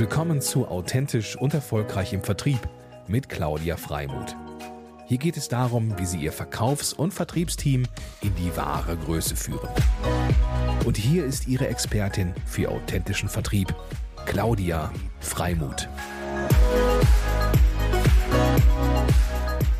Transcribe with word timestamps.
Willkommen 0.00 0.40
zu 0.40 0.66
Authentisch 0.66 1.36
und 1.36 1.52
Erfolgreich 1.52 2.14
im 2.14 2.22
Vertrieb 2.22 2.58
mit 3.06 3.28
Claudia 3.28 3.76
Freimuth. 3.76 4.34
Hier 5.06 5.18
geht 5.18 5.36
es 5.36 5.48
darum, 5.48 5.92
wie 5.98 6.06
Sie 6.06 6.16
Ihr 6.16 6.32
Verkaufs- 6.32 6.94
und 6.94 7.12
Vertriebsteam 7.12 7.82
in 8.22 8.34
die 8.36 8.56
wahre 8.56 8.96
Größe 8.96 9.36
führen. 9.36 9.68
Und 10.86 10.96
hier 10.96 11.26
ist 11.26 11.48
Ihre 11.48 11.68
Expertin 11.68 12.32
für 12.46 12.70
authentischen 12.70 13.28
Vertrieb, 13.28 13.74
Claudia 14.24 14.90
Freimuth. 15.20 15.86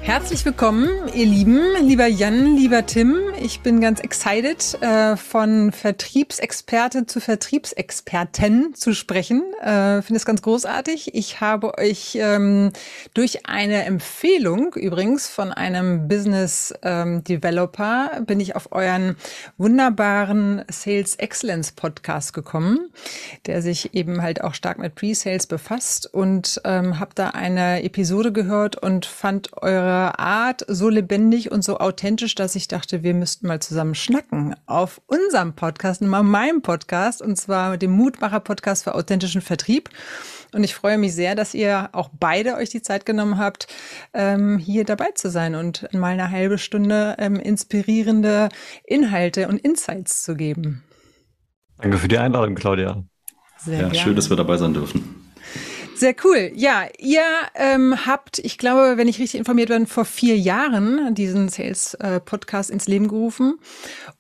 Herzlich 0.02 0.44
willkommen, 0.44 0.90
ihr 1.14 1.24
Lieben, 1.24 1.62
lieber 1.82 2.06
Jan, 2.06 2.56
lieber 2.56 2.84
Tim. 2.84 3.29
Ich 3.42 3.60
bin 3.60 3.80
ganz 3.80 4.00
excited, 4.00 4.76
äh, 4.82 5.16
von 5.16 5.72
Vertriebsexperte 5.72 7.06
zu 7.06 7.20
Vertriebsexperten 7.20 8.74
zu 8.74 8.92
sprechen. 8.92 9.42
Äh, 9.62 10.02
Finde 10.02 10.18
es 10.18 10.26
ganz 10.26 10.42
großartig. 10.42 11.14
Ich 11.14 11.40
habe 11.40 11.78
euch 11.78 12.18
ähm, 12.20 12.70
durch 13.14 13.46
eine 13.46 13.84
Empfehlung 13.84 14.74
übrigens 14.74 15.26
von 15.26 15.52
einem 15.52 16.06
Business 16.06 16.74
ähm, 16.82 17.24
Developer 17.24 18.20
bin 18.26 18.40
ich 18.40 18.56
auf 18.56 18.72
euren 18.72 19.16
wunderbaren 19.56 20.62
Sales 20.70 21.14
Excellence 21.14 21.72
Podcast 21.72 22.34
gekommen, 22.34 22.90
der 23.46 23.62
sich 23.62 23.94
eben 23.94 24.20
halt 24.20 24.44
auch 24.44 24.52
stark 24.52 24.78
mit 24.78 24.94
Pre-Sales 24.96 25.46
befasst 25.46 26.12
und 26.12 26.60
ähm, 26.64 27.00
habe 27.00 27.12
da 27.14 27.30
eine 27.30 27.82
Episode 27.84 28.32
gehört 28.32 28.76
und 28.76 29.06
fand 29.06 29.62
eure 29.62 30.18
Art 30.18 30.62
so 30.68 30.90
lebendig 30.90 31.50
und 31.50 31.64
so 31.64 31.78
authentisch, 31.78 32.34
dass 32.34 32.54
ich 32.54 32.68
dachte, 32.68 33.02
wir 33.02 33.14
müssten 33.30 33.46
mal 33.46 33.60
zusammen 33.60 33.94
schnacken 33.94 34.56
auf 34.66 35.00
unserem 35.06 35.54
Podcast, 35.54 36.02
mal 36.02 36.24
meinem 36.24 36.62
Podcast, 36.62 37.22
und 37.22 37.36
zwar 37.36 37.76
dem 37.76 37.92
Mutmacher-Podcast 37.92 38.82
für 38.82 38.96
authentischen 38.96 39.40
Vertrieb. 39.40 39.88
Und 40.52 40.64
ich 40.64 40.74
freue 40.74 40.98
mich 40.98 41.14
sehr, 41.14 41.36
dass 41.36 41.54
ihr 41.54 41.90
auch 41.92 42.10
beide 42.18 42.56
euch 42.56 42.70
die 42.70 42.82
Zeit 42.82 43.06
genommen 43.06 43.38
habt, 43.38 43.68
ähm, 44.14 44.58
hier 44.58 44.82
dabei 44.82 45.12
zu 45.14 45.30
sein 45.30 45.54
und 45.54 45.86
mal 45.92 46.08
eine 46.08 46.32
halbe 46.32 46.58
Stunde 46.58 47.14
ähm, 47.20 47.36
inspirierende 47.36 48.48
Inhalte 48.82 49.46
und 49.46 49.58
Insights 49.58 50.24
zu 50.24 50.34
geben. 50.34 50.82
Danke 51.78 51.98
für 51.98 52.08
die 52.08 52.18
Einladung, 52.18 52.56
Claudia. 52.56 53.04
Sehr 53.58 53.74
ja, 53.74 53.80
gerne. 53.82 53.94
schön, 53.94 54.16
dass 54.16 54.28
wir 54.28 54.36
dabei 54.36 54.56
sein 54.56 54.74
dürfen. 54.74 55.29
Sehr 56.00 56.16
cool. 56.24 56.50
Ja, 56.54 56.84
ihr 56.96 57.20
ähm, 57.54 58.06
habt, 58.06 58.38
ich 58.38 58.56
glaube, 58.56 58.96
wenn 58.96 59.06
ich 59.06 59.18
richtig 59.18 59.38
informiert 59.38 59.68
bin, 59.68 59.86
vor 59.86 60.06
vier 60.06 60.38
Jahren 60.38 61.14
diesen 61.14 61.50
Sales-Podcast 61.50 62.70
äh, 62.70 62.72
ins 62.72 62.88
Leben 62.88 63.06
gerufen. 63.06 63.58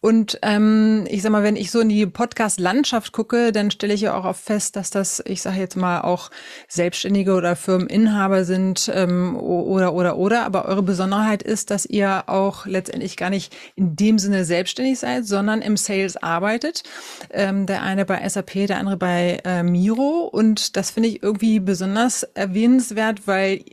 Und 0.02 0.38
ähm, 0.42 1.06
ich 1.08 1.22
sag 1.22 1.32
mal, 1.32 1.42
wenn 1.42 1.56
ich 1.56 1.70
so 1.70 1.80
in 1.80 1.88
die 1.88 2.04
Podcast-Landschaft 2.04 3.12
gucke, 3.12 3.50
dann 3.50 3.70
stelle 3.70 3.94
ich 3.94 4.02
ja 4.02 4.14
auch 4.14 4.26
oft 4.26 4.44
fest, 4.44 4.76
dass 4.76 4.90
das, 4.90 5.22
ich 5.24 5.40
sage 5.40 5.58
jetzt 5.58 5.74
mal, 5.74 6.02
auch 6.02 6.30
Selbstständige 6.68 7.32
oder 7.32 7.56
Firmeninhaber 7.56 8.44
sind 8.44 8.92
ähm, 8.94 9.34
oder 9.36 9.94
oder 9.94 10.18
oder. 10.18 10.44
Aber 10.44 10.66
eure 10.66 10.82
Besonderheit 10.82 11.42
ist, 11.42 11.70
dass 11.70 11.86
ihr 11.86 12.24
auch 12.26 12.66
letztendlich 12.66 13.16
gar 13.16 13.30
nicht 13.30 13.56
in 13.74 13.96
dem 13.96 14.18
Sinne 14.18 14.44
selbstständig 14.44 14.98
seid, 14.98 15.24
sondern 15.24 15.62
im 15.62 15.78
Sales 15.78 16.18
arbeitet. 16.18 16.82
Ähm, 17.30 17.64
der 17.64 17.80
eine 17.80 18.04
bei 18.04 18.28
SAP, 18.28 18.66
der 18.66 18.76
andere 18.76 18.98
bei 18.98 19.40
äh, 19.46 19.62
Miro. 19.62 20.28
Und 20.30 20.76
das 20.76 20.90
finde 20.90 21.08
ich 21.08 21.22
irgendwie 21.22 21.69
besonders 21.70 22.24
erwähnenswert, 22.24 23.28
weil 23.28 23.64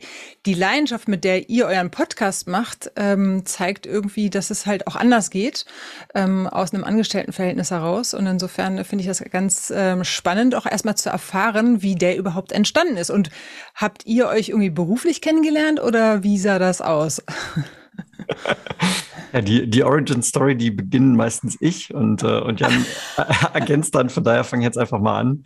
die 0.46 0.54
Leidenschaft, 0.54 1.08
mit 1.08 1.24
der 1.24 1.50
ihr 1.50 1.66
euren 1.66 1.90
Podcast 1.90 2.48
macht, 2.48 2.92
ähm, 2.96 3.44
zeigt 3.44 3.88
irgendwie, 3.88 4.30
dass 4.30 4.52
es 4.52 4.68
halt 4.68 4.86
auch 4.86 4.96
anders 4.96 5.32
geht, 5.32 5.66
ähm, 6.14 6.46
aus 6.46 6.76
einem 6.76 6.84
Angestelltenverhältnis 6.84 7.72
heraus. 7.72 8.14
Und 8.14 8.28
insofern 8.28 8.86
finde 8.86 9.02
ich 9.02 9.08
das 9.08 9.24
ganz 9.32 9.74
ähm, 9.76 10.04
spannend, 10.04 10.54
auch 10.54 10.68
erstmal 10.68 10.94
zu 10.94 11.10
erfahren, 11.10 11.82
wie 11.82 11.96
der 11.96 12.18
überhaupt 12.18 12.52
entstanden 12.52 12.98
ist. 12.98 13.10
Und 13.10 13.32
habt 13.74 14.06
ihr 14.06 14.28
euch 14.28 14.50
irgendwie 14.50 14.70
beruflich 14.70 15.20
kennengelernt 15.22 15.82
oder 15.82 16.22
wie 16.22 16.38
sah 16.38 16.60
das 16.60 16.82
aus? 16.82 17.24
Ja, 19.34 19.42
die, 19.42 19.70
die 19.70 19.84
Origin 19.84 20.24
Story, 20.24 20.56
die 20.56 20.72
beginnen 20.72 21.16
meistens 21.16 21.58
ich 21.60 21.94
und, 21.94 22.24
äh, 22.24 22.40
und 22.40 22.62
Jan 22.62 22.86
ergänzt 23.54 23.94
dann, 23.94 24.10
von 24.10 24.24
daher 24.24 24.44
fange 24.44 24.62
ich 24.62 24.66
jetzt 24.68 24.78
einfach 24.78 25.00
mal 25.00 25.20
an. 25.20 25.44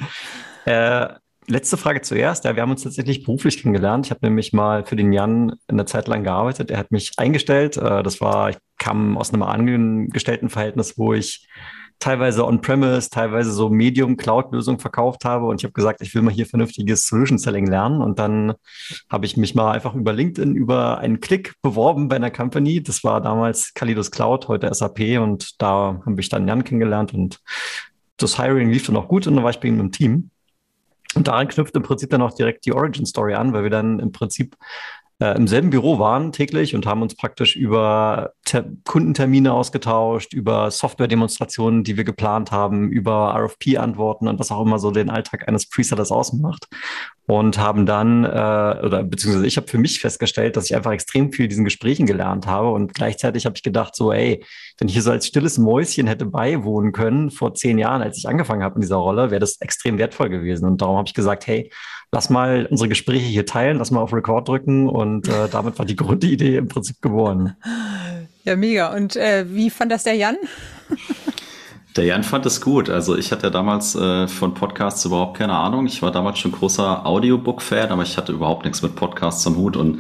Äh, 0.66 1.16
letzte 1.48 1.78
Frage 1.78 2.02
zuerst. 2.02 2.46
Ja, 2.46 2.56
wir 2.56 2.62
haben 2.62 2.72
uns 2.72 2.84
tatsächlich 2.84 3.24
beruflich 3.24 3.62
kennengelernt. 3.62 4.06
Ich 4.06 4.12
habe 4.12 4.26
nämlich 4.26 4.54
mal 4.54 4.86
für 4.86 4.96
den 4.96 5.12
Jan 5.12 5.56
eine 5.68 5.86
Zeit 5.86 6.08
lang 6.08 6.24
gearbeitet. 6.24 6.72
Er 6.72 6.78
hat 6.78 6.92
mich 6.92 7.12
eingestellt. 7.18 7.78
Äh, 7.78 8.04
das 8.04 8.22
war, 8.22 8.50
ich 8.52 8.58
kam 8.78 9.18
aus 9.18 9.34
einem 9.34 9.44
Angestelltenverhältnis, 9.44 10.98
wo 10.98 11.14
ich 11.14 11.48
teilweise 12.00 12.46
on-premise, 12.46 13.10
teilweise 13.10 13.52
so 13.52 13.70
Medium-Cloud-Lösungen 13.70 14.80
verkauft 14.80 15.24
habe. 15.24 15.46
Und 15.46 15.62
ich 15.62 15.64
habe 15.64 15.74
gesagt, 15.74 16.02
ich 16.02 16.14
will 16.16 16.24
mal 16.24 16.34
hier 16.34 16.48
vernünftiges 16.48 17.08
Solution-Selling 17.08 17.68
lernen. 17.68 18.02
Und 18.02 18.20
dann 18.20 18.54
habe 19.10 19.26
ich 19.26 19.38
mich 19.38 19.56
mal 19.56 19.72
einfach 19.72 19.94
über 19.94 20.12
LinkedIn 20.12 20.56
über 20.56 20.98
einen 20.98 21.22
Klick 21.22 21.54
beworben 21.62 22.08
bei 22.08 22.16
einer 22.16 22.32
Company. 22.32 22.82
Das 22.82 23.04
war 23.04 23.22
damals 23.22 23.74
Kalidos 23.74 24.12
Cloud, 24.12 24.48
heute 24.48 24.74
SAP. 24.74 25.20
Und 25.20 25.62
da 25.62 26.02
habe 26.06 26.20
ich 26.20 26.30
dann 26.30 26.48
Jan 26.48 26.64
kennengelernt 26.64 27.14
und 27.14 27.40
das 28.18 28.38
Hiring 28.38 28.70
lief 28.70 28.86
dann 28.86 28.98
auch 28.98 29.08
gut 29.08 29.26
und 29.26 29.36
dann 29.36 29.44
war 29.44 29.52
ich 29.52 29.60
bei 29.60 29.68
ihm 29.68 29.80
im 29.80 29.92
Team. 29.92 30.32
Und 31.16 31.28
daran 31.28 31.48
knüpft 31.48 31.76
im 31.76 31.84
Prinzip 31.84 32.10
dann 32.10 32.22
auch 32.22 32.34
direkt 32.34 32.66
die 32.66 32.74
Origin 32.74 33.06
Story 33.06 33.34
an, 33.34 33.54
weil 33.54 33.64
wir 33.64 33.70
dann 33.70 34.00
im 34.00 34.12
Prinzip 34.12 34.56
äh, 35.22 35.38
im 35.38 35.48
selben 35.48 35.70
Büro 35.70 36.00
waren 36.00 36.32
täglich 36.32 36.74
und 36.74 36.88
haben 36.88 37.04
uns 37.04 37.16
praktisch 37.16 37.56
über 37.56 38.34
Ter 38.44 38.66
Kundentermine 38.86 39.54
ausgetauscht, 39.54 40.34
über 40.34 40.72
Software-Demonstrationen, 40.72 41.84
die 41.84 41.96
wir 41.96 42.04
geplant 42.04 42.52
haben, 42.52 42.90
über 42.90 43.36
RFP-Antworten 43.36 44.28
und 44.28 44.40
was 44.40 44.52
auch 44.52 44.66
immer 44.66 44.80
so 44.80 44.90
den 44.90 45.12
Alltag 45.12 45.48
eines 45.48 45.70
Presellers 45.70 46.12
ausmacht. 46.12 46.68
Und 47.28 47.58
haben 47.58 47.86
dann, 47.86 48.26
äh, 48.26 48.28
oder 48.28 49.04
beziehungsweise 49.04 49.48
ich 49.48 49.56
habe 49.56 49.68
für 49.68 49.78
mich 49.78 50.00
festgestellt, 50.00 50.58
dass 50.58 50.66
ich 50.66 50.76
einfach 50.76 50.92
extrem 50.92 51.32
viel 51.32 51.48
diesen 51.48 51.64
Gesprächen 51.64 52.06
gelernt 52.06 52.46
habe. 52.46 52.72
Und 52.72 52.94
gleichzeitig 52.94 53.46
habe 53.46 53.56
ich 53.56 53.64
gedacht, 53.64 53.96
so, 53.96 54.12
ey, 54.12 54.44
wenn 54.80 54.88
ich 54.88 54.96
hier 54.96 55.04
so 55.04 55.12
als 55.12 55.28
stilles 55.28 55.58
Mäuschen 55.58 56.08
hätte 56.08 56.26
beiwohnen 56.26 56.92
können 56.92 57.32
vor 57.32 57.54
zehn 57.54 57.78
Jahren, 57.78 58.02
als 58.02 58.18
ich 58.18 58.28
angefangen 58.28 58.64
habe 58.64 58.76
in 58.76 58.82
dieser 58.82 58.98
Rolle, 58.98 59.32
wäre 59.32 59.40
das 59.40 59.62
extrem 59.62 59.98
wertvoll 59.98 60.30
gewesen. 60.30 60.66
Und 60.66 60.82
darum 60.82 60.98
habe 60.98 61.08
ich 61.08 61.14
gesagt, 61.14 61.48
hey, 61.48 61.72
lass 62.12 62.30
mal 62.30 62.68
unsere 62.70 62.90
Gespräche 62.90 63.26
hier 63.26 63.46
teilen, 63.46 63.78
lass 63.78 63.92
mal 63.92 64.02
auf 64.02 64.14
Record 64.14 64.48
drücken 64.48 64.90
und 64.90 65.28
äh, 65.28 65.48
damit 65.50 65.80
war 65.80 65.86
die 65.86 65.96
Grundidee 66.02 66.58
im 66.58 66.68
Prinzip 66.68 67.02
geboren. 67.02 67.56
Ja, 68.44 68.56
mega. 68.56 68.94
Und 68.96 69.16
äh, 69.16 69.46
wie 69.48 69.70
fand 69.70 69.92
das 69.92 70.04
der 70.04 70.16
Jan? 70.16 70.38
Der 71.96 72.06
Jan 72.06 72.24
fand 72.24 72.46
es 72.46 72.62
gut. 72.62 72.90
Also 72.90 73.18
ich 73.18 73.32
hatte 73.32 73.52
damals 73.52 73.96
äh, 73.96 74.28
von 74.28 74.54
Podcasts 74.54 75.04
überhaupt 75.04 75.38
keine 75.38 75.54
Ahnung. 75.54 75.86
Ich 75.88 76.02
war 76.02 76.12
damals 76.12 76.40
schon 76.40 76.54
großer 76.54 77.06
Audiobook-Fan, 77.06 77.90
aber 77.90 78.04
ich 78.04 78.18
hatte 78.18 78.32
überhaupt 78.32 78.64
nichts 78.64 78.82
mit 78.82 78.96
Podcasts 78.96 79.46
am 79.46 79.58
Hut 79.58 79.76
und 79.76 80.00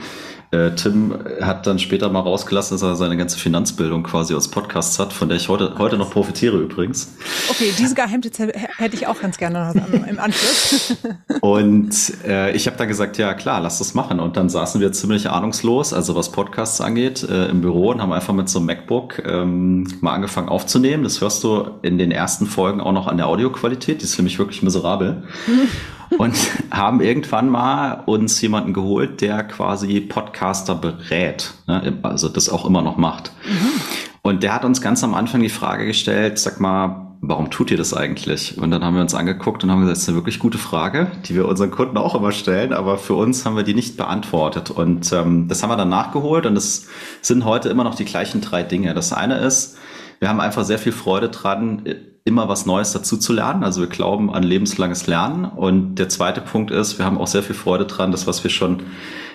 äh, 0.52 0.76
Tim 0.76 1.18
hat 1.40 1.66
dann 1.66 1.80
später 1.80 2.10
mal 2.10 2.20
rausgelassen, 2.20 2.76
dass 2.76 2.82
er 2.82 2.98
seine 2.98 3.16
ganze 3.16 3.40
Finanzbildung 3.40 4.04
quasi 4.04 4.36
aus 4.36 4.50
Podcasts 4.50 5.00
hat, 5.00 5.14
von 5.14 5.30
der 5.30 5.38
ich 5.38 5.48
heute, 5.48 5.76
heute 5.78 5.98
noch 5.98 6.12
profitiere 6.12 6.58
übrigens. 6.58 7.16
Okay, 7.50 7.72
diese 7.78 7.96
Geheimtipps 7.96 8.38
hätte 8.38 8.96
ich 8.96 9.08
auch 9.08 9.22
ganz 9.22 9.38
gerne 9.38 9.72
noch 9.74 10.08
im 10.08 10.20
Anschluss. 10.20 10.98
Und 11.42 11.96
äh, 12.28 12.52
ich 12.52 12.68
habe 12.68 12.76
dann 12.76 12.90
gesagt, 12.90 13.18
ja 13.18 13.34
klar, 13.34 13.62
lass 13.62 13.78
das 13.78 13.94
machen. 13.94 14.20
Und 14.20 14.36
dann 14.36 14.50
saßen 14.50 14.82
wir 14.82 14.92
ziemlich 14.92 15.30
ahnungslos, 15.30 15.94
also 15.94 16.16
was 16.16 16.34
Podcasts 16.34 16.82
angeht, 16.82 17.24
äh, 17.24 17.46
im 17.46 17.62
Büro 17.62 17.90
und 17.92 18.02
haben 18.02 18.12
einfach 18.12 18.34
mit 18.34 18.50
so 18.50 18.60
einem 18.60 18.66
MacBook 18.66 19.24
ähm, 19.26 19.88
mal 20.02 20.14
angefangen 20.14 20.50
aufzunehmen. 20.50 21.04
Das 21.04 21.22
hörst 21.22 21.46
du 21.46 21.80
in 21.82 21.98
den 21.98 22.12
ersten 22.12 22.46
Folgen 22.46 22.82
auch 22.82 22.92
noch 22.92 23.08
an 23.08 23.18
der 23.18 23.28
Audioqualität. 23.28 24.02
Die 24.02 24.06
ist 24.06 24.18
nämlich 24.18 24.40
wirklich 24.40 24.64
miserabel. 24.64 25.24
und 26.18 26.36
haben 26.72 27.02
irgendwann 27.02 27.50
mal 27.50 28.04
uns 28.06 28.42
jemanden 28.42 28.74
geholt, 28.74 29.22
der 29.22 29.44
quasi 29.44 30.02
Podcaster 30.02 30.76
berät, 30.76 31.54
ne? 31.68 32.00
also 32.04 32.28
das 32.28 32.50
auch 32.50 32.66
immer 32.66 32.82
noch 32.82 32.98
macht. 32.98 33.32
Mhm. 33.46 33.82
Und 34.22 34.44
der 34.44 34.54
hat 34.54 34.66
uns 34.66 34.82
ganz 34.82 35.04
am 35.04 35.14
Anfang 35.14 35.42
die 35.42 35.50
Frage 35.50 35.86
gestellt, 35.86 36.38
sag 36.38 36.60
mal, 36.60 37.12
warum 37.22 37.50
tut 37.50 37.72
ihr 37.72 37.78
das 37.78 37.94
eigentlich? 37.94 38.58
Und 38.58 38.72
dann 38.72 38.84
haben 38.84 38.96
wir 38.96 39.02
uns 39.02 39.16
angeguckt 39.16 39.64
und 39.64 39.72
haben 39.72 39.80
gesagt, 39.80 39.96
das 39.96 40.04
ist 40.04 40.10
eine 40.10 40.18
wirklich 40.18 40.40
gute 40.40 40.58
Frage, 40.58 41.08
die 41.26 41.36
wir 41.36 41.48
unseren 41.48 41.72
Kunden 41.72 41.98
auch 41.98 42.16
immer 42.16 42.32
stellen, 42.32 42.74
aber 42.74 42.98
für 42.98 43.14
uns 43.14 43.46
haben 43.46 43.56
wir 43.56 43.64
die 43.64 43.74
nicht 43.74 43.98
beantwortet. 43.98 44.70
Und 44.70 45.12
ähm, 45.14 45.48
das 45.48 45.64
haben 45.64 45.70
wir 45.70 45.78
dann 45.78 45.90
nachgeholt 45.90 46.46
und 46.46 46.58
es 46.58 46.88
sind 47.22 47.46
heute 47.46 47.70
immer 47.70 47.84
noch 47.84 47.96
die 47.96 48.06
gleichen 48.06 48.42
drei 48.42 48.64
Dinge. 48.64 48.94
Das 48.94 49.14
eine 49.14 49.38
ist, 49.38 49.78
wir 50.22 50.30
haben 50.30 50.40
einfach 50.40 50.64
sehr 50.64 50.78
viel 50.78 50.92
Freude 50.92 51.30
dran, 51.30 51.82
immer 52.24 52.48
was 52.48 52.68
Neues 52.68 52.94
dazu 52.94 53.18
zu 53.18 53.34
lernen. 53.34 53.64
Also 53.64 53.82
wir 53.82 53.90
glauben 53.90 54.32
an 54.32 54.44
lebenslanges 54.44 55.08
Lernen. 55.08 55.46
Und 55.46 55.96
der 55.96 56.10
zweite 56.10 56.42
Punkt 56.42 56.70
ist, 56.70 57.00
wir 57.00 57.06
haben 57.06 57.18
auch 57.18 57.26
sehr 57.26 57.42
viel 57.42 57.56
Freude 57.56 57.88
dran, 57.88 58.12
das, 58.12 58.28
was 58.28 58.44
wir 58.44 58.52
schon 58.52 58.84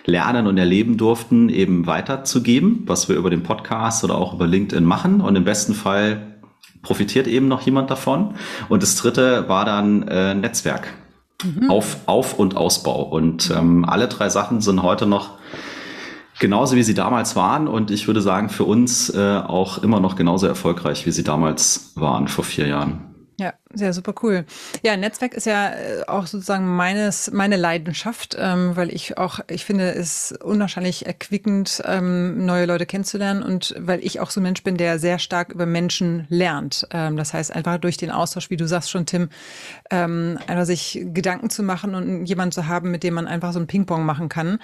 lernen 0.04 0.46
und 0.46 0.56
erleben 0.58 0.96
durften, 0.96 1.48
eben 1.48 1.88
weiterzugeben, 1.88 2.84
was 2.86 3.08
wir 3.08 3.16
über 3.16 3.30
den 3.30 3.42
Podcast 3.42 4.04
oder 4.04 4.14
auch 4.14 4.32
über 4.32 4.46
LinkedIn 4.46 4.84
machen. 4.84 5.20
Und 5.20 5.34
im 5.34 5.42
besten 5.42 5.74
Fall 5.74 6.36
profitiert 6.82 7.26
eben 7.26 7.48
noch 7.48 7.62
jemand 7.62 7.90
davon. 7.90 8.36
Und 8.68 8.84
das 8.84 8.94
dritte 8.94 9.48
war 9.48 9.64
dann 9.64 10.06
äh, 10.06 10.36
Netzwerk. 10.36 10.86
Mhm. 11.42 11.68
Auf, 11.68 11.96
Auf- 12.06 12.38
und 12.38 12.56
Ausbau. 12.56 13.02
Und 13.02 13.50
ähm, 13.50 13.84
alle 13.84 14.06
drei 14.06 14.28
Sachen 14.28 14.60
sind 14.60 14.84
heute 14.84 15.06
noch 15.06 15.30
genauso 16.38 16.76
wie 16.76 16.82
sie 16.82 16.94
damals 16.94 17.36
waren 17.36 17.68
und 17.68 17.90
ich 17.90 18.06
würde 18.06 18.20
sagen, 18.20 18.48
für 18.48 18.64
uns 18.64 19.10
äh, 19.10 19.38
auch 19.38 19.82
immer 19.82 20.00
noch 20.00 20.16
genauso 20.16 20.46
erfolgreich, 20.46 21.06
wie 21.06 21.12
sie 21.12 21.24
damals 21.24 21.92
waren 21.96 22.28
vor 22.28 22.44
vier 22.44 22.66
Jahren. 22.66 23.14
Ja, 23.38 23.52
sehr 23.74 23.92
super 23.92 24.14
cool. 24.22 24.44
Ja, 24.82 24.96
Netzwerk 24.96 25.34
ist 25.34 25.46
ja 25.46 25.70
äh, 25.70 26.04
auch 26.06 26.26
sozusagen 26.26 26.66
meines, 26.66 27.30
meine 27.32 27.56
Leidenschaft, 27.56 28.36
ähm, 28.38 28.76
weil 28.76 28.94
ich 28.94 29.18
auch, 29.18 29.40
ich 29.48 29.64
finde 29.64 29.92
es 29.94 30.32
unwahrscheinlich 30.32 31.06
erquickend, 31.06 31.82
ähm, 31.84 32.46
neue 32.46 32.66
Leute 32.66 32.86
kennenzulernen 32.86 33.42
und 33.42 33.74
weil 33.78 34.04
ich 34.04 34.20
auch 34.20 34.30
so 34.30 34.40
ein 34.40 34.44
Mensch 34.44 34.62
bin, 34.62 34.76
der 34.76 34.98
sehr 34.98 35.18
stark 35.18 35.52
über 35.52 35.66
Menschen 35.66 36.26
lernt. 36.28 36.86
Ähm, 36.92 37.16
das 37.16 37.34
heißt, 37.34 37.54
einfach 37.54 37.78
durch 37.78 37.96
den 37.96 38.10
Austausch, 38.10 38.50
wie 38.50 38.56
du 38.56 38.68
sagst 38.68 38.90
schon, 38.90 39.04
Tim, 39.04 39.28
ähm, 39.90 40.38
einfach 40.46 40.64
sich 40.64 41.04
Gedanken 41.12 41.50
zu 41.50 41.62
machen 41.62 41.94
und 41.94 42.24
jemanden 42.26 42.52
zu 42.52 42.68
haben, 42.68 42.90
mit 42.90 43.02
dem 43.02 43.14
man 43.14 43.26
einfach 43.26 43.52
so 43.52 43.58
ein 43.58 43.66
Ping-Pong 43.66 44.04
machen 44.04 44.28
kann, 44.28 44.58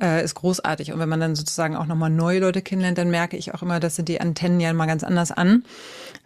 äh, 0.00 0.22
ist 0.22 0.34
großartig. 0.34 0.92
Und 0.92 0.98
wenn 0.98 1.08
man 1.08 1.20
dann 1.20 1.36
sozusagen 1.36 1.76
auch 1.76 1.86
nochmal 1.86 2.10
neue 2.10 2.40
Leute 2.40 2.60
kennenlernt, 2.60 2.98
dann 2.98 3.10
merke 3.10 3.36
ich 3.36 3.54
auch 3.54 3.62
immer, 3.62 3.80
dass 3.80 3.96
sind 3.96 4.08
die 4.08 4.20
Antennen 4.20 4.60
ja 4.60 4.72
mal 4.72 4.86
ganz 4.86 5.04
anders 5.04 5.32
an 5.32 5.64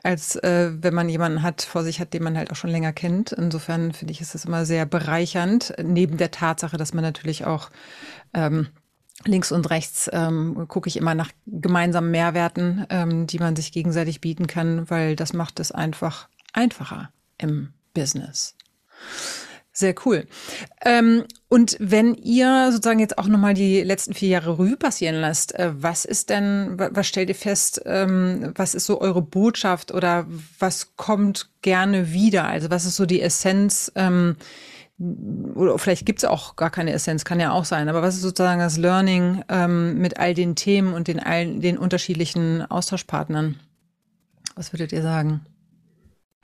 als 0.02 0.36
äh, 0.36 0.70
wenn 0.80 0.94
man 0.94 1.08
jemanden 1.08 1.42
hat 1.42 1.62
vor 1.62 1.84
sich 1.84 2.00
hat, 2.00 2.12
den 2.22 2.24
man 2.32 2.38
halt 2.38 2.52
auch 2.52 2.56
schon 2.56 2.70
länger 2.70 2.92
kennt. 2.92 3.32
Insofern 3.32 3.92
finde 3.92 4.12
ich, 4.12 4.20
ist 4.20 4.34
es 4.34 4.44
immer 4.44 4.64
sehr 4.64 4.86
bereichernd, 4.86 5.74
neben 5.82 6.16
der 6.16 6.30
Tatsache, 6.30 6.76
dass 6.76 6.94
man 6.94 7.02
natürlich 7.02 7.44
auch 7.44 7.70
ähm, 8.32 8.68
links 9.24 9.50
und 9.50 9.68
rechts 9.70 10.08
ähm, 10.12 10.66
gucke 10.68 10.88
ich 10.88 10.96
immer 10.96 11.14
nach 11.14 11.30
gemeinsamen 11.46 12.10
Mehrwerten, 12.10 12.86
ähm, 12.90 13.26
die 13.26 13.38
man 13.38 13.56
sich 13.56 13.72
gegenseitig 13.72 14.20
bieten 14.20 14.46
kann, 14.46 14.88
weil 14.88 15.16
das 15.16 15.32
macht 15.32 15.58
es 15.58 15.72
einfach 15.72 16.28
einfacher 16.52 17.10
im 17.38 17.72
Business. 17.92 18.54
Sehr 19.74 19.94
cool. 20.04 20.26
Ähm, 20.84 21.24
und 21.48 21.76
wenn 21.80 22.14
ihr 22.14 22.70
sozusagen 22.72 22.98
jetzt 22.98 23.16
auch 23.16 23.26
nochmal 23.26 23.54
die 23.54 23.82
letzten 23.82 24.12
vier 24.12 24.28
Jahre 24.28 24.52
Revue 24.58 24.76
passieren 24.76 25.14
lasst, 25.14 25.54
äh, 25.54 25.70
was 25.74 26.04
ist 26.04 26.28
denn, 26.28 26.74
was 26.76 27.06
stellt 27.06 27.30
ihr 27.30 27.34
fest, 27.34 27.80
ähm, 27.86 28.52
was 28.54 28.74
ist 28.74 28.84
so 28.84 29.00
eure 29.00 29.22
Botschaft 29.22 29.92
oder 29.92 30.26
was 30.58 30.94
kommt 30.96 31.48
gerne 31.62 32.12
wieder? 32.12 32.44
Also 32.44 32.70
was 32.70 32.84
ist 32.84 32.96
so 32.96 33.06
die 33.06 33.22
Essenz? 33.22 33.90
Ähm, 33.94 34.36
oder 35.54 35.78
vielleicht 35.78 36.04
gibt 36.04 36.18
es 36.18 36.26
auch 36.26 36.54
gar 36.56 36.70
keine 36.70 36.92
Essenz, 36.92 37.24
kann 37.24 37.40
ja 37.40 37.50
auch 37.50 37.64
sein, 37.64 37.88
aber 37.88 38.02
was 38.02 38.14
ist 38.14 38.22
sozusagen 38.22 38.60
das 38.60 38.76
Learning 38.76 39.42
ähm, 39.48 39.98
mit 39.98 40.18
all 40.18 40.34
den 40.34 40.54
Themen 40.54 40.92
und 40.92 41.08
den, 41.08 41.18
all, 41.18 41.58
den 41.58 41.78
unterschiedlichen 41.78 42.62
Austauschpartnern? 42.70 43.58
Was 44.54 44.72
würdet 44.72 44.92
ihr 44.92 45.02
sagen? 45.02 45.40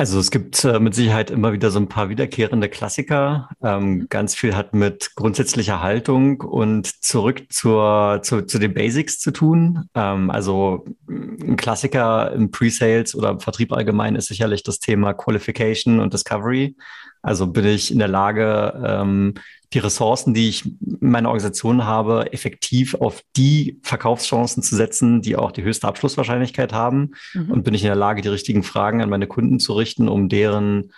Also 0.01 0.21
es 0.21 0.31
gibt 0.31 0.65
äh, 0.65 0.79
mit 0.79 0.95
Sicherheit 0.95 1.29
immer 1.29 1.53
wieder 1.53 1.73
so 1.73 1.81
ein 1.81 1.89
paar 1.89 2.09
wiederkehrende 2.09 2.69
Klassiker. 2.69 3.49
Ähm, 3.65 3.83
mhm. 3.83 4.09
ganz 4.09 4.37
viel 4.37 4.55
hat 4.55 4.73
mit 4.73 5.11
grundsätzlicher 5.17 5.83
Haltung 5.83 6.41
und 6.41 6.87
zurück 7.05 7.43
zur, 7.51 8.21
zu, 8.23 8.43
zu 8.43 8.61
den 8.61 8.75
Basics 8.75 9.19
zu 9.19 9.33
tun. 9.33 9.89
Ähm, 9.97 10.31
also 10.31 10.85
ein 11.09 11.57
Klassiker 11.57 12.31
im 12.31 12.53
Pre-Sales 12.53 13.17
oder 13.17 13.31
im 13.31 13.41
Vertrieb 13.41 13.73
allgemein 13.73 14.15
ist 14.15 14.29
sicherlich 14.29 14.63
das 14.63 14.79
Thema 14.79 15.15
Qualification 15.15 15.99
und 15.99 16.15
Discovery. 16.15 16.77
Also 17.23 17.47
bin 17.47 17.67
ich 17.67 17.91
in 17.91 17.99
der 17.99 18.09
Lage, 18.09 18.81
ähm, 18.85 19.35
die 19.75 19.81
Ressourcen, 19.81 20.33
die 20.33 20.49
ich 20.49 20.65
in 20.65 20.99
meiner 21.01 21.29
Organisation 21.29 21.85
habe, 21.85 22.33
effektiv 22.33 22.95
auf 22.95 23.23
die 23.37 23.79
Verkaufschancen 23.83 24.63
zu 24.63 24.77
setzen, 24.77 25.21
die 25.21 25.37
auch 25.37 25.53
die 25.53 25.63
höchste 25.63 25.87
Abschlusswahrscheinlichkeit 25.87 26.73
haben. 26.73 27.13
Mhm. 27.35 27.51
Und 27.51 27.65
bin 27.65 27.75
ich 27.75 27.83
in 27.83 27.89
der 27.89 27.97
Lage, 27.97 28.23
die 28.23 28.29
richtigen 28.29 28.63
Fragen 28.63 29.03
an 29.03 29.11
meine 29.11 29.27
Kunden 29.27 29.59
zu 29.59 29.75
richten, 29.75 30.09
um 30.09 30.29
deren 30.29 30.93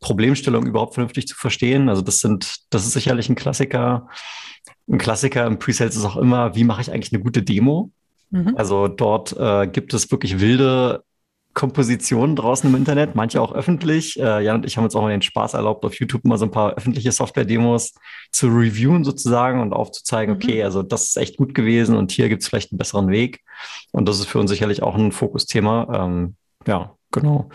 Problemstellung 0.00 0.66
überhaupt 0.66 0.94
vernünftig 0.94 1.26
zu 1.26 1.36
verstehen. 1.36 1.88
Also 1.88 2.02
das 2.02 2.20
sind, 2.20 2.56
das 2.70 2.86
ist 2.86 2.92
sicherlich 2.92 3.28
ein 3.28 3.34
Klassiker. 3.34 4.08
Ein 4.88 4.98
Klassiker 4.98 5.46
im 5.46 5.58
Presales 5.58 5.96
ist 5.96 6.04
auch 6.04 6.16
immer, 6.16 6.54
wie 6.54 6.64
mache 6.64 6.80
ich 6.80 6.92
eigentlich 6.92 7.12
eine 7.12 7.22
gute 7.22 7.42
Demo? 7.42 7.90
Mhm. 8.30 8.54
Also 8.56 8.88
dort 8.88 9.36
äh, 9.38 9.66
gibt 9.66 9.92
es 9.94 10.10
wirklich 10.10 10.40
wilde 10.40 11.04
Kompositionen 11.56 12.36
draußen 12.36 12.68
im 12.68 12.76
Internet, 12.76 13.14
manche 13.14 13.40
auch 13.40 13.54
öffentlich. 13.54 14.20
Äh, 14.20 14.44
Jan 14.44 14.56
und 14.56 14.66
ich 14.66 14.76
haben 14.76 14.84
uns 14.84 14.94
auch 14.94 15.00
mal 15.00 15.10
den 15.10 15.22
Spaß 15.22 15.54
erlaubt, 15.54 15.86
auf 15.86 15.94
YouTube 15.94 16.22
mal 16.26 16.36
so 16.36 16.44
ein 16.44 16.50
paar 16.50 16.74
öffentliche 16.74 17.10
Software-Demos 17.10 17.94
zu 18.30 18.48
reviewen 18.48 19.04
sozusagen 19.04 19.62
und 19.62 19.72
aufzuzeigen, 19.72 20.34
mhm. 20.34 20.42
okay, 20.42 20.62
also 20.62 20.82
das 20.82 21.04
ist 21.04 21.16
echt 21.16 21.38
gut 21.38 21.54
gewesen 21.54 21.96
und 21.96 22.12
hier 22.12 22.28
gibt 22.28 22.42
es 22.42 22.48
vielleicht 22.48 22.72
einen 22.72 22.78
besseren 22.78 23.08
Weg. 23.08 23.40
Und 23.90 24.06
das 24.06 24.18
ist 24.18 24.26
für 24.26 24.38
uns 24.38 24.50
sicherlich 24.50 24.82
auch 24.82 24.96
ein 24.96 25.12
Fokusthema. 25.12 26.04
Ähm, 26.04 26.36
ja, 26.66 26.94
genau. 27.10 27.48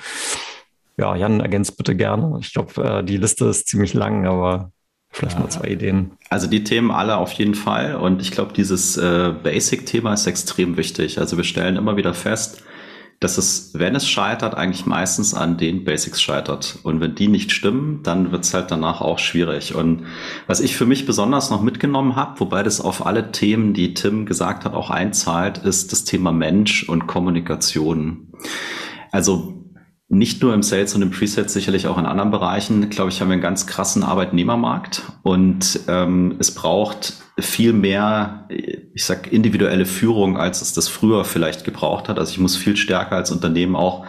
Ja, 0.97 1.15
Jan, 1.15 1.39
ergänzt 1.39 1.77
bitte 1.77 1.95
gerne. 1.95 2.39
Ich 2.41 2.53
glaube, 2.53 2.83
äh, 2.83 3.03
die 3.03 3.17
Liste 3.17 3.45
ist 3.45 3.67
ziemlich 3.67 3.93
lang, 3.93 4.25
aber 4.25 4.71
Vielleicht 5.13 5.35
ja. 5.35 5.41
mal 5.41 5.49
zwei 5.49 5.67
Ideen. 5.67 6.11
Also 6.29 6.47
die 6.47 6.63
Themen 6.63 6.89
alle 6.89 7.17
auf 7.17 7.33
jeden 7.33 7.53
Fall. 7.53 7.95
Und 7.97 8.21
ich 8.21 8.31
glaube, 8.31 8.53
dieses 8.53 8.95
äh, 8.95 9.33
Basic-Thema 9.43 10.13
ist 10.13 10.25
extrem 10.25 10.77
wichtig. 10.77 11.19
Also 11.19 11.35
wir 11.35 11.43
stellen 11.43 11.75
immer 11.75 11.97
wieder 11.97 12.13
fest, 12.13 12.63
dass 13.21 13.37
es, 13.37 13.69
wenn 13.75 13.95
es 13.95 14.09
scheitert, 14.09 14.55
eigentlich 14.55 14.87
meistens 14.87 15.35
an 15.35 15.55
den 15.55 15.83
Basics 15.83 16.19
scheitert. 16.19 16.79
Und 16.81 17.01
wenn 17.01 17.13
die 17.13 17.27
nicht 17.27 17.51
stimmen, 17.51 18.01
dann 18.01 18.31
wird 18.31 18.43
es 18.43 18.53
halt 18.55 18.71
danach 18.71 18.99
auch 18.99 19.19
schwierig. 19.19 19.75
Und 19.75 20.07
was 20.47 20.59
ich 20.59 20.75
für 20.75 20.87
mich 20.87 21.05
besonders 21.05 21.51
noch 21.51 21.61
mitgenommen 21.61 22.15
habe, 22.15 22.39
wobei 22.39 22.63
das 22.63 22.81
auf 22.81 23.05
alle 23.05 23.31
Themen, 23.31 23.75
die 23.75 23.93
Tim 23.93 24.25
gesagt 24.25 24.65
hat, 24.65 24.73
auch 24.73 24.89
einzahlt, 24.89 25.59
ist 25.59 25.91
das 25.91 26.03
Thema 26.03 26.31
Mensch 26.31 26.89
und 26.89 27.05
Kommunikation. 27.05 28.33
Also 29.11 29.61
nicht 30.09 30.41
nur 30.41 30.55
im 30.55 30.63
Sales 30.63 30.95
und 30.95 31.03
im 31.03 31.11
Preset, 31.11 31.49
sicherlich 31.51 31.85
auch 31.85 31.99
in 31.99 32.07
anderen 32.07 32.31
Bereichen, 32.31 32.89
glaube 32.89 33.11
ich, 33.11 33.21
haben 33.21 33.29
wir 33.29 33.33
einen 33.33 33.41
ganz 33.41 33.67
krassen 33.67 34.03
Arbeitnehmermarkt 34.03 35.03
und 35.21 35.79
ähm, 35.87 36.37
es 36.39 36.53
braucht 36.53 37.13
viel 37.39 37.71
mehr, 37.71 38.47
ich 38.93 39.05
sag, 39.05 39.31
individuelle 39.31 39.85
Führung, 39.85 40.37
als 40.37 40.61
es 40.61 40.73
das 40.73 40.87
früher 40.87 41.23
vielleicht 41.23 41.63
gebraucht 41.63 42.09
hat. 42.09 42.19
Also 42.19 42.31
ich 42.31 42.39
muss 42.39 42.57
viel 42.57 42.75
stärker 42.75 43.15
als 43.15 43.31
Unternehmen 43.31 43.75
auch 43.75 44.05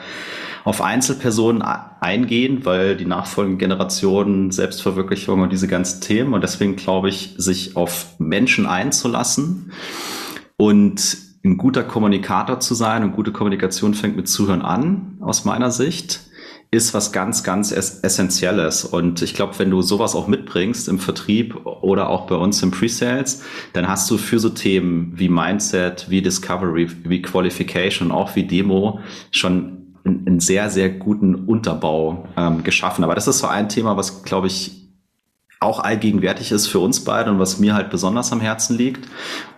auf 0.65 0.81
Einzelpersonen 0.81 1.63
eingehen, 1.63 2.65
weil 2.65 2.97
die 2.97 3.05
nachfolgenden 3.05 3.59
Generationen 3.59 4.51
Selbstverwirklichung 4.53 5.41
und 5.41 5.51
diese 5.51 5.67
ganzen 5.67 6.01
Themen. 6.01 6.35
Und 6.35 6.43
deswegen 6.43 6.77
glaube 6.77 7.09
ich, 7.09 7.35
sich 7.37 7.77
auf 7.77 8.07
Menschen 8.19 8.67
einzulassen 8.67 9.73
und 10.57 11.19
ein 11.45 11.57
guter 11.57 11.83
Kommunikator 11.83 12.61
zu 12.61 12.75
sein. 12.75 13.03
Und 13.03 13.13
gute 13.13 13.33
Kommunikation 13.33 13.95
fängt 13.95 14.17
mit 14.17 14.29
Zuhören 14.29 14.63
an, 14.63 15.17
aus 15.21 15.45
meiner 15.45 15.73
Sicht, 15.73 16.21
ist 16.73 16.95
was 16.95 17.13
ganz, 17.13 17.45
ganz 17.45 17.71
Essentielles. 17.71 18.85
Und 18.87 19.21
ich 19.21 19.35
glaube, 19.35 19.59
wenn 19.59 19.71
du 19.71 19.83
sowas 19.83 20.15
auch 20.15 20.27
mitbringst 20.27 20.89
im 20.89 20.99
Vertrieb 20.99 21.67
oder 21.67 22.09
auch 22.09 22.27
bei 22.27 22.35
uns 22.35 22.63
im 22.63 22.71
Pre-Sales, 22.71 23.43
dann 23.75 23.87
hast 23.87 24.11
du 24.11 24.17
für 24.17 24.39
so 24.39 24.49
Themen 24.49 25.13
wie 25.15 25.29
Mindset, 25.29 26.07
wie 26.09 26.23
Discovery, 26.23 26.89
wie 27.05 27.21
Qualification, 27.21 28.11
auch 28.11 28.35
wie 28.37 28.45
Demo 28.45 29.01
schon 29.31 29.83
einen, 30.05 30.41
sehr, 30.41 30.71
sehr 30.71 30.89
guten 30.89 31.35
Unterbau 31.35 32.27
ähm, 32.39 32.65
geschaffen. 32.65 33.05
Aber 33.05 33.15
das 33.15 33.29
ist 33.29 33.39
so 33.39 33.47
ein 33.47 33.69
Thema, 33.69 33.99
was, 33.99 34.25
glaube 34.25 34.47
ich, 34.47 34.82
auch 35.63 35.81
allgegenwärtig 35.81 36.53
ist 36.53 36.67
für 36.67 36.79
uns 36.79 37.05
beide 37.05 37.31
und 37.31 37.39
was 37.39 37.59
mir 37.59 37.75
halt 37.75 37.91
besonders 37.91 38.33
am 38.33 38.41
Herzen 38.41 38.77
liegt. 38.77 39.09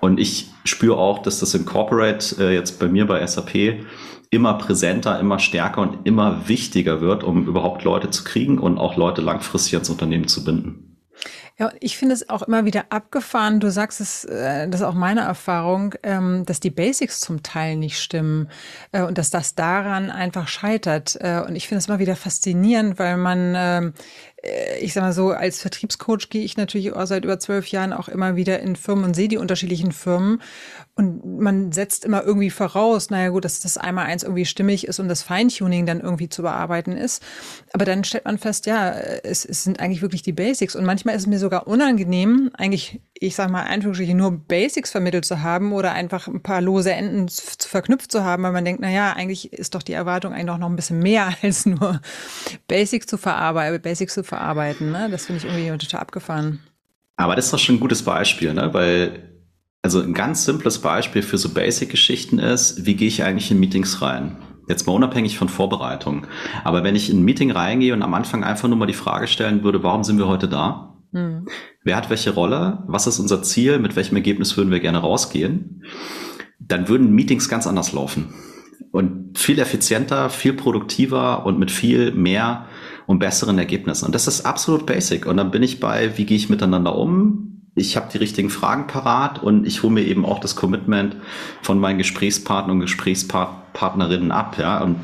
Und 0.01 0.21
ich 0.21 0.51
spüre 0.65 0.99
auch, 0.99 1.21
dass 1.21 1.41
das 1.41 1.55
in 1.55 1.65
Corporate 1.65 2.37
äh, 2.39 2.55
jetzt 2.55 2.79
bei 2.79 2.89
mir 2.89 3.07
bei 3.07 3.27
SAP 3.27 3.85
immer 4.31 4.55
präsenter, 4.55 5.19
immer 5.21 5.39
stärker 5.39 5.81
und 5.81 6.07
immer 6.07 6.49
wichtiger 6.49 7.01
wird, 7.01 7.25
um 7.25 7.47
überhaupt 7.47 7.85
Leute 7.85 8.11
zu 8.11 8.25
kriegen 8.25 8.59
und 8.59 8.79
auch 8.79 8.97
Leute 8.97 9.21
langfristig 9.21 9.75
ans 9.75 9.91
Unternehmen 9.91 10.29
zu 10.29 10.45
binden. 10.45 10.95
Ja, 11.57 11.71
ich 11.79 11.97
finde 11.97 12.15
es 12.15 12.29
auch 12.31 12.43
immer 12.43 12.65
wieder 12.65 12.87
abgefahren. 12.89 13.61
Du 13.61 13.71
sagst 13.71 14.01
es, 14.01 14.25
äh, 14.25 14.69
das 14.69 14.81
ist 14.81 14.87
auch 14.87 14.95
meine 14.95 15.21
Erfahrung, 15.21 15.95
ähm, 16.03 16.45
dass 16.45 16.59
die 16.59 16.71
Basics 16.71 17.21
zum 17.21 17.45
Teil 17.45 17.77
nicht 17.77 18.01
stimmen 18.01 18.49
äh, 18.91 19.03
und 19.03 19.19
dass 19.19 19.31
das 19.31 19.55
daran 19.55 20.11
einfach 20.11 20.49
scheitert. 20.49 21.17
Äh, 21.21 21.45
und 21.47 21.55
ich 21.55 21.69
finde 21.69 21.79
es 21.79 21.87
immer 21.87 22.01
wieder 22.01 22.17
faszinierend, 22.17 22.99
weil 22.99 23.17
man 23.19 23.55
ähm, 23.57 23.93
äh, 24.34 24.34
ich 24.81 24.93
sag 24.93 25.03
mal 25.03 25.13
so, 25.13 25.31
als 25.31 25.61
Vertriebscoach 25.61 26.29
gehe 26.29 26.45
ich 26.45 26.57
natürlich 26.57 26.93
auch 26.93 27.07
seit 27.07 27.25
über 27.25 27.39
zwölf 27.39 27.67
Jahren 27.69 27.93
auch 27.93 28.09
immer 28.09 28.37
wieder 28.37 28.61
in 28.61 28.77
Firmen 28.77 29.05
und 29.05 29.15
sehe 29.15 29.29
die 29.29 29.39
unterschiedlichen 29.39 29.93
Firmen. 29.93 30.43
Und 30.97 31.41
man 31.41 31.73
setzt 31.73 32.05
immer 32.05 32.23
irgendwie 32.23 32.51
voraus, 32.51 33.11
naja 33.11 33.31
gut, 33.31 33.45
dass 33.45 33.59
das 33.59 33.77
einmal 33.77 34.07
eins 34.07 34.23
irgendwie 34.23 34.45
stimmig 34.45 34.87
ist 34.87 35.01
und 35.01 35.09
das 35.09 35.23
Feintuning 35.23 35.87
dann 35.87 36.01
irgendwie 36.01 36.29
zu 36.29 36.43
bearbeiten 36.43 36.93
ist. 36.93 37.21
Aber 37.73 37.85
dann 37.85 38.05
stellt 38.05 38.27
man 38.27 38.39
fest, 38.39 38.67
ja, 38.67 38.91
es, 38.91 39.45
es 39.45 39.65
sind 39.65 39.81
eigentlich 39.81 40.03
wirklich 40.03 40.23
die 40.23 40.33
Basics. 40.33 40.77
Und 40.77 40.85
manchmal 40.85 41.17
ist 41.17 41.23
es 41.23 41.27
mir 41.27 41.41
sogar 41.41 41.67
unangenehm, 41.67 42.51
eigentlich, 42.57 43.01
ich 43.15 43.35
sag 43.35 43.51
mal, 43.51 43.65
einfach 43.65 43.99
nur 43.99 44.31
Basics 44.31 44.93
vermittelt 44.93 45.25
zu 45.25 45.43
haben 45.43 45.73
oder 45.73 45.93
einfach 45.93 46.29
ein 46.29 46.43
paar 46.43 46.61
lose 46.61 46.93
Enden 46.93 47.29
verknüpft 47.29 48.13
zu 48.13 48.23
haben, 48.23 48.45
weil 48.45 48.53
man 48.53 48.65
denkt, 48.65 48.81
naja, 48.81 49.15
eigentlich 49.15 49.53
ist 49.53 49.75
doch 49.75 49.83
die 49.83 49.95
Erwartung 49.95 50.33
eigentlich 50.33 50.59
noch 50.59 50.69
ein 50.69 50.77
bisschen 50.77 51.01
mehr 51.01 51.35
als 51.43 51.67
nur 51.67 52.01
Basics 52.69 53.09
zu 53.09 53.19
verarbeiten, 53.19 53.83
Basics 53.83 54.15
zu 54.15 54.23
verarbeiten. 54.23 54.93
Ne? 54.93 55.09
Das 55.11 55.27
finde 55.27 55.45
ich 55.45 55.53
irgendwie 55.53 55.77
total 55.77 56.03
abgefahren. 56.03 56.61
Aber 57.17 57.35
das 57.35 57.47
ist 57.47 57.53
doch 57.53 57.59
schon 57.59 57.77
ein 57.77 57.81
gutes 57.81 58.03
Beispiel, 58.05 58.55
ne? 58.55 58.73
weil 58.73 59.34
also 59.85 60.01
ein 60.01 60.15
ganz 60.15 60.47
simples 60.47 60.79
Beispiel 60.79 61.21
für 61.21 61.37
so 61.37 61.51
Basic-Geschichten 61.51 62.39
ist, 62.39 62.87
wie 62.87 62.95
gehe 62.95 63.07
ich 63.07 63.23
eigentlich 63.23 63.51
in 63.51 63.61
Meetings 63.61 64.01
rein? 64.01 64.39
Jetzt 64.67 64.87
mal 64.87 64.95
unabhängig 64.95 65.37
von 65.37 65.51
Vorbereitung. 65.51 66.27
Aber 66.65 66.85
wenn 66.85 66.97
ich 66.97 67.11
in 67.11 67.19
ein 67.19 67.25
Meeting 67.25 67.51
reingehe 67.51 67.93
und 67.93 68.01
am 68.01 68.15
Anfang 68.15 68.45
einfach 68.45 68.67
nur 68.67 68.79
mal 68.79 68.87
die 68.87 68.95
Frage 68.95 69.27
stellen 69.27 69.63
würde, 69.63 69.83
warum 69.83 70.03
sind 70.03 70.17
wir 70.17 70.27
heute 70.27 70.49
da? 70.49 70.97
Hm. 71.13 71.49
Wer 71.83 71.97
hat 71.97 72.09
welche 72.09 72.31
Rolle? 72.31 72.83
Was 72.87 73.07
ist 73.07 73.19
unser 73.19 73.43
Ziel? 73.43 73.79
Mit 73.79 73.95
welchem 73.95 74.17
Ergebnis 74.17 74.57
würden 74.57 74.71
wir 74.71 74.81
gerne 74.81 75.01
rausgehen? 75.01 75.85
Dann 76.59 76.89
würden 76.89 77.13
Meetings 77.13 77.51
ganz 77.51 77.67
anders 77.67 77.93
laufen. 77.93 78.33
Und 78.91 79.39
viel 79.39 79.59
effizienter, 79.59 80.31
viel 80.31 80.55
produktiver 80.55 81.45
und 81.45 81.59
mit 81.59 81.71
viel 81.71 82.11
mehr 82.13 82.69
und 83.07 83.19
besseren 83.19 83.59
Ergebnissen. 83.59 84.07
Und 84.07 84.15
das 84.15 84.29
ist 84.29 84.47
absolut 84.47 84.87
basic. 84.87 85.27
Und 85.27 85.37
dann 85.37 85.51
bin 85.51 85.63
ich 85.63 85.79
bei, 85.79 86.17
wie 86.17 86.25
gehe 86.25 86.39
ich 86.39 86.49
miteinander 86.49 86.97
um? 86.97 87.54
Ich 87.77 87.97
habe 87.97 88.09
die 88.13 88.19
richtigen 88.19 88.51
Fragen 88.51 88.87
parat 88.87 89.43
und 89.43 89.67
ich 89.67 89.83
hole 89.83 89.93
mir 89.93 90.05
eben 90.05 90.25
auch 90.25 90.39
das 90.39 90.55
Commitment 90.55 91.17
von 91.63 91.81
meinen 91.81 91.99
Gesprächspartnern 91.99 92.77
und 92.77 92.81
Gesprächspartnerinnen 92.81 94.31
ab. 94.31 94.57
Ja, 94.59 94.81
und 94.81 94.97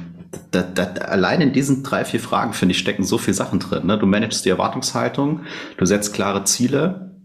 da, 0.53 0.63
da, 0.63 0.85
allein 0.85 1.41
in 1.41 1.53
diesen 1.53 1.83
drei, 1.83 2.05
vier 2.05 2.21
Fragen, 2.21 2.53
finde 2.53 2.73
ich, 2.73 2.79
stecken 2.79 3.03
so 3.03 3.19
viele 3.19 3.35
Sachen 3.35 3.59
drin. 3.59 3.87
Ne? 3.87 3.99
Du 3.99 4.07
managst 4.07 4.45
die 4.45 4.51
Erwartungshaltung, 4.51 5.41
du 5.77 5.85
setzt 5.85 6.15
klare 6.15 6.45
Ziele 6.45 7.17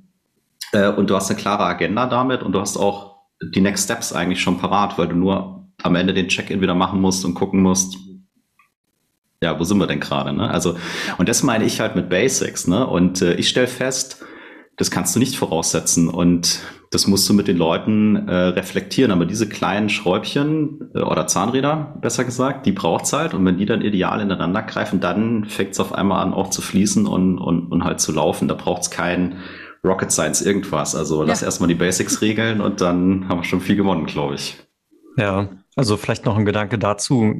äh, 0.72 0.90
und 0.90 1.10
du 1.10 1.16
hast 1.16 1.30
eine 1.30 1.40
klare 1.40 1.66
Agenda 1.66 2.08
damit 2.08 2.42
und 2.42 2.54
du 2.54 2.60
hast 2.60 2.78
auch 2.78 3.18
die 3.54 3.62
Next 3.62 3.86
Steps 3.86 4.14
eigentlich 4.14 4.42
schon 4.42 4.58
parat, 4.58 4.98
weil 4.98 5.08
du 5.08 5.16
nur 5.16 5.68
am 5.84 5.96
Ende 5.96 6.14
den 6.14 6.28
Check-in 6.28 6.62
wieder 6.62 6.74
machen 6.74 7.02
musst 7.02 7.24
und 7.26 7.36
gucken 7.36 7.62
musst, 7.62 7.98
ja, 9.42 9.60
wo 9.60 9.64
sind 9.64 9.78
wir 9.78 9.88
denn 9.88 10.00
gerade? 10.00 10.34
Ne? 10.34 10.50
Also, 10.50 10.78
und 11.18 11.30
das 11.30 11.44
meine 11.44 11.66
ich 11.66 11.80
halt 11.80 11.96
mit 11.96 12.10
Basics. 12.10 12.68
Ne? 12.68 12.88
Und 12.88 13.22
äh, 13.22 13.36
ich 13.36 13.50
stelle 13.50 13.68
fest, 13.68 14.26
das 14.78 14.92
kannst 14.92 15.16
du 15.16 15.20
nicht 15.20 15.38
voraussetzen 15.38 16.10
und 16.10 16.60
das 16.92 17.08
musst 17.08 17.28
du 17.30 17.34
mit 17.34 17.48
den 17.48 17.58
Leuten 17.58 18.28
äh, 18.28 18.36
reflektieren. 18.36 19.12
Aber 19.12 19.26
diese 19.26 19.48
kleinen 19.48 19.90
Schräubchen 19.90 20.92
äh, 20.94 21.00
oder 21.00 21.28
Zahnräder, 21.28 21.98
besser 22.02 22.26
gesagt, 22.26 22.66
die 22.66 22.72
braucht's 22.72 23.14
halt. 23.14 23.34
Und 23.34 23.46
wenn 23.46 23.58
die 23.58 23.66
dann 23.66 23.82
ideal 23.82 24.20
ineinander 24.22 24.64
greifen, 24.64 25.00
dann 25.00 25.46
fängt's 25.46 25.80
auf 25.80 25.94
einmal 25.94 26.22
an, 26.22 26.34
auch 26.34 26.50
zu 26.50 26.62
fließen 26.62 27.06
und, 27.08 27.38
und, 27.38 27.72
und 27.72 27.84
halt 27.84 28.00
zu 28.00 28.12
laufen. 28.12 28.48
Da 28.48 28.56
braucht's 28.56 28.92
kein 28.92 29.38
Rocket 29.84 30.12
Science 30.12 30.42
irgendwas. 30.42 30.96
Also 30.96 31.24
lass 31.24 31.42
ja. 31.42 31.46
erstmal 31.46 31.70
die 31.70 31.76
Basics 31.76 32.22
regeln 32.22 32.60
und 32.60 32.82
dann 32.82 33.30
haben 33.30 33.40
wir 33.40 33.44
schon 33.44 33.62
viel 33.62 33.76
gewonnen, 33.76 34.06
glaube 34.06 34.36
ich. 34.36 34.58
Ja, 35.18 35.50
also 35.78 35.96
vielleicht 35.96 36.26
noch 36.26 36.38
ein 36.38 36.46
Gedanke 36.46 36.78
dazu. 36.78 37.34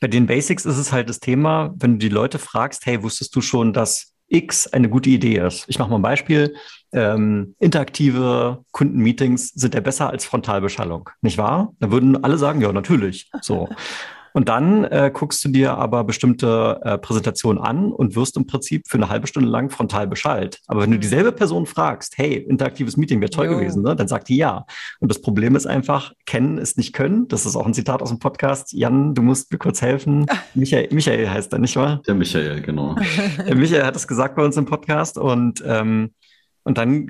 Bei 0.00 0.08
den 0.08 0.26
Basics 0.26 0.64
ist 0.64 0.78
es 0.78 0.92
halt 0.92 1.10
das 1.10 1.20
Thema, 1.20 1.74
wenn 1.76 1.92
du 1.92 1.98
die 1.98 2.08
Leute 2.08 2.38
fragst, 2.38 2.86
hey, 2.86 3.02
wusstest 3.02 3.36
du 3.36 3.42
schon, 3.42 3.74
dass 3.74 4.13
X 4.34 4.66
eine 4.66 4.88
gute 4.88 5.10
Idee 5.10 5.38
ist? 5.38 5.64
Ich 5.68 5.78
mache 5.78 5.90
mal 5.90 5.96
ein 5.96 6.02
Beispiel. 6.02 6.54
Ähm, 6.92 7.54
interaktive 7.58 8.64
Kundenmeetings 8.72 9.48
sind 9.48 9.74
ja 9.74 9.80
besser 9.80 10.10
als 10.10 10.24
Frontalbeschallung, 10.24 11.10
nicht 11.22 11.38
wahr? 11.38 11.72
Da 11.80 11.90
würden 11.90 12.22
alle 12.22 12.38
sagen, 12.38 12.60
ja, 12.60 12.72
natürlich. 12.72 13.30
So. 13.40 13.68
Und 14.36 14.48
dann 14.48 14.82
äh, 14.84 15.12
guckst 15.14 15.44
du 15.44 15.48
dir 15.48 15.78
aber 15.78 16.02
bestimmte 16.02 16.80
äh, 16.82 16.98
Präsentationen 16.98 17.62
an 17.62 17.92
und 17.92 18.16
wirst 18.16 18.36
im 18.36 18.48
Prinzip 18.48 18.88
für 18.88 18.98
eine 18.98 19.08
halbe 19.08 19.28
Stunde 19.28 19.48
lang 19.48 19.70
frontal 19.70 20.08
beschallt. 20.08 20.60
Aber 20.66 20.82
wenn 20.82 20.90
du 20.90 20.96
mhm. 20.96 21.02
dieselbe 21.02 21.30
Person 21.30 21.66
fragst, 21.66 22.18
hey, 22.18 22.34
interaktives 22.34 22.96
Meeting 22.96 23.20
wäre 23.20 23.30
toll 23.30 23.46
jo. 23.46 23.52
gewesen, 23.52 23.84
ne? 23.84 23.94
dann 23.94 24.08
sagt 24.08 24.28
die 24.28 24.36
ja. 24.36 24.66
Und 24.98 25.08
das 25.08 25.22
Problem 25.22 25.54
ist 25.54 25.66
einfach, 25.66 26.12
kennen 26.26 26.58
ist 26.58 26.76
nicht 26.76 26.92
können. 26.92 27.28
Das 27.28 27.46
ist 27.46 27.54
auch 27.54 27.64
ein 27.64 27.74
Zitat 27.74 28.02
aus 28.02 28.08
dem 28.08 28.18
Podcast. 28.18 28.72
Jan, 28.72 29.14
du 29.14 29.22
musst 29.22 29.52
mir 29.52 29.58
kurz 29.58 29.80
helfen. 29.80 30.26
Michael, 30.54 30.88
Michael 30.90 31.30
heißt 31.30 31.52
er, 31.52 31.60
nicht 31.60 31.76
wahr? 31.76 32.02
Der 32.04 32.16
Michael, 32.16 32.60
genau. 32.60 32.96
Der 33.46 33.54
Michael 33.54 33.84
hat 33.84 33.94
es 33.94 34.08
gesagt 34.08 34.34
bei 34.34 34.44
uns 34.44 34.56
im 34.56 34.64
Podcast 34.64 35.16
und, 35.16 35.62
ähm, 35.64 36.12
und 36.64 36.76
dann 36.76 37.08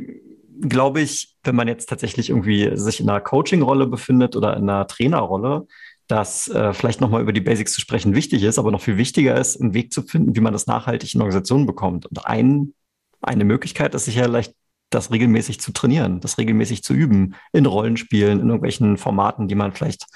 glaube 0.60 1.00
ich, 1.00 1.36
wenn 1.42 1.56
man 1.56 1.68
jetzt 1.68 1.88
tatsächlich 1.88 2.28
irgendwie 2.28 2.76
sich 2.76 3.00
in 3.00 3.08
einer 3.08 3.20
Coaching-Rolle 3.20 3.86
befindet 3.86 4.36
oder 4.36 4.56
in 4.56 4.68
einer 4.68 4.86
Trainerrolle, 4.86 5.66
dass 6.08 6.48
äh, 6.48 6.72
vielleicht 6.72 7.00
nochmal 7.00 7.22
über 7.22 7.32
die 7.32 7.40
Basics 7.40 7.72
zu 7.72 7.80
sprechen 7.80 8.14
wichtig 8.14 8.42
ist, 8.42 8.58
aber 8.58 8.70
noch 8.70 8.82
viel 8.82 8.96
wichtiger 8.96 9.38
ist, 9.38 9.60
einen 9.60 9.74
Weg 9.74 9.92
zu 9.92 10.02
finden, 10.02 10.36
wie 10.36 10.40
man 10.40 10.52
das 10.52 10.66
nachhaltig 10.66 11.14
in 11.14 11.20
Organisationen 11.20 11.66
bekommt. 11.66 12.06
Und 12.06 12.26
ein, 12.26 12.74
eine 13.22 13.44
Möglichkeit 13.44 13.94
ist 13.94 14.04
sicherlich, 14.04 14.52
das 14.90 15.10
regelmäßig 15.10 15.60
zu 15.60 15.72
trainieren, 15.72 16.20
das 16.20 16.38
regelmäßig 16.38 16.82
zu 16.84 16.94
üben, 16.94 17.34
in 17.52 17.66
Rollenspielen, 17.66 18.40
in 18.40 18.46
irgendwelchen 18.46 18.96
Formaten, 18.96 19.48
die 19.48 19.54
man 19.54 19.72
vielleicht 19.72 20.06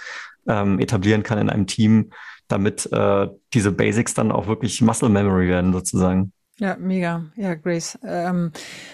ähm, 0.47 0.79
etablieren 0.79 1.23
kann 1.23 1.39
in 1.39 1.51
einem 1.51 1.67
Team, 1.67 2.11
damit 2.49 2.91
äh, 2.93 3.29
diese 3.55 3.73
Basics 3.73 4.15
dann 4.15 4.31
auch 4.31 4.47
wirklich 4.47 4.81
Muscle 4.81 5.09
Memory 5.09 5.49
werden, 5.49 5.73
sozusagen. 5.73 6.33
Ja, 6.61 6.77
mega. 6.77 7.25
Ja, 7.37 7.55
Grace. 7.55 7.97
Ähm, 8.03 8.51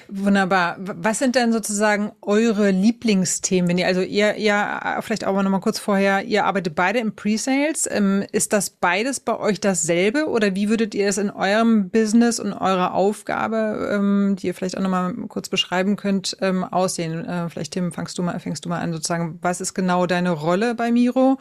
wunderbar. 0.08 0.76
Was 0.78 1.18
sind 1.18 1.34
denn 1.34 1.50
sozusagen 1.50 2.12
eure 2.20 2.70
Lieblingsthemen? 2.70 3.70
Wenn 3.70 3.78
ihr, 3.78 3.86
also 3.86 4.02
ihr, 4.02 4.34
ihr, 4.34 4.98
vielleicht 5.00 5.26
auch 5.26 5.42
noch 5.42 5.50
mal 5.50 5.60
kurz 5.60 5.78
vorher, 5.78 6.24
ihr 6.24 6.44
arbeitet 6.44 6.74
beide 6.74 6.98
im 6.98 7.16
Pre-Sales. 7.16 7.88
Ähm, 7.90 8.22
ist 8.32 8.52
das 8.52 8.68
beides 8.68 9.18
bei 9.18 9.38
euch 9.38 9.60
dasselbe 9.60 10.28
oder 10.28 10.54
wie 10.54 10.68
würdet 10.68 10.94
ihr 10.94 11.08
es 11.08 11.16
in 11.16 11.30
eurem 11.30 11.88
Business 11.88 12.38
und 12.38 12.52
eurer 12.52 12.92
Aufgabe, 12.92 13.90
ähm, 13.94 14.36
die 14.38 14.48
ihr 14.48 14.54
vielleicht 14.54 14.76
auch 14.76 14.82
noch 14.82 14.90
mal 14.90 15.14
kurz 15.28 15.48
beschreiben 15.48 15.96
könnt, 15.96 16.36
ähm, 16.42 16.64
aussehen? 16.64 17.24
Äh, 17.24 17.48
vielleicht 17.48 17.72
Tim, 17.72 17.92
fängst 17.92 18.18
du 18.18 18.22
mal, 18.22 18.38
fängst 18.40 18.66
du 18.66 18.68
mal 18.68 18.80
an 18.80 18.92
sozusagen. 18.92 19.38
Was 19.40 19.62
ist 19.62 19.72
genau 19.72 20.04
deine 20.04 20.32
Rolle 20.32 20.74
bei 20.74 20.92
Miro? 20.92 21.38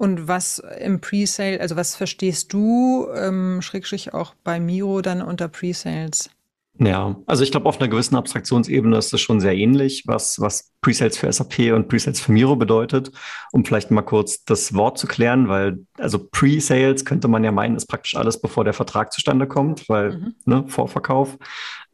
Und 0.00 0.28
was 0.28 0.62
im 0.78 1.02
Presale, 1.02 1.60
also 1.60 1.76
was 1.76 1.94
verstehst 1.94 2.54
du, 2.54 3.06
ähm, 3.14 3.60
Schrägstrich 3.60 4.14
auch 4.14 4.32
bei 4.44 4.58
Miro 4.58 5.02
dann 5.02 5.20
unter 5.20 5.46
Presales? 5.46 6.30
Ja, 6.78 7.16
also 7.26 7.42
ich 7.42 7.50
glaube, 7.50 7.68
auf 7.68 7.78
einer 7.78 7.88
gewissen 7.90 8.16
Abstraktionsebene 8.16 8.96
ist 8.96 9.12
das 9.12 9.20
schon 9.20 9.40
sehr 9.40 9.54
ähnlich, 9.54 10.04
was, 10.06 10.40
was 10.40 10.72
Presales 10.80 11.18
für 11.18 11.30
SAP 11.30 11.74
und 11.74 11.88
Presales 11.88 12.18
für 12.18 12.32
Miro 12.32 12.56
bedeutet. 12.56 13.12
Um 13.52 13.62
vielleicht 13.62 13.90
mal 13.90 14.00
kurz 14.00 14.42
das 14.44 14.72
Wort 14.72 14.96
zu 14.96 15.06
klären, 15.06 15.48
weil 15.48 15.84
also 15.98 16.18
Presales 16.18 17.04
könnte 17.04 17.28
man 17.28 17.44
ja 17.44 17.52
meinen, 17.52 17.76
ist 17.76 17.84
praktisch 17.84 18.16
alles, 18.16 18.40
bevor 18.40 18.64
der 18.64 18.72
Vertrag 18.72 19.12
zustande 19.12 19.46
kommt, 19.46 19.86
weil 19.90 20.12
mhm. 20.12 20.34
ne, 20.46 20.64
Vorverkauf. 20.66 21.36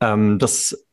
Ähm, 0.00 0.38
das 0.38 0.86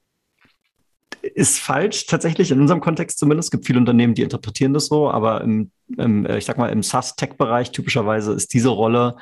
ist 1.24 1.60
falsch, 1.60 2.06
tatsächlich 2.06 2.52
in 2.52 2.60
unserem 2.60 2.82
Kontext 2.82 3.18
zumindest. 3.18 3.48
Es 3.48 3.52
gibt 3.52 3.66
viele 3.66 3.80
Unternehmen, 3.80 4.14
die 4.14 4.24
interpretieren 4.24 4.74
das 4.74 4.88
so, 4.88 5.10
aber 5.10 5.42
im, 5.42 5.72
im 5.98 6.26
äh, 6.26 6.38
ich 6.38 6.46
sag 6.46 6.58
mal, 6.58 6.68
im 6.68 6.84
SaaS-Tech-Bereich 6.84 7.72
typischerweise 7.72 8.34
ist 8.34 8.54
diese 8.54 8.70
Rolle 8.70 9.16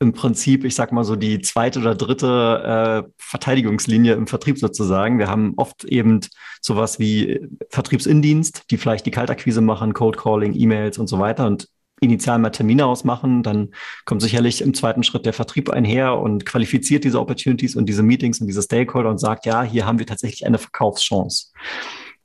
im 0.00 0.12
Prinzip, 0.12 0.64
ich 0.64 0.74
sag 0.74 0.90
mal 0.90 1.04
so, 1.04 1.16
die 1.16 1.40
zweite 1.40 1.78
oder 1.78 1.94
dritte 1.94 3.04
äh, 3.06 3.10
Verteidigungslinie 3.18 4.14
im 4.14 4.26
Vertrieb 4.26 4.58
sozusagen. 4.58 5.18
Wir 5.18 5.28
haben 5.28 5.54
oft 5.56 5.84
eben 5.84 6.20
sowas 6.60 6.98
wie 6.98 7.40
Vertriebsindienst, 7.70 8.70
die 8.70 8.76
vielleicht 8.76 9.06
die 9.06 9.12
Kaltakquise 9.12 9.60
machen, 9.60 9.92
Cold 9.92 10.16
Calling, 10.16 10.54
E-Mails 10.54 10.98
und 10.98 11.06
so 11.06 11.20
weiter. 11.20 11.46
Und 11.46 11.68
initial 12.00 12.38
mal 12.38 12.50
Termine 12.50 12.86
ausmachen, 12.86 13.42
dann 13.42 13.70
kommt 14.04 14.22
sicherlich 14.22 14.60
im 14.60 14.74
zweiten 14.74 15.02
Schritt 15.02 15.26
der 15.26 15.32
Vertrieb 15.32 15.70
einher 15.70 16.18
und 16.18 16.44
qualifiziert 16.44 17.04
diese 17.04 17.20
Opportunities 17.20 17.76
und 17.76 17.88
diese 17.88 18.02
Meetings 18.02 18.40
und 18.40 18.46
diese 18.46 18.62
Stakeholder 18.62 19.10
und 19.10 19.18
sagt, 19.18 19.46
ja, 19.46 19.62
hier 19.62 19.86
haben 19.86 19.98
wir 19.98 20.06
tatsächlich 20.06 20.46
eine 20.46 20.58
Verkaufschance. 20.58 21.52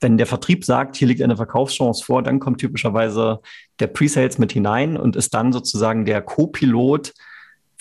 Wenn 0.02 0.18
der 0.18 0.28
Vertrieb 0.28 0.64
sagt, 0.64 0.96
hier 0.96 1.08
liegt 1.08 1.22
eine 1.22 1.36
Verkaufschance 1.36 2.04
vor, 2.06 2.24
dann 2.24 2.40
kommt 2.40 2.60
typischerweise 2.60 3.42
der 3.80 3.88
Pre-Sales 3.88 4.38
mit 4.38 4.54
hinein 4.54 4.98
und 4.98 5.16
ist 5.16 5.34
dann 5.34 5.52
sozusagen 5.52 6.06
der 6.06 6.22
Co-Pilot 6.22 7.14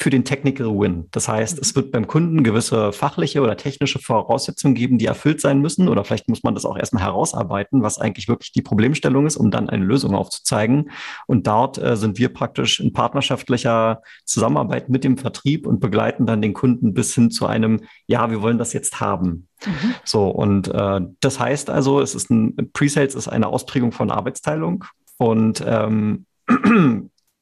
für 0.01 0.11
den 0.11 0.25
Technical 0.25 0.69
Win. 0.69 1.09
Das 1.11 1.29
heißt, 1.29 1.57
mhm. 1.57 1.61
es 1.63 1.75
wird 1.75 1.91
beim 1.91 2.07
Kunden 2.07 2.45
gewisse 2.45 2.93
fachliche 2.93 3.41
oder 3.43 3.57
technische 3.57 3.99
Voraussetzungen 3.99 4.77
geben, 4.77 4.97
die 4.97 5.07
erfüllt 5.07 5.41
sein 5.41 5.61
müssen. 5.61 5.89
Oder 5.89 6.05
vielleicht 6.05 6.29
muss 6.29 6.45
man 6.45 6.55
das 6.55 6.65
auch 6.65 6.79
erstmal 6.79 7.03
herausarbeiten, 7.03 7.83
was 7.83 7.99
eigentlich 7.99 8.29
wirklich 8.29 8.53
die 8.53 8.63
Problemstellung 8.63 9.27
ist, 9.27 9.37
um 9.37 9.51
dann 9.51 9.69
eine 9.69 9.85
Lösung 9.85 10.15
aufzuzeigen. 10.15 10.91
Und 11.27 11.49
dort 11.49 11.79
äh, 11.79 11.97
sind 11.97 12.17
wir 12.19 12.33
praktisch 12.33 12.79
in 12.79 12.93
partnerschaftlicher 12.93 14.03
Zusammenarbeit 14.25 14.89
mit 14.89 15.03
dem 15.03 15.19
Vertrieb 15.19 15.67
und 15.67 15.81
begleiten 15.81 16.27
dann 16.27 16.43
den 16.43 16.55
Kunden 16.55 16.95
bis 16.95 17.13
hin 17.15 17.33
zu 17.33 17.47
einem, 17.47 17.81
ja, 18.07 18.31
wir 18.31 18.41
wollen 18.41 18.59
das 18.59 18.73
jetzt 18.73 19.01
haben. 19.01 19.49
Mhm. 19.67 19.95
So, 20.05 20.29
und 20.29 20.69
äh, 20.69 21.01
das 21.19 21.41
heißt 21.41 21.71
also, 21.71 22.01
es 22.01 22.15
ist 22.15 22.31
ein 22.31 22.71
Pre-Sales 22.73 23.17
ist 23.17 23.27
eine 23.27 23.49
Ausprägung 23.49 23.91
von 23.91 24.13
Arbeitsteilung. 24.13 24.85
Und 25.17 25.65
ähm, 25.67 26.27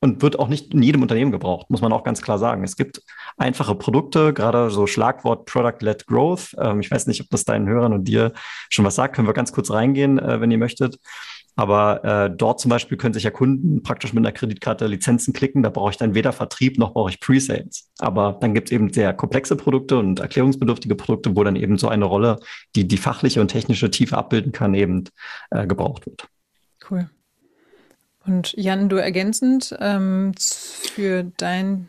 und 0.01 0.23
wird 0.23 0.39
auch 0.39 0.49
nicht 0.49 0.75
in 0.75 0.83
jedem 0.83 1.03
Unternehmen 1.03 1.33
gebraucht, 1.33 1.71
muss 1.71 1.81
man 1.81 1.93
auch 1.93 2.05
ganz 2.05 2.23
klar 2.23 2.39
sagen. 2.39 2.63
Es 2.65 2.77
gibt 2.77 3.03
einfache 3.37 3.75
Produkte, 3.75 4.33
gerade 4.35 4.71
so 4.71 4.87
Schlagwort 4.87 5.47
Product-led 5.47 6.07
Growth. 6.07 6.55
Ähm, 6.59 6.81
ich 6.81 6.91
weiß 6.91 7.07
nicht, 7.07 7.21
ob 7.21 7.31
das 7.31 7.45
deinen 7.45 7.69
Hörern 7.69 7.93
und 7.93 8.05
dir 8.05 8.33
schon 8.69 8.85
was 8.85 8.95
sagt. 8.95 9.17
Können 9.17 9.29
wir 9.29 9.35
ganz 9.35 9.53
kurz 9.53 9.71
reingehen, 9.71 10.19
äh, 10.19 10.41
wenn 10.41 10.51
ihr 10.51 10.59
möchtet. 10.59 10.99
Aber 11.59 12.05
äh, 12.05 12.31
dort 12.31 12.61
zum 12.61 12.69
Beispiel 12.69 12.99
können 12.99 13.15
sich 13.15 13.23
ja 13.23 13.31
Kunden 13.31 13.83
praktisch 13.83 14.13
mit 14.13 14.23
einer 14.23 14.33
Kreditkarte 14.33 14.87
Lizenzen 14.87 15.33
klicken. 15.33 15.63
Da 15.63 15.71
brauche 15.71 15.91
ich 15.91 15.97
dann 15.97 16.15
weder 16.15 16.35
Vertrieb 16.35 16.79
noch 16.79 16.93
brauche 16.93 17.09
ich 17.09 17.19
Pre-Sales. 17.19 17.91
Aber 17.99 18.37
dann 18.43 18.53
gibt 18.53 18.69
es 18.69 18.73
eben 18.73 18.93
sehr 18.93 19.15
komplexe 19.15 19.57
Produkte 19.57 19.97
und 19.97 20.21
erklärungsbedürftige 20.21 20.95
Produkte, 20.95 21.35
wo 21.35 21.43
dann 21.45 21.57
eben 21.57 21.79
so 21.79 21.89
eine 21.89 22.05
Rolle, 22.05 22.39
die 22.75 22.87
die 22.87 22.99
fachliche 22.99 23.41
und 23.41 23.49
technische 23.49 23.91
Tiefe 23.91 24.19
abbilden 24.19 24.53
kann, 24.53 24.75
eben 24.75 25.05
äh, 25.51 25.67
gebraucht 25.67 26.05
wird. 26.05 26.29
Cool. 26.91 27.09
Und 28.27 28.55
Jan, 28.57 28.89
du 28.89 28.97
ergänzend 28.97 29.75
ähm, 29.81 30.33
für 30.39 31.25
dein 31.37 31.89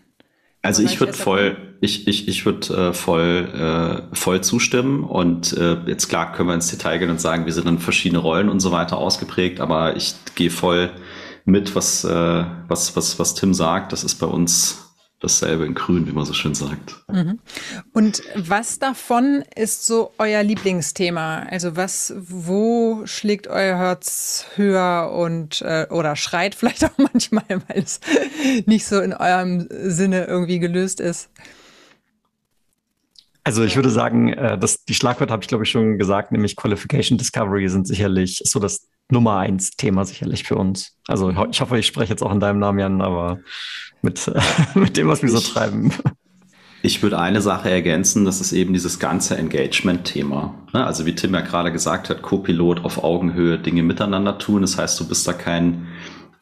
also 0.63 0.83
ich 0.83 0.99
würde 0.99 1.13
voll, 1.13 1.55
ich, 1.79 2.07
ich, 2.09 2.27
ich 2.27 2.45
würde 2.45 2.89
äh, 2.89 2.93
voll, 2.93 4.03
äh, 4.11 4.15
voll 4.15 4.41
zustimmen. 4.41 5.05
Und 5.05 5.55
äh, 5.55 5.77
jetzt 5.85 6.09
klar 6.09 6.33
können 6.33 6.49
wir 6.49 6.55
ins 6.55 6.67
Detail 6.67 6.97
gehen 6.97 7.09
und 7.09 7.21
sagen, 7.21 7.45
wir 7.45 7.53
sind 7.53 7.67
in 7.67 7.79
verschiedene 7.79 8.19
Rollen 8.19 8.49
und 8.49 8.59
so 8.59 8.71
weiter 8.71 8.97
ausgeprägt, 8.97 9.61
aber 9.61 9.95
ich 9.95 10.15
gehe 10.35 10.49
voll 10.49 10.91
mit, 11.45 11.75
was, 11.75 12.03
äh, 12.03 12.45
was, 12.67 12.97
was, 12.97 13.17
was 13.17 13.35
Tim 13.35 13.53
sagt. 13.53 13.93
Das 13.93 14.03
ist 14.03 14.15
bei 14.15 14.25
uns 14.25 14.86
dasselbe 15.19 15.65
in 15.65 15.73
Grün, 15.73 16.07
wie 16.07 16.11
man 16.11 16.25
so 16.25 16.33
schön 16.33 16.53
sagt. 16.53 16.95
Mhm. 17.07 17.39
Und 17.91 18.21
was 18.35 18.77
davon 18.77 19.43
ist 19.55 19.85
so 19.85 20.11
euer 20.19 20.43
Lieblingsthema? 20.43 21.39
Also 21.49 21.75
was, 21.75 22.13
wo 22.17 23.01
schlägt 23.05 23.47
euer 23.47 23.77
Herz 23.77 24.45
höher 24.55 25.11
und 25.11 25.61
äh, 25.61 25.87
oder 25.89 26.15
schreit 26.15 26.53
vielleicht 26.55 26.85
auch 26.85 26.97
manchmal, 26.97 27.45
weil 27.49 27.83
es 27.83 27.99
nicht 28.65 28.85
so 28.85 28.99
in 28.99 29.13
eurem 29.13 29.67
Sinne 29.69 30.25
irgendwie 30.25 30.59
gelöst 30.59 30.99
ist? 30.99 31.29
Also 33.43 33.63
ich 33.63 33.75
würde 33.77 33.89
sagen, 33.89 34.33
äh, 34.33 34.57
dass 34.57 34.83
die 34.83 34.93
Schlagwörter 34.93 35.31
habe 35.31 35.41
ich 35.41 35.47
glaube 35.47 35.63
ich 35.63 35.71
schon 35.71 35.97
gesagt, 35.97 36.31
nämlich 36.31 36.55
Qualification 36.55 37.17
Discovery 37.17 37.69
sind 37.69 37.87
sicherlich 37.87 38.41
so 38.43 38.59
das 38.59 38.87
Nummer 39.09 39.37
eins 39.37 39.71
Thema 39.71 40.05
sicherlich 40.05 40.43
für 40.43 40.55
uns. 40.55 40.97
Also 41.07 41.29
ich 41.29 41.61
hoffe, 41.61 41.77
ich 41.77 41.87
spreche 41.87 42.11
jetzt 42.11 42.23
auch 42.23 42.31
in 42.31 42.39
deinem 42.39 42.59
Namen, 42.59 42.79
Jan, 42.79 43.01
aber 43.01 43.39
mit, 44.01 44.31
mit 44.75 44.97
dem, 44.97 45.07
was 45.07 45.21
wir 45.21 45.29
so 45.29 45.39
treiben. 45.39 45.93
Ich 46.83 47.01
würde 47.01 47.17
eine 47.19 47.41
Sache 47.41 47.69
ergänzen, 47.69 48.23
das 48.23 48.39
ist 48.39 48.53
eben 48.53 48.73
dieses 48.73 48.99
ganze 48.99 49.37
Engagement-Thema. 49.37 50.53
Ne? 50.73 50.85
Also 50.85 51.05
wie 51.05 51.15
Tim 51.15 51.33
ja 51.33 51.41
gerade 51.41 51.71
gesagt 51.71 52.09
hat, 52.09 52.21
Co-Pilot 52.21 52.85
auf 52.85 53.03
Augenhöhe 53.03 53.57
Dinge 53.57 53.83
miteinander 53.83 54.37
tun. 54.37 54.61
Das 54.61 54.77
heißt, 54.77 54.99
du 54.99 55.07
bist 55.07 55.27
da 55.27 55.33
kein, 55.33 55.87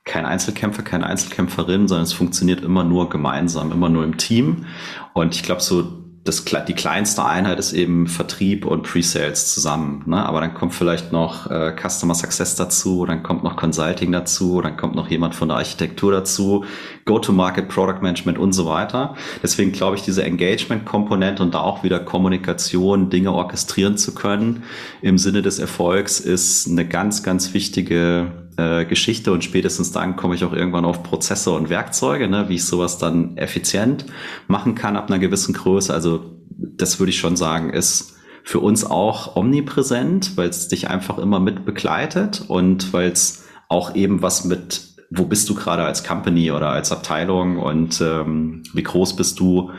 kein 0.04 0.26
Einzelkämpfer, 0.26 0.84
keine 0.84 1.06
Einzelkämpferin, 1.06 1.88
sondern 1.88 2.04
es 2.04 2.14
funktioniert 2.14 2.62
immer 2.62 2.84
nur 2.84 3.10
gemeinsam, 3.10 3.72
immer 3.72 3.90
nur 3.90 4.04
im 4.04 4.18
Team. 4.18 4.66
Und 5.14 5.36
ich 5.36 5.44
glaube, 5.44 5.62
so 5.62 6.05
das, 6.26 6.44
die 6.44 6.74
kleinste 6.74 7.24
Einheit 7.24 7.60
ist 7.60 7.72
eben 7.72 8.08
Vertrieb 8.08 8.66
und 8.66 8.82
Pre-Sales 8.82 9.54
zusammen. 9.54 10.02
Ne? 10.08 10.26
Aber 10.26 10.42
dann 10.42 10.56
kommt 10.56 10.74
vielleicht 10.74 11.12
noch 11.12 11.52
äh, 11.52 11.72
Customer 11.80 12.16
Success 12.16 12.56
dazu, 12.56 13.06
dann 13.06 13.22
kommt 13.22 13.44
noch 13.44 13.56
Consulting 13.56 14.12
dazu, 14.12 14.60
dann 14.60 14.76
kommt 14.76 14.96
noch 14.96 15.08
jemand 15.08 15.36
von 15.36 15.50
der 15.50 15.58
Architektur 15.58 16.12
dazu, 16.12 16.66
Go-to-Market, 17.06 17.70
Product 17.70 18.02
Management 18.02 18.40
und 18.40 18.54
so 18.54 18.66
weiter. 18.66 19.16
Deswegen 19.44 19.72
glaube 19.72 19.98
ich, 19.98 20.02
diese 20.02 20.24
Engagement-Komponente 20.24 21.44
und 21.44 21.54
da 21.54 21.60
auch 21.60 21.84
wieder 21.84 22.00
Kommunikation, 22.00 23.12
Dinge 23.12 23.32
orchestrieren 23.32 23.96
zu 23.96 24.16
können 24.16 24.64
im 25.04 25.20
Sinne 25.20 25.44
des 25.44 25.60
Erfolgs 25.60 26.20
ist 26.20 26.68
eine 26.68 26.88
ganz, 26.88 27.22
ganz 27.22 27.54
wichtige 27.54 28.32
äh, 28.58 28.86
Geschichte 28.86 29.32
und 29.32 29.44
spätestens 29.44 29.92
dann 29.92 30.16
komme 30.16 30.36
ich 30.36 30.44
auch 30.44 30.54
irgendwann 30.54 30.86
auf 30.86 31.04
Prozesse 31.04 31.52
und 31.52 31.70
Werkzeuge, 31.70 32.28
ne, 32.28 32.50
wie 32.50 32.56
ich 32.56 32.66
sowas 32.66 32.98
dann 32.98 33.38
effizient 33.38 34.06
machen 34.48 34.76
kann 34.76 34.96
ab 34.96 35.10
einer 35.10 35.20
gewissen 35.20 35.54
Größe. 35.54 35.94
Also 35.94 36.38
das 36.58 37.00
würde 37.00 37.10
ich 37.10 37.20
schon 37.20 37.36
sagen, 37.36 37.72
ist 37.72 38.16
für 38.44 38.60
uns 38.60 38.86
auch 38.86 39.36
omnipräsent, 39.36 40.38
weil 40.38 40.50
es 40.50 40.68
dich 40.68 40.90
einfach 40.90 41.18
immer 41.18 41.40
mit 41.40 41.66
begleitet 41.66 42.44
und 42.48 42.94
weil 42.94 43.12
es 43.12 43.46
auch 43.68 43.96
eben 43.96 44.22
was 44.22 44.46
mit 44.46 44.96
wo 45.12 45.26
bist 45.26 45.50
du 45.50 45.56
gerade 45.56 45.84
als 45.84 46.04
Company 46.04 46.52
oder 46.52 46.70
als 46.70 46.92
Abteilung 46.92 47.58
und 47.58 48.02
ähm, 48.02 48.64
wie 48.74 48.84
groß 48.84 49.16
bist 49.16 49.40
du, 49.40 49.72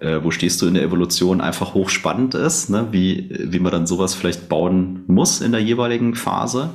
äh, 0.00 0.20
wo 0.22 0.30
stehst 0.30 0.60
du 0.62 0.66
in 0.66 0.74
der 0.74 0.82
Evolution, 0.82 1.40
einfach 1.40 1.74
hochspannend 1.74 2.34
ist, 2.34 2.70
ne? 2.70 2.88
wie, 2.90 3.30
wie 3.30 3.60
man 3.60 3.72
dann 3.72 3.86
sowas 3.86 4.14
vielleicht 4.14 4.48
bauen 4.48 5.04
muss 5.06 5.40
in 5.40 5.52
der 5.52 5.60
jeweiligen 5.60 6.14
Phase. 6.14 6.70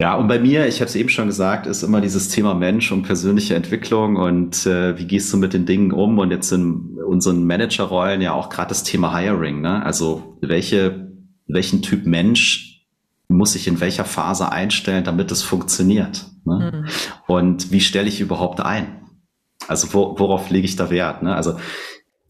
Ja, 0.00 0.14
und 0.14 0.28
bei 0.28 0.38
mir, 0.38 0.66
ich 0.66 0.80
habe 0.80 0.88
es 0.88 0.96
eben 0.96 1.10
schon 1.10 1.26
gesagt, 1.26 1.66
ist 1.66 1.82
immer 1.82 2.00
dieses 2.00 2.28
Thema 2.28 2.54
Mensch 2.54 2.90
und 2.90 3.02
persönliche 3.02 3.54
Entwicklung 3.54 4.16
und 4.16 4.64
äh, 4.64 4.98
wie 4.98 5.06
gehst 5.06 5.30
du 5.30 5.36
mit 5.36 5.52
den 5.52 5.66
Dingen 5.66 5.92
um 5.92 6.18
und 6.18 6.30
jetzt 6.30 6.50
in 6.52 6.98
unseren 7.06 7.44
Managerrollen 7.44 8.22
ja 8.22 8.32
auch 8.32 8.48
gerade 8.48 8.70
das 8.70 8.82
Thema 8.82 9.14
Hiring. 9.14 9.60
Ne? 9.60 9.84
Also 9.84 10.38
welche, 10.40 11.12
welchen 11.46 11.82
Typ 11.82 12.06
Mensch 12.06 12.86
muss 13.28 13.54
ich 13.54 13.68
in 13.68 13.80
welcher 13.80 14.06
Phase 14.06 14.50
einstellen, 14.50 15.04
damit 15.04 15.30
es 15.32 15.42
funktioniert? 15.42 16.24
Ne? 16.46 16.72
Mhm. 16.72 16.88
Und 17.26 17.70
wie 17.70 17.82
stelle 17.82 18.08
ich 18.08 18.22
überhaupt 18.22 18.60
ein? 18.60 19.02
Also 19.68 19.92
wo, 19.92 20.18
worauf 20.18 20.48
lege 20.48 20.64
ich 20.64 20.76
da 20.76 20.88
Wert? 20.88 21.22
Ne? 21.22 21.34
Also 21.34 21.58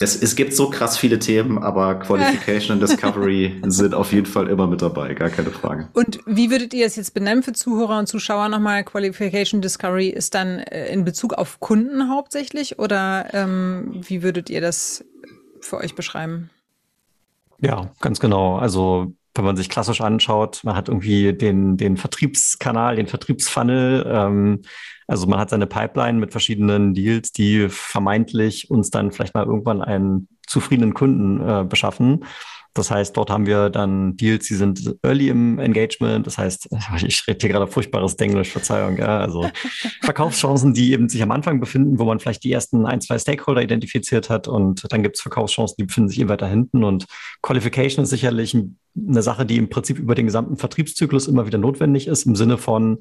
es, 0.02 0.16
es 0.16 0.34
gibt 0.34 0.54
so 0.54 0.70
krass 0.70 0.96
viele 0.96 1.18
Themen, 1.18 1.58
aber 1.58 1.94
Qualification 2.00 2.76
und 2.76 2.82
Discovery 2.82 3.60
sind 3.66 3.94
auf 3.94 4.12
jeden 4.12 4.26
Fall 4.26 4.48
immer 4.48 4.66
mit 4.66 4.80
dabei, 4.80 5.12
gar 5.12 5.28
keine 5.28 5.50
Frage. 5.50 5.88
Und 5.92 6.20
wie 6.24 6.50
würdet 6.50 6.72
ihr 6.72 6.86
es 6.86 6.96
jetzt 6.96 7.12
benennen 7.12 7.42
für 7.42 7.52
Zuhörer 7.52 7.98
und 7.98 8.06
Zuschauer 8.06 8.48
nochmal? 8.48 8.82
Qualification 8.82 9.60
Discovery 9.60 10.08
ist 10.08 10.34
dann 10.34 10.58
äh, 10.60 10.88
in 10.88 11.04
Bezug 11.04 11.34
auf 11.34 11.60
Kunden 11.60 12.08
hauptsächlich 12.08 12.78
oder 12.78 13.26
ähm, 13.34 13.90
wie 13.92 14.22
würdet 14.22 14.48
ihr 14.48 14.62
das 14.62 15.04
für 15.60 15.76
euch 15.76 15.94
beschreiben? 15.94 16.48
Ja, 17.60 17.90
ganz 18.00 18.20
genau. 18.20 18.56
Also 18.56 19.12
wenn 19.40 19.46
man 19.46 19.56
sich 19.56 19.70
klassisch 19.70 20.00
anschaut, 20.00 20.60
man 20.64 20.76
hat 20.76 20.88
irgendwie 20.88 21.32
den, 21.32 21.76
den 21.76 21.96
Vertriebskanal, 21.96 22.96
den 22.96 23.06
Vertriebsfunnel, 23.06 24.06
ähm, 24.06 24.62
also 25.06 25.26
man 25.26 25.40
hat 25.40 25.50
seine 25.50 25.66
Pipeline 25.66 26.18
mit 26.18 26.30
verschiedenen 26.30 26.94
Deals, 26.94 27.32
die 27.32 27.68
vermeintlich 27.68 28.70
uns 28.70 28.90
dann 28.90 29.10
vielleicht 29.10 29.34
mal 29.34 29.46
irgendwann 29.46 29.82
einen 29.82 30.28
zufriedenen 30.46 30.94
Kunden 30.94 31.40
äh, 31.40 31.64
beschaffen. 31.64 32.24
Das 32.74 32.90
heißt, 32.90 33.16
dort 33.16 33.30
haben 33.30 33.46
wir 33.46 33.68
dann 33.68 34.16
Deals, 34.16 34.46
die 34.46 34.54
sind 34.54 34.96
early 35.02 35.28
im 35.28 35.58
Engagement. 35.58 36.26
Das 36.26 36.38
heißt, 36.38 36.68
ich 37.04 37.26
rede 37.26 37.38
hier 37.40 37.50
gerade 37.50 37.66
furchtbares 37.66 38.16
Denglisch, 38.16 38.50
Verzeihung. 38.50 38.96
Ja, 38.96 39.18
also 39.18 39.50
Verkaufschancen, 40.02 40.72
die 40.72 40.92
eben 40.92 41.08
sich 41.08 41.22
am 41.22 41.32
Anfang 41.32 41.60
befinden, 41.60 41.98
wo 41.98 42.04
man 42.04 42.20
vielleicht 42.20 42.44
die 42.44 42.52
ersten 42.52 42.86
ein, 42.86 43.00
zwei 43.00 43.18
Stakeholder 43.18 43.62
identifiziert 43.62 44.30
hat. 44.30 44.46
Und 44.46 44.86
dann 44.92 45.02
gibt 45.02 45.16
es 45.16 45.22
Verkaufschancen, 45.22 45.76
die 45.78 45.84
befinden 45.84 46.08
sich 46.08 46.20
eben 46.20 46.28
weiter 46.28 46.48
hinten. 46.48 46.84
Und 46.84 47.06
Qualification 47.42 48.04
ist 48.04 48.10
sicherlich 48.10 48.56
eine 48.56 49.22
Sache, 49.22 49.44
die 49.44 49.56
im 49.56 49.68
Prinzip 49.68 49.98
über 49.98 50.14
den 50.14 50.26
gesamten 50.26 50.56
Vertriebszyklus 50.56 51.26
immer 51.26 51.46
wieder 51.46 51.58
notwendig 51.58 52.06
ist, 52.06 52.24
im 52.24 52.36
Sinne 52.36 52.56
von 52.58 52.98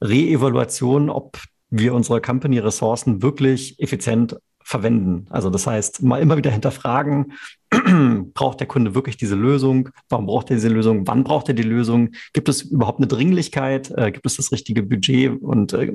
Re-Evaluation, 0.00 1.10
ob 1.10 1.38
wir 1.70 1.92
unsere 1.92 2.20
Company-Ressourcen 2.20 3.20
wirklich 3.22 3.78
effizient 3.80 4.36
verwenden. 4.68 5.24
Also 5.30 5.48
das 5.48 5.66
heißt, 5.66 6.02
mal 6.02 6.20
immer 6.20 6.36
wieder 6.36 6.50
hinterfragen, 6.50 7.32
braucht 8.34 8.60
der 8.60 8.66
Kunde 8.66 8.94
wirklich 8.94 9.16
diese 9.16 9.34
Lösung? 9.34 9.88
Warum 10.10 10.26
braucht 10.26 10.50
er 10.50 10.56
diese 10.56 10.68
Lösung? 10.68 11.06
Wann 11.06 11.24
braucht 11.24 11.48
er 11.48 11.54
die 11.54 11.62
Lösung? 11.62 12.10
Gibt 12.34 12.50
es 12.50 12.60
überhaupt 12.60 12.98
eine 12.98 13.06
Dringlichkeit? 13.06 13.90
Äh, 13.96 14.12
gibt 14.12 14.26
es 14.26 14.36
das 14.36 14.52
richtige 14.52 14.82
Budget? 14.82 15.40
Und 15.40 15.72
äh, 15.72 15.90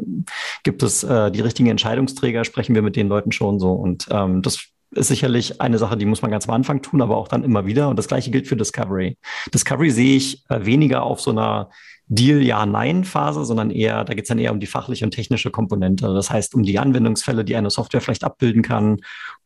gibt 0.64 0.82
es 0.82 1.04
äh, 1.04 1.30
die 1.30 1.42
richtigen 1.42 1.70
Entscheidungsträger? 1.70 2.46
Sprechen 2.46 2.74
wir 2.74 2.82
mit 2.82 2.96
den 2.96 3.10
Leuten 3.10 3.32
schon 3.32 3.60
so? 3.60 3.74
Und 3.74 4.08
ähm, 4.10 4.42
das 4.42 4.70
ist 4.90 5.08
sicherlich 5.08 5.62
eine 5.62 5.78
Sache, 5.78 5.96
die 5.96 6.06
muss 6.06 6.24
man 6.24 6.32
ganz 6.32 6.48
am 6.50 6.56
Anfang 6.56 6.82
tun, 6.82 7.04
aber 7.04 7.18
auch 7.18 7.28
dann 7.28 7.44
immer 7.44 7.68
wieder. 7.68 7.90
Und 7.90 8.00
das 8.00 8.08
gleiche 8.08 8.32
gilt 8.32 8.48
für 8.48 8.56
Discovery. 8.56 9.18
Discovery 9.54 9.92
sehe 9.92 10.18
ich 10.18 10.44
äh, 10.50 10.66
weniger 10.66 11.04
auf 11.04 11.22
so 11.22 11.30
einer 11.30 11.70
Deal-Ja-Nein-Phase, 12.08 13.46
sondern 13.46 13.72
eher, 13.72 14.04
da 14.04 14.14
geht 14.14 14.26
es 14.26 14.28
dann 14.28 14.40
eher 14.40 14.52
um 14.52 14.60
die 14.60 14.68
fachliche 14.68 15.06
und 15.06 15.12
technische 15.12 15.52
Komponente. 15.52 16.14
Das 16.14 16.30
heißt, 16.30 16.54
um 16.54 16.64
die 16.64 16.78
Anwendungsfälle, 16.78 17.46
die 17.46 17.56
eine 17.56 17.70
Software 17.70 18.02
vielleicht 18.02 18.24
abbilden 18.24 18.62
kann 18.62 18.98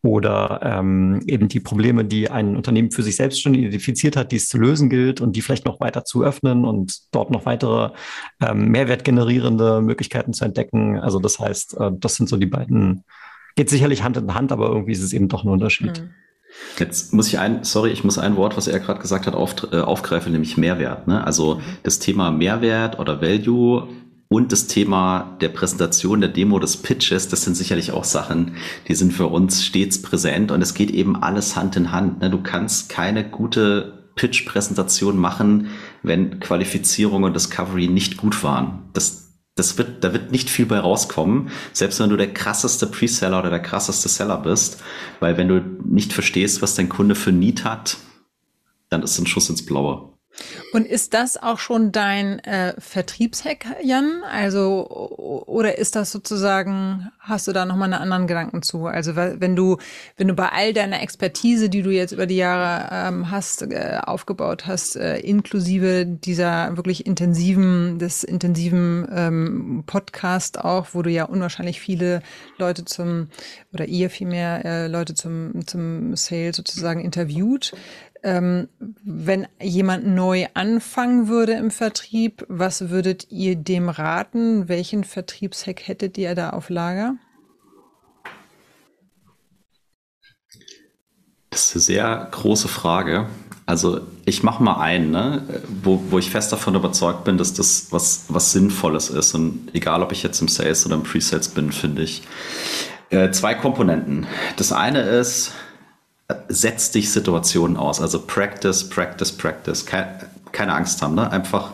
oder 0.01 0.59
ähm, 0.63 1.21
eben 1.27 1.47
die 1.47 1.59
Probleme, 1.59 2.03
die 2.03 2.29
ein 2.29 2.55
Unternehmen 2.55 2.91
für 2.91 3.03
sich 3.03 3.15
selbst 3.15 3.41
schon 3.41 3.53
identifiziert 3.53 4.15
hat, 4.15 4.31
die 4.31 4.37
es 4.37 4.47
zu 4.47 4.57
lösen 4.57 4.89
gilt 4.89 5.21
und 5.21 5.35
die 5.35 5.41
vielleicht 5.41 5.65
noch 5.65 5.79
weiter 5.79 6.03
zu 6.03 6.23
öffnen 6.23 6.65
und 6.65 6.97
dort 7.11 7.29
noch 7.29 7.45
weitere 7.45 7.91
ähm, 8.41 8.69
mehrwertgenerierende 8.69 9.81
Möglichkeiten 9.81 10.33
zu 10.33 10.43
entdecken. 10.43 10.99
Also 10.99 11.19
das 11.19 11.39
heißt, 11.39 11.77
äh, 11.79 11.91
das 11.93 12.15
sind 12.15 12.27
so 12.27 12.37
die 12.37 12.47
beiden, 12.47 13.03
geht 13.55 13.69
sicherlich 13.69 14.03
Hand 14.03 14.17
in 14.17 14.33
Hand, 14.33 14.51
aber 14.51 14.69
irgendwie 14.69 14.93
ist 14.93 15.03
es 15.03 15.13
eben 15.13 15.27
doch 15.27 15.43
ein 15.43 15.49
Unterschied. 15.49 16.01
Mhm. 16.01 16.09
Jetzt 16.79 17.13
muss 17.13 17.27
ich 17.27 17.39
ein, 17.39 17.63
sorry, 17.63 17.91
ich 17.91 18.03
muss 18.03 18.17
ein 18.17 18.35
Wort, 18.35 18.55
was 18.55 18.67
er 18.67 18.79
gerade 18.79 18.99
gesagt 18.99 19.25
hat, 19.25 19.33
auf, 19.33 19.55
äh, 19.71 19.79
aufgreifen, 19.79 20.31
nämlich 20.31 20.57
Mehrwert. 20.57 21.07
Ne? 21.07 21.23
Also 21.23 21.55
mhm. 21.55 21.61
das 21.83 21.99
Thema 21.99 22.31
Mehrwert 22.31 22.99
oder 22.99 23.21
Value 23.21 23.87
und 24.29 24.51
das 24.51 24.67
Thema 24.67 25.37
der 25.41 25.49
Präsentation, 25.49 26.21
der 26.21 26.29
Demo, 26.29 26.59
des 26.59 26.77
Pitches, 26.77 27.29
das 27.29 27.43
sind 27.43 27.55
sicherlich 27.55 27.91
auch 27.91 28.03
Sachen, 28.03 28.57
die 28.87 28.95
sind 28.95 29.13
für 29.13 29.27
uns 29.27 29.63
stets 29.63 30.01
präsent 30.01 30.51
und 30.51 30.61
es 30.61 30.73
geht 30.73 30.91
eben 30.91 31.15
alles 31.15 31.55
Hand 31.55 31.75
in 31.77 31.91
Hand. 31.91 32.19
Ne? 32.19 32.29
Du 32.29 32.41
kannst 32.41 32.89
keine 32.89 33.27
gute 33.27 33.93
Pitch-Präsentation 34.15 35.17
machen, 35.17 35.69
wenn 36.03 36.39
Qualifizierung 36.39 37.23
und 37.23 37.35
Discovery 37.35 37.87
nicht 37.87 38.17
gut 38.17 38.43
waren. 38.43 38.89
Das, 38.93 39.26
das 39.57 39.77
wird, 39.77 40.03
da 40.03 40.13
wird 40.13 40.31
nicht 40.31 40.49
viel 40.49 40.65
bei 40.65 40.79
rauskommen, 40.79 41.49
selbst 41.73 41.99
wenn 41.99 42.09
du 42.09 42.17
der 42.17 42.33
krasseste 42.33 42.87
Preseller 42.87 43.39
oder 43.39 43.49
der 43.49 43.61
krasseste 43.61 44.07
Seller 44.07 44.37
bist, 44.37 44.81
weil 45.19 45.37
wenn 45.37 45.47
du 45.47 45.61
nicht 45.83 46.13
verstehst, 46.13 46.61
was 46.61 46.75
dein 46.75 46.89
Kunde 46.89 47.15
für 47.15 47.31
Need 47.31 47.65
hat, 47.65 47.97
dann 48.89 49.03
ist 49.03 49.17
ein 49.19 49.27
Schuss 49.27 49.49
ins 49.49 49.65
Blaue. 49.65 50.16
Und 50.73 50.85
ist 50.85 51.13
das 51.13 51.41
auch 51.41 51.59
schon 51.59 51.91
dein 51.91 52.39
äh, 52.39 52.73
Vertriebshack, 52.79 53.65
Jan? 53.81 54.23
Also, 54.23 54.87
oder 55.47 55.77
ist 55.77 55.95
das 55.95 56.11
sozusagen, 56.11 57.11
hast 57.19 57.47
du 57.47 57.53
da 57.53 57.65
nochmal 57.65 57.91
einen 57.91 58.01
anderen 58.01 58.27
Gedanken 58.27 58.61
zu? 58.61 58.85
Also, 58.85 59.15
wenn 59.15 59.55
du, 59.55 59.77
wenn 60.15 60.27
du 60.27 60.33
bei 60.33 60.49
all 60.49 60.73
deiner 60.73 61.01
Expertise, 61.01 61.69
die 61.69 61.81
du 61.81 61.89
jetzt 61.89 62.11
über 62.11 62.25
die 62.25 62.37
Jahre 62.37 62.89
ähm, 62.91 63.31
hast, 63.31 63.63
äh, 63.63 63.99
aufgebaut 64.03 64.67
hast, 64.67 64.95
äh, 64.95 65.19
inklusive 65.19 66.05
dieser 66.05 66.75
wirklich 66.77 67.05
intensiven, 67.05 67.99
des 67.99 68.23
intensiven 68.23 69.07
ähm, 69.11 69.83
Podcast 69.85 70.59
auch, 70.59 70.87
wo 70.93 71.01
du 71.01 71.09
ja 71.09 71.25
unwahrscheinlich 71.25 71.79
viele 71.79 72.21
Leute 72.57 72.85
zum, 72.85 73.29
oder 73.73 73.85
ihr 73.85 74.09
vielmehr 74.09 74.65
äh, 74.65 74.87
Leute 74.87 75.13
zum, 75.13 75.65
zum 75.65 76.15
Sale 76.15 76.53
sozusagen 76.53 76.99
interviewt, 76.99 77.73
ähm, 78.23 78.69
wenn 78.79 79.47
jemand 79.61 80.07
neu 80.07 80.47
anfangen 80.53 81.27
würde 81.27 81.53
im 81.53 81.71
Vertrieb, 81.71 82.45
was 82.49 82.89
würdet 82.89 83.27
ihr 83.29 83.55
dem 83.55 83.89
raten? 83.89 84.67
Welchen 84.67 85.03
Vertriebshack 85.03 85.87
hättet 85.87 86.17
ihr 86.17 86.35
da 86.35 86.51
auf 86.51 86.69
Lager? 86.69 87.15
Das 91.49 91.65
ist 91.65 91.75
eine 91.75 91.81
sehr 91.81 92.27
große 92.31 92.67
Frage. 92.67 93.27
Also 93.65 94.01
ich 94.25 94.43
mache 94.43 94.63
mal 94.63 94.79
einen, 94.79 95.11
ne, 95.11 95.41
wo, 95.83 96.01
wo 96.09 96.19
ich 96.19 96.29
fest 96.29 96.53
davon 96.53 96.75
überzeugt 96.75 97.23
bin, 97.23 97.37
dass 97.37 97.53
das 97.53 97.87
was, 97.91 98.25
was 98.29 98.51
Sinnvolles 98.51 99.09
ist. 99.09 99.33
Und 99.33 99.69
egal, 99.73 100.03
ob 100.03 100.11
ich 100.11 100.23
jetzt 100.23 100.39
im 100.41 100.47
Sales 100.47 100.85
oder 100.85 100.95
im 100.95 101.03
Presales 101.03 101.49
bin, 101.49 101.71
finde 101.71 102.03
ich. 102.03 102.23
Äh, 103.09 103.31
zwei 103.31 103.55
Komponenten. 103.55 104.27
Das 104.55 104.71
eine 104.71 105.01
ist, 105.01 105.51
setz 106.49 106.91
dich 106.91 107.11
Situationen 107.11 107.77
aus. 107.77 108.01
Also 108.01 108.19
practice, 108.19 108.89
practice, 108.89 109.31
practice. 109.31 109.85
Keine, 109.85 110.29
keine 110.51 110.73
Angst 110.73 111.01
haben, 111.01 111.15
ne? 111.15 111.31
Einfach 111.31 111.71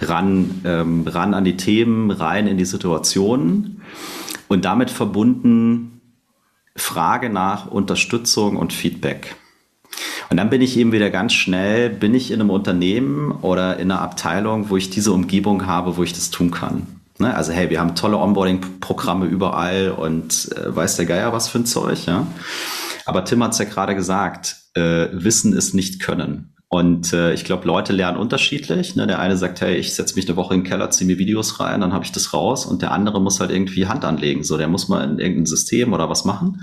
ran, 0.00 0.62
ähm, 0.64 1.06
ran 1.06 1.34
an 1.34 1.44
die 1.44 1.56
Themen, 1.56 2.10
rein 2.10 2.46
in 2.46 2.56
die 2.56 2.64
Situationen 2.64 3.82
und 4.48 4.64
damit 4.64 4.90
verbunden 4.90 6.00
Frage 6.76 7.30
nach 7.30 7.66
Unterstützung 7.66 8.56
und 8.56 8.72
Feedback. 8.72 9.36
Und 10.30 10.36
dann 10.36 10.48
bin 10.48 10.62
ich 10.62 10.76
eben 10.76 10.92
wieder 10.92 11.10
ganz 11.10 11.32
schnell, 11.32 11.90
bin 11.90 12.14
ich 12.14 12.30
in 12.30 12.40
einem 12.40 12.50
Unternehmen 12.50 13.32
oder 13.32 13.78
in 13.78 13.90
einer 13.90 14.00
Abteilung, 14.00 14.70
wo 14.70 14.76
ich 14.76 14.88
diese 14.88 15.12
Umgebung 15.12 15.66
habe, 15.66 15.96
wo 15.96 16.04
ich 16.04 16.12
das 16.12 16.30
tun 16.30 16.52
kann. 16.52 16.86
Ne? 17.18 17.34
Also 17.34 17.52
hey, 17.52 17.68
wir 17.68 17.80
haben 17.80 17.96
tolle 17.96 18.16
Onboarding-Programme 18.16 19.26
überall 19.26 19.90
und 19.90 20.50
äh, 20.56 20.74
weiß 20.74 20.96
der 20.96 21.06
Geier 21.06 21.32
was 21.32 21.48
für 21.48 21.58
ein 21.58 21.66
Zeug. 21.66 22.06
Ja? 22.06 22.26
Aber 23.10 23.24
Tim 23.24 23.42
hat 23.42 23.54
es 23.54 23.58
ja 23.58 23.64
gerade 23.64 23.96
gesagt, 23.96 24.56
äh, 24.74 25.08
Wissen 25.10 25.52
ist 25.52 25.74
nicht 25.74 26.00
Können. 26.00 26.54
Und 26.72 27.12
äh, 27.12 27.32
ich 27.34 27.44
glaube, 27.44 27.66
Leute 27.66 27.92
lernen 27.92 28.16
unterschiedlich. 28.16 28.94
Ne? 28.94 29.08
Der 29.08 29.18
eine 29.18 29.36
sagt, 29.36 29.60
hey, 29.60 29.74
ich 29.74 29.92
setze 29.92 30.14
mich 30.14 30.28
eine 30.28 30.36
Woche 30.36 30.54
in 30.54 30.60
den 30.60 30.68
Keller, 30.68 30.88
ziehe 30.90 31.04
mir 31.04 31.18
Videos 31.18 31.58
rein, 31.58 31.80
dann 31.80 31.92
habe 31.92 32.04
ich 32.04 32.12
das 32.12 32.32
raus. 32.32 32.64
Und 32.64 32.80
der 32.80 32.92
andere 32.92 33.20
muss 33.20 33.40
halt 33.40 33.50
irgendwie 33.50 33.88
Hand 33.88 34.04
anlegen. 34.04 34.44
So, 34.44 34.56
der 34.56 34.68
muss 34.68 34.88
mal 34.88 35.02
in 35.02 35.18
irgendein 35.18 35.46
System 35.46 35.92
oder 35.92 36.08
was 36.08 36.24
machen. 36.24 36.62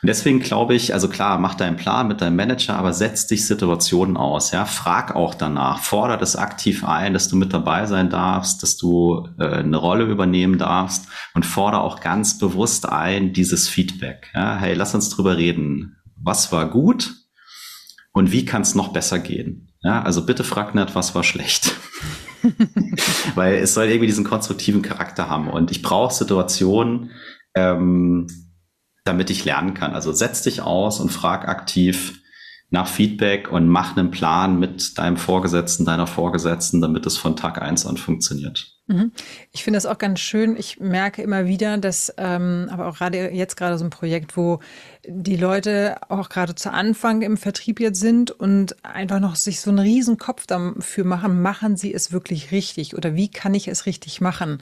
Und 0.00 0.06
deswegen 0.06 0.38
glaube 0.38 0.76
ich, 0.76 0.94
also 0.94 1.08
klar, 1.08 1.38
mach 1.38 1.56
deinen 1.56 1.76
Plan 1.76 2.06
mit 2.06 2.20
deinem 2.20 2.36
Manager, 2.36 2.76
aber 2.76 2.92
setz 2.92 3.26
dich 3.26 3.44
Situationen 3.44 4.16
aus. 4.16 4.52
Ja, 4.52 4.64
frag 4.64 5.16
auch 5.16 5.34
danach, 5.34 5.80
fordere 5.80 6.18
das 6.18 6.36
aktiv 6.36 6.84
ein, 6.84 7.12
dass 7.12 7.28
du 7.28 7.34
mit 7.34 7.52
dabei 7.52 7.86
sein 7.86 8.10
darfst, 8.10 8.62
dass 8.62 8.76
du 8.76 9.28
äh, 9.40 9.44
eine 9.44 9.76
Rolle 9.76 10.04
übernehmen 10.04 10.56
darfst 10.56 11.08
und 11.34 11.44
fordere 11.44 11.80
auch 11.80 11.98
ganz 11.98 12.38
bewusst 12.38 12.88
ein 12.88 13.32
dieses 13.32 13.68
Feedback. 13.68 14.30
Ja, 14.36 14.54
hey, 14.54 14.74
lass 14.74 14.94
uns 14.94 15.10
drüber 15.10 15.36
reden. 15.36 15.96
Was 16.16 16.52
war 16.52 16.70
gut? 16.70 17.21
Und 18.12 18.32
wie 18.32 18.44
kann 18.44 18.62
es 18.62 18.74
noch 18.74 18.92
besser 18.92 19.18
gehen? 19.18 19.72
Ja, 19.82 20.02
also 20.02 20.24
bitte 20.24 20.44
frag 20.44 20.74
nicht, 20.74 20.94
was 20.94 21.14
war 21.14 21.24
schlecht. 21.24 21.74
Weil 23.34 23.54
es 23.56 23.74
soll 23.74 23.86
irgendwie 23.86 24.06
diesen 24.06 24.24
konstruktiven 24.24 24.82
Charakter 24.82 25.28
haben. 25.28 25.48
Und 25.48 25.70
ich 25.70 25.82
brauche 25.82 26.14
Situationen, 26.14 27.10
ähm, 27.54 28.26
damit 29.04 29.30
ich 29.30 29.44
lernen 29.44 29.74
kann. 29.74 29.92
Also 29.92 30.12
setz 30.12 30.42
dich 30.42 30.62
aus 30.62 31.00
und 31.00 31.10
frag 31.10 31.48
aktiv 31.48 32.20
nach 32.70 32.86
Feedback 32.86 33.50
und 33.50 33.68
mach 33.68 33.96
einen 33.96 34.10
Plan 34.10 34.58
mit 34.58 34.98
deinem 34.98 35.16
Vorgesetzten, 35.16 35.84
deiner 35.84 36.06
Vorgesetzten, 36.06 36.80
damit 36.80 37.06
es 37.06 37.18
von 37.18 37.36
Tag 37.36 37.60
eins 37.60 37.84
an 37.84 37.96
funktioniert. 37.96 38.78
Mhm. 38.88 39.12
Ich 39.52 39.62
finde 39.62 39.76
das 39.76 39.86
auch 39.86 39.98
ganz 39.98 40.18
schön. 40.18 40.56
Ich 40.56 40.80
merke 40.80 41.22
immer 41.22 41.46
wieder, 41.46 41.78
dass, 41.78 42.12
ähm, 42.18 42.68
aber 42.70 42.88
auch 42.88 42.96
gerade 42.96 43.30
jetzt 43.30 43.56
gerade 43.56 43.78
so 43.78 43.84
ein 43.84 43.90
Projekt, 43.90 44.36
wo 44.36 44.58
die 45.06 45.36
Leute 45.36 45.96
auch 46.10 46.28
gerade 46.28 46.54
zu 46.54 46.72
Anfang 46.72 47.22
im 47.22 47.36
Vertrieb 47.36 47.80
jetzt 47.80 47.98
sind 47.98 48.30
und 48.30 48.84
einfach 48.84 49.18
noch 49.18 49.34
sich 49.34 49.60
so 49.60 49.70
einen 49.70 49.80
riesen 49.80 50.16
Kopf 50.16 50.46
dafür 50.46 51.04
machen, 51.04 51.42
machen 51.42 51.76
sie 51.76 51.92
es 51.92 52.12
wirklich 52.12 52.52
richtig 52.52 52.96
oder 52.96 53.16
wie 53.16 53.28
kann 53.28 53.54
ich 53.54 53.66
es 53.66 53.86
richtig 53.86 54.20
machen? 54.20 54.58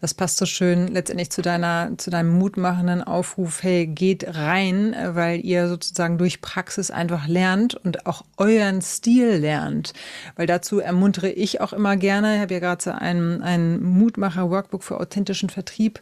Das 0.00 0.14
passt 0.14 0.38
so 0.38 0.46
schön 0.46 0.88
letztendlich 0.88 1.30
zu 1.30 1.42
deiner, 1.42 1.92
zu 1.98 2.10
deinem 2.10 2.30
mutmachenden 2.38 3.02
Aufruf, 3.02 3.62
hey, 3.62 3.86
geht 3.86 4.34
rein, 4.34 4.96
weil 5.12 5.44
ihr 5.44 5.68
sozusagen 5.68 6.16
durch 6.16 6.40
Praxis 6.40 6.90
einfach 6.90 7.26
lernt 7.26 7.74
und 7.74 8.06
auch 8.06 8.24
euren 8.38 8.80
Stil 8.80 9.36
lernt. 9.36 9.92
Weil 10.36 10.46
dazu 10.46 10.78
ermuntere 10.80 11.30
ich 11.30 11.60
auch 11.60 11.74
immer 11.74 11.96
gerne, 11.96 12.36
ich 12.36 12.40
habe 12.40 12.54
ja 12.54 12.60
gerade 12.60 12.82
so 12.82 12.92
ein, 12.92 13.42
ein 13.62 13.82
Mutmacher-Workbook 13.82 14.82
für 14.82 14.98
authentischen 15.00 15.48
Vertrieb 15.48 16.00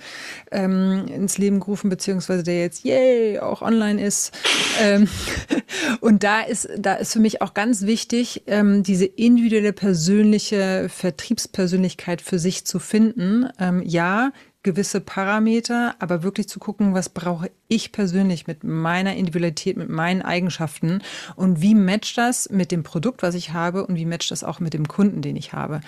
ähm, 0.51 1.07
ins 1.09 1.39
Leben 1.39 1.61
gerufen, 1.61 1.91
beziehungsweise 1.91 2.43
der 2.43 2.61
jetzt, 2.61 2.85
yay, 2.85 3.39
auch 3.39 3.63
online 3.63 4.03
ist. 4.03 4.33
Ähm, 4.81 5.09
und 6.01 6.23
da 6.23 6.41
ist, 6.41 6.69
da 6.79 6.95
ist 6.95 7.13
für 7.13 7.21
mich 7.21 7.43
auch 7.43 7.55
ganz 7.55 7.83
wichtig, 7.83 8.43
ähm, 8.47 8.83
diese 8.83 9.07
individuelle 9.07 9.73
persönliche 9.73 10.89
Vertriebspersönlichkeit 10.89 12.23
für 12.23 12.39
sich 12.39 12.65
zu 12.65 12.79
finden. 12.79 13.49
Ähm, 13.59 13.83
ja, 13.85 14.33
gewisse 14.63 15.01
Parameter, 15.01 15.95
aber 15.99 16.23
wirklich 16.23 16.49
zu 16.49 16.59
gucken, 16.59 16.95
was 16.95 17.09
brauche 17.09 17.51
ich 17.71 17.93
persönlich 17.93 18.47
mit 18.47 18.65
meiner 18.65 19.15
Individualität, 19.15 19.77
mit 19.77 19.89
meinen 19.89 20.23
Eigenschaften 20.23 21.03
und 21.37 21.63
wie 21.63 21.75
matcht 21.75 22.19
das 22.19 22.51
mit 22.51 22.73
dem 22.73 22.83
Produkt, 22.83 23.23
was 23.23 23.35
ich 23.35 23.53
habe 23.53 23.87
und 23.87 23.95
wie 23.95 24.05
matcht 24.05 24.31
das 24.31 24.45
auch 24.45 24.61
mit 24.61 24.75
dem 24.75 24.89
Kunden, 24.89 25.23
den 25.23 25.37
ich 25.37 25.53
habe. 25.53 25.81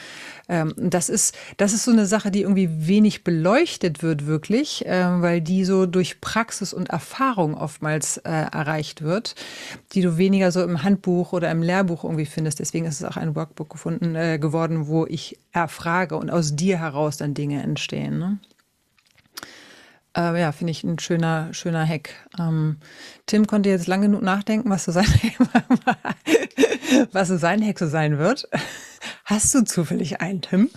Ähm, 0.49 0.73
das 0.77 1.09
ist, 1.09 1.37
das 1.57 1.73
ist 1.73 1.85
so 1.85 1.90
eine 1.90 2.07
Sache, 2.07 2.31
die 2.31 2.42
irgendwie 2.42 2.68
wenig 2.87 3.25
beleuchtet 3.25 4.03
wird 4.03 4.27
wirklich, 4.27 4.87
äh, 4.87 5.21
weil 5.21 5.40
die 5.40 5.64
so 5.64 5.87
durch 5.87 6.21
Praxis 6.21 6.73
und 6.73 6.90
Erfahrung 6.90 7.55
oftmals 7.55 8.18
äh, 8.18 8.31
erreicht 8.31 9.03
wird, 9.03 9.35
die 9.92 10.03
du 10.03 10.16
weniger 10.16 10.53
so 10.53 10.62
im 10.62 10.85
Handbuch 10.85 11.33
oder 11.33 11.51
im 11.51 11.62
Lehrbuch 11.62 12.05
irgendwie 12.05 12.27
findest. 12.27 12.61
Deswegen 12.61 12.87
ist 12.87 13.01
es 13.01 13.05
auch 13.05 13.16
ein 13.16 13.35
Workbook 13.35 13.71
gefunden, 13.71 14.14
äh, 14.14 14.38
geworden, 14.38 14.87
wo 14.87 15.05
ich 15.07 15.38
erfrage 15.51 16.16
und 16.16 16.31
aus 16.31 16.55
dir 16.55 16.79
heraus 16.79 17.16
dann 17.16 17.35
Dinge 17.35 17.62
entstehen. 17.62 18.18
Ne? 18.18 18.38
Äh, 20.16 20.40
ja, 20.40 20.53
finde 20.53 20.72
ich 20.72 20.85
ein 20.85 20.98
schöner, 20.98 21.48
schöner 21.53 21.87
Hack. 21.87 22.14
Ähm, 22.38 22.77
Tim 23.27 23.46
konnte 23.46 23.70
jetzt 23.70 23.87
lang 23.87 24.03
genug 24.03 24.22
nachdenken, 24.22 24.70
was 24.70 24.85
so 24.85 24.92
sein, 24.92 25.07
was 27.12 27.29
so 27.29 27.38
sein 27.38 27.66
Hack 27.66 27.79
so 27.79 27.87
sein 27.87 28.18
wird. 28.18 28.48
Hast 29.25 29.55
du 29.55 29.64
zufällig 29.64 30.20
einen, 30.20 30.42
Tim? 30.42 30.70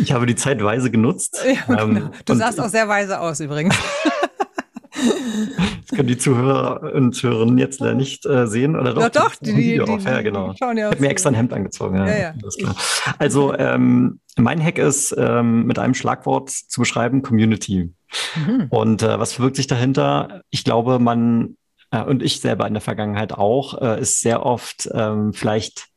Ich 0.00 0.12
habe 0.12 0.26
die 0.26 0.34
Zeit 0.34 0.62
weise 0.62 0.90
genutzt. 0.90 1.40
Ja, 1.44 1.74
genau. 1.74 2.10
Du 2.24 2.34
sahst 2.34 2.60
auch 2.60 2.68
sehr 2.68 2.88
weise 2.88 3.20
aus 3.20 3.40
übrigens. 3.40 3.76
Das 5.92 5.98
können 5.98 6.08
die 6.08 6.16
Zuhörer 6.16 6.94
und 6.94 7.12
Zuhörerinnen 7.12 7.58
jetzt 7.58 7.80
leider 7.80 7.94
nicht 7.94 8.24
äh, 8.24 8.46
sehen. 8.46 8.76
Oder 8.76 8.94
doch? 8.94 9.10
Doch, 9.10 9.24
doch. 9.24 9.34
Die, 9.34 9.52
die, 9.52 9.78
die, 9.78 9.98
die, 9.98 10.04
ja, 10.04 10.22
genau. 10.22 10.54
Schauen 10.58 10.78
ja 10.78 10.88
ich 10.88 10.94
habe 10.94 11.02
mir 11.02 11.10
extra 11.10 11.28
ein 11.28 11.34
Hemd 11.34 11.52
angezogen. 11.52 11.96
Ja, 11.96 12.06
ja, 12.06 12.34
ja. 12.34 12.74
Also 13.18 13.54
ähm, 13.54 14.18
mein 14.38 14.64
Hack 14.64 14.78
ist, 14.78 15.14
ähm, 15.18 15.66
mit 15.66 15.78
einem 15.78 15.92
Schlagwort 15.92 16.48
zu 16.48 16.80
beschreiben, 16.80 17.20
Community. 17.20 17.92
Mhm. 18.34 18.68
Und 18.70 19.02
äh, 19.02 19.18
was 19.18 19.34
verwirkt 19.34 19.56
sich 19.56 19.66
dahinter? 19.66 20.40
Ich 20.48 20.64
glaube, 20.64 20.98
man, 20.98 21.58
äh, 21.90 22.02
und 22.02 22.22
ich 22.22 22.40
selber 22.40 22.66
in 22.66 22.72
der 22.72 22.80
Vergangenheit 22.80 23.34
auch, 23.34 23.78
äh, 23.82 24.00
ist 24.00 24.20
sehr 24.20 24.46
oft 24.46 24.88
ähm, 24.94 25.34
vielleicht 25.34 25.88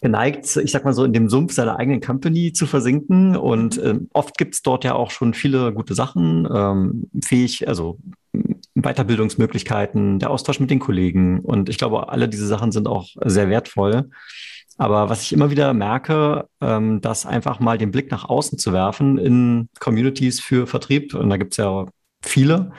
geneigt, 0.00 0.56
ich 0.56 0.72
sag 0.72 0.84
mal 0.84 0.92
so, 0.92 1.04
in 1.04 1.12
dem 1.12 1.28
Sumpf 1.28 1.52
seiner 1.52 1.78
eigenen 1.78 2.00
Company 2.00 2.52
zu 2.52 2.66
versinken. 2.66 3.36
Und 3.36 3.78
äh, 3.78 4.00
oft 4.12 4.36
gibt 4.36 4.56
es 4.56 4.62
dort 4.62 4.82
ja 4.82 4.96
auch 4.96 5.12
schon 5.12 5.32
viele 5.32 5.72
gute 5.72 5.94
Sachen, 5.94 6.48
ähm, 6.52 7.08
fähig, 7.22 7.68
also 7.68 7.98
Weiterbildungsmöglichkeiten, 8.74 10.18
der 10.18 10.30
Austausch 10.30 10.60
mit 10.60 10.70
den 10.70 10.80
Kollegen. 10.80 11.40
Und 11.40 11.68
ich 11.68 11.78
glaube, 11.78 12.08
alle 12.08 12.28
diese 12.28 12.46
Sachen 12.46 12.72
sind 12.72 12.88
auch 12.88 13.08
sehr 13.24 13.48
wertvoll. 13.48 14.10
Aber 14.76 15.08
was 15.08 15.22
ich 15.22 15.32
immer 15.32 15.50
wieder 15.50 15.72
merke, 15.72 16.48
ähm, 16.60 17.00
dass 17.00 17.26
einfach 17.26 17.60
mal 17.60 17.78
den 17.78 17.92
Blick 17.92 18.10
nach 18.10 18.28
außen 18.28 18.58
zu 18.58 18.72
werfen 18.72 19.18
in 19.18 19.68
Communities 19.78 20.40
für 20.40 20.66
Vertrieb, 20.66 21.14
und 21.14 21.30
da 21.30 21.36
gibt 21.36 21.52
es 21.52 21.58
ja 21.58 21.86
viele, 22.22 22.72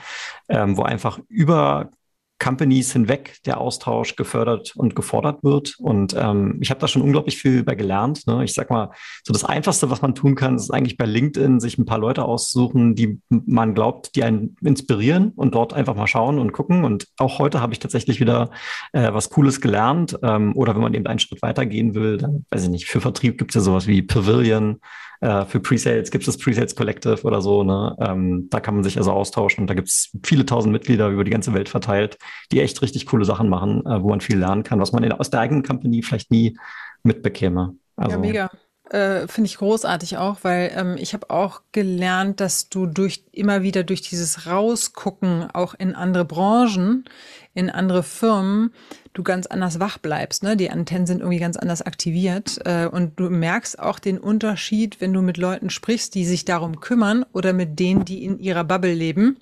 ähm, 0.48 0.76
wo 0.76 0.82
einfach 0.82 1.18
über 1.28 1.90
Companies 2.38 2.92
hinweg 2.92 3.38
der 3.46 3.60
Austausch 3.60 4.16
gefördert 4.16 4.74
und 4.76 4.94
gefordert 4.94 5.42
wird. 5.42 5.76
Und 5.78 6.14
ähm, 6.18 6.58
ich 6.60 6.70
habe 6.70 6.80
da 6.80 6.88
schon 6.88 7.02
unglaublich 7.02 7.38
viel 7.38 7.62
bei 7.64 7.74
gelernt. 7.74 8.26
Ne? 8.26 8.44
Ich 8.44 8.52
sag 8.52 8.70
mal, 8.70 8.90
so 9.24 9.32
das 9.32 9.44
Einfachste, 9.44 9.90
was 9.90 10.02
man 10.02 10.14
tun 10.14 10.34
kann, 10.34 10.56
ist 10.56 10.70
eigentlich 10.70 10.98
bei 10.98 11.06
LinkedIn 11.06 11.60
sich 11.60 11.78
ein 11.78 11.86
paar 11.86 11.98
Leute 11.98 12.24
aussuchen, 12.24 12.94
die 12.94 13.20
man 13.28 13.74
glaubt, 13.74 14.16
die 14.16 14.22
einen 14.22 14.56
inspirieren 14.62 15.32
und 15.36 15.54
dort 15.54 15.72
einfach 15.72 15.94
mal 15.94 16.06
schauen 16.06 16.38
und 16.38 16.52
gucken. 16.52 16.84
Und 16.84 17.06
auch 17.18 17.38
heute 17.38 17.60
habe 17.60 17.72
ich 17.72 17.78
tatsächlich 17.78 18.20
wieder 18.20 18.50
äh, 18.92 19.12
was 19.12 19.30
Cooles 19.30 19.60
gelernt. 19.60 20.18
Ähm, 20.22 20.54
oder 20.56 20.74
wenn 20.74 20.82
man 20.82 20.94
eben 20.94 21.06
einen 21.06 21.18
Schritt 21.18 21.42
weitergehen 21.42 21.94
will, 21.94 22.18
dann 22.18 22.44
weiß 22.50 22.64
ich 22.64 22.70
nicht, 22.70 22.86
für 22.86 23.00
Vertrieb 23.00 23.38
gibt 23.38 23.52
es 23.52 23.54
ja 23.54 23.60
sowas 23.62 23.86
wie 23.86 24.02
Pavilion. 24.02 24.80
Äh, 25.20 25.44
für 25.46 25.60
Presales 25.60 26.10
gibt 26.10 26.26
es 26.26 26.34
das 26.34 26.42
Presales 26.42 26.74
Collective 26.74 27.22
oder 27.22 27.40
so. 27.40 27.62
Ne? 27.62 27.96
Ähm, 28.00 28.48
da 28.50 28.60
kann 28.60 28.74
man 28.74 28.84
sich 28.84 28.98
also 28.98 29.12
austauschen 29.12 29.62
und 29.62 29.70
da 29.70 29.74
gibt 29.74 29.88
es 29.88 30.10
viele 30.24 30.44
tausend 30.44 30.72
Mitglieder 30.72 31.08
über 31.08 31.24
die 31.24 31.30
ganze 31.30 31.54
Welt 31.54 31.68
verteilt, 31.68 32.18
die 32.52 32.60
echt 32.60 32.82
richtig 32.82 33.06
coole 33.06 33.24
Sachen 33.24 33.48
machen, 33.48 33.84
äh, 33.86 34.02
wo 34.02 34.08
man 34.08 34.20
viel 34.20 34.38
lernen 34.38 34.62
kann, 34.62 34.80
was 34.80 34.92
man 34.92 35.02
in, 35.02 35.12
aus 35.12 35.30
der 35.30 35.40
eigenen 35.40 35.62
Company 35.62 36.02
vielleicht 36.02 36.30
nie 36.30 36.58
mitbekäme. 37.02 37.76
Also, 37.96 38.12
ja, 38.12 38.18
mega. 38.18 38.50
Äh, 38.90 39.26
Finde 39.26 39.48
ich 39.48 39.58
großartig 39.58 40.16
auch, 40.16 40.38
weil 40.42 40.70
ähm, 40.76 40.96
ich 40.96 41.12
habe 41.12 41.30
auch 41.30 41.62
gelernt, 41.72 42.38
dass 42.40 42.68
du 42.68 42.86
durch 42.86 43.24
immer 43.32 43.62
wieder 43.62 43.82
durch 43.82 44.00
dieses 44.00 44.46
Rausgucken 44.46 45.48
auch 45.52 45.74
in 45.74 45.96
andere 45.96 46.24
Branchen, 46.24 47.04
in 47.52 47.68
andere 47.68 48.04
Firmen, 48.04 48.72
du 49.12 49.24
ganz 49.24 49.46
anders 49.46 49.80
wach 49.80 49.98
bleibst. 49.98 50.44
Ne? 50.44 50.56
Die 50.56 50.70
Antennen 50.70 51.06
sind 51.06 51.18
irgendwie 51.18 51.40
ganz 51.40 51.56
anders 51.56 51.82
aktiviert. 51.82 52.60
Äh, 52.64 52.86
und 52.86 53.18
du 53.18 53.28
merkst 53.28 53.80
auch 53.80 53.98
den 53.98 54.18
Unterschied, 54.18 55.00
wenn 55.00 55.12
du 55.12 55.20
mit 55.20 55.36
Leuten 55.36 55.70
sprichst, 55.70 56.14
die 56.14 56.24
sich 56.24 56.44
darum 56.44 56.78
kümmern 56.80 57.24
oder 57.32 57.52
mit 57.52 57.80
denen, 57.80 58.04
die 58.04 58.24
in 58.24 58.38
ihrer 58.38 58.62
Bubble 58.62 58.94
leben. 58.94 59.38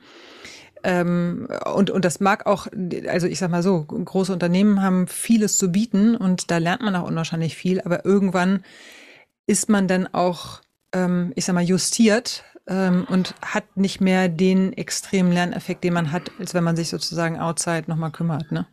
Ähm, 0.84 1.48
und, 1.74 1.90
und 1.90 2.04
das 2.04 2.20
mag 2.20 2.44
auch, 2.46 2.66
also 3.08 3.26
ich 3.26 3.38
sag 3.38 3.50
mal 3.50 3.62
so, 3.62 3.82
große 3.84 4.32
Unternehmen 4.32 4.82
haben 4.82 5.06
vieles 5.08 5.56
zu 5.56 5.72
bieten 5.72 6.14
und 6.14 6.50
da 6.50 6.58
lernt 6.58 6.82
man 6.82 6.94
auch 6.94 7.08
unwahrscheinlich 7.08 7.56
viel, 7.56 7.80
aber 7.80 8.04
irgendwann 8.04 8.62
ist 9.46 9.70
man 9.70 9.88
dann 9.88 10.06
auch, 10.12 10.60
ähm, 10.92 11.32
ich 11.36 11.46
sag 11.46 11.54
mal, 11.54 11.64
justiert 11.64 12.44
ähm, 12.66 13.06
und 13.08 13.34
hat 13.40 13.78
nicht 13.78 14.02
mehr 14.02 14.28
den 14.28 14.74
extremen 14.74 15.32
Lerneffekt, 15.32 15.84
den 15.84 15.94
man 15.94 16.12
hat, 16.12 16.30
als 16.38 16.52
wenn 16.52 16.64
man 16.64 16.76
sich 16.76 16.90
sozusagen 16.90 17.40
outside 17.40 17.84
nochmal 17.86 18.10
kümmert. 18.10 18.52
Ne? 18.52 18.66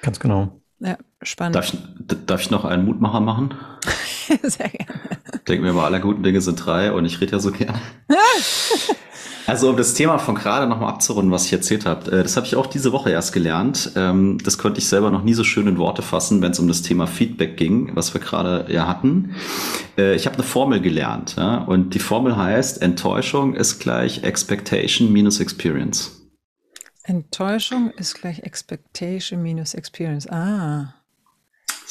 Ganz 0.00 0.18
genau. 0.18 0.60
Ja, 0.78 0.96
spannend. 1.20 1.56
Darf 1.56 1.74
ich, 1.74 1.78
darf 2.24 2.40
ich 2.40 2.50
noch 2.50 2.64
einen 2.64 2.86
Mutmacher 2.86 3.20
machen? 3.20 3.54
Sehr 4.42 4.70
gerne. 4.70 5.00
Denken 5.46 5.64
wir 5.64 5.74
mal, 5.74 5.84
aller 5.84 6.00
guten 6.00 6.22
Dinge 6.22 6.40
sind 6.40 6.56
drei 6.56 6.90
und 6.92 7.04
ich 7.04 7.20
rede 7.20 7.32
ja 7.32 7.38
so 7.38 7.52
gerne. 7.52 7.78
Also 9.46 9.70
um 9.70 9.76
das 9.76 9.94
Thema 9.94 10.18
von 10.18 10.34
gerade 10.34 10.66
nochmal 10.66 10.90
abzurunden, 10.90 11.32
was 11.32 11.46
ich 11.46 11.52
erzählt 11.52 11.86
habe, 11.86 12.10
äh, 12.10 12.22
das 12.22 12.36
habe 12.36 12.46
ich 12.46 12.56
auch 12.56 12.66
diese 12.66 12.92
Woche 12.92 13.10
erst 13.10 13.32
gelernt. 13.32 13.92
Ähm, 13.96 14.38
das 14.44 14.58
konnte 14.58 14.78
ich 14.78 14.88
selber 14.88 15.10
noch 15.10 15.22
nie 15.22 15.34
so 15.34 15.44
schön 15.44 15.66
in 15.66 15.78
Worte 15.78 16.02
fassen, 16.02 16.42
wenn 16.42 16.52
es 16.52 16.58
um 16.58 16.68
das 16.68 16.82
Thema 16.82 17.06
Feedback 17.06 17.56
ging, 17.56 17.94
was 17.94 18.14
wir 18.14 18.20
gerade 18.20 18.66
ja 18.72 18.86
hatten. 18.86 19.34
Äh, 19.98 20.14
ich 20.14 20.26
habe 20.26 20.34
eine 20.34 20.44
Formel 20.44 20.80
gelernt 20.80 21.36
und 21.66 21.94
die 21.94 21.98
Formel 21.98 22.36
heißt, 22.36 22.82
Enttäuschung 22.82 23.54
ist 23.54 23.78
gleich 23.78 24.22
Expectation 24.22 25.12
minus 25.12 25.40
Experience. 25.40 26.20
Enttäuschung 27.04 27.90
ist 27.90 28.20
gleich 28.20 28.40
Expectation 28.40 29.42
minus 29.42 29.74
Experience. 29.74 30.28
Ah. 30.28 30.94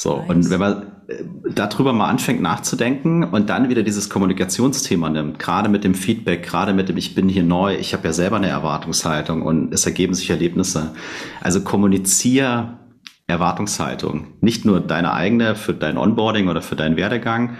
So, 0.02 0.16
nice. 0.16 0.28
und 0.30 0.50
wenn 0.50 0.60
man 0.60 0.82
äh, 1.08 1.24
darüber 1.54 1.92
mal 1.92 2.08
anfängt 2.08 2.40
nachzudenken 2.40 3.22
und 3.22 3.50
dann 3.50 3.68
wieder 3.68 3.82
dieses 3.82 4.08
Kommunikationsthema 4.08 5.10
nimmt, 5.10 5.38
gerade 5.38 5.68
mit 5.68 5.84
dem 5.84 5.94
Feedback, 5.94 6.42
gerade 6.42 6.72
mit 6.72 6.88
dem 6.88 6.96
Ich 6.96 7.14
bin 7.14 7.28
hier 7.28 7.42
neu, 7.42 7.76
ich 7.76 7.92
habe 7.92 8.06
ja 8.08 8.14
selber 8.14 8.36
eine 8.36 8.48
Erwartungshaltung 8.48 9.42
und 9.42 9.74
es 9.74 9.84
ergeben 9.84 10.14
sich 10.14 10.30
Erlebnisse. 10.30 10.94
Also 11.42 11.60
kommuniziere 11.60 12.78
Erwartungshaltung. 13.26 14.28
Nicht 14.40 14.64
nur 14.64 14.80
deine 14.80 15.12
eigene 15.12 15.54
für 15.54 15.74
dein 15.74 15.98
Onboarding 15.98 16.48
oder 16.48 16.62
für 16.62 16.76
deinen 16.76 16.96
Werdegang, 16.96 17.58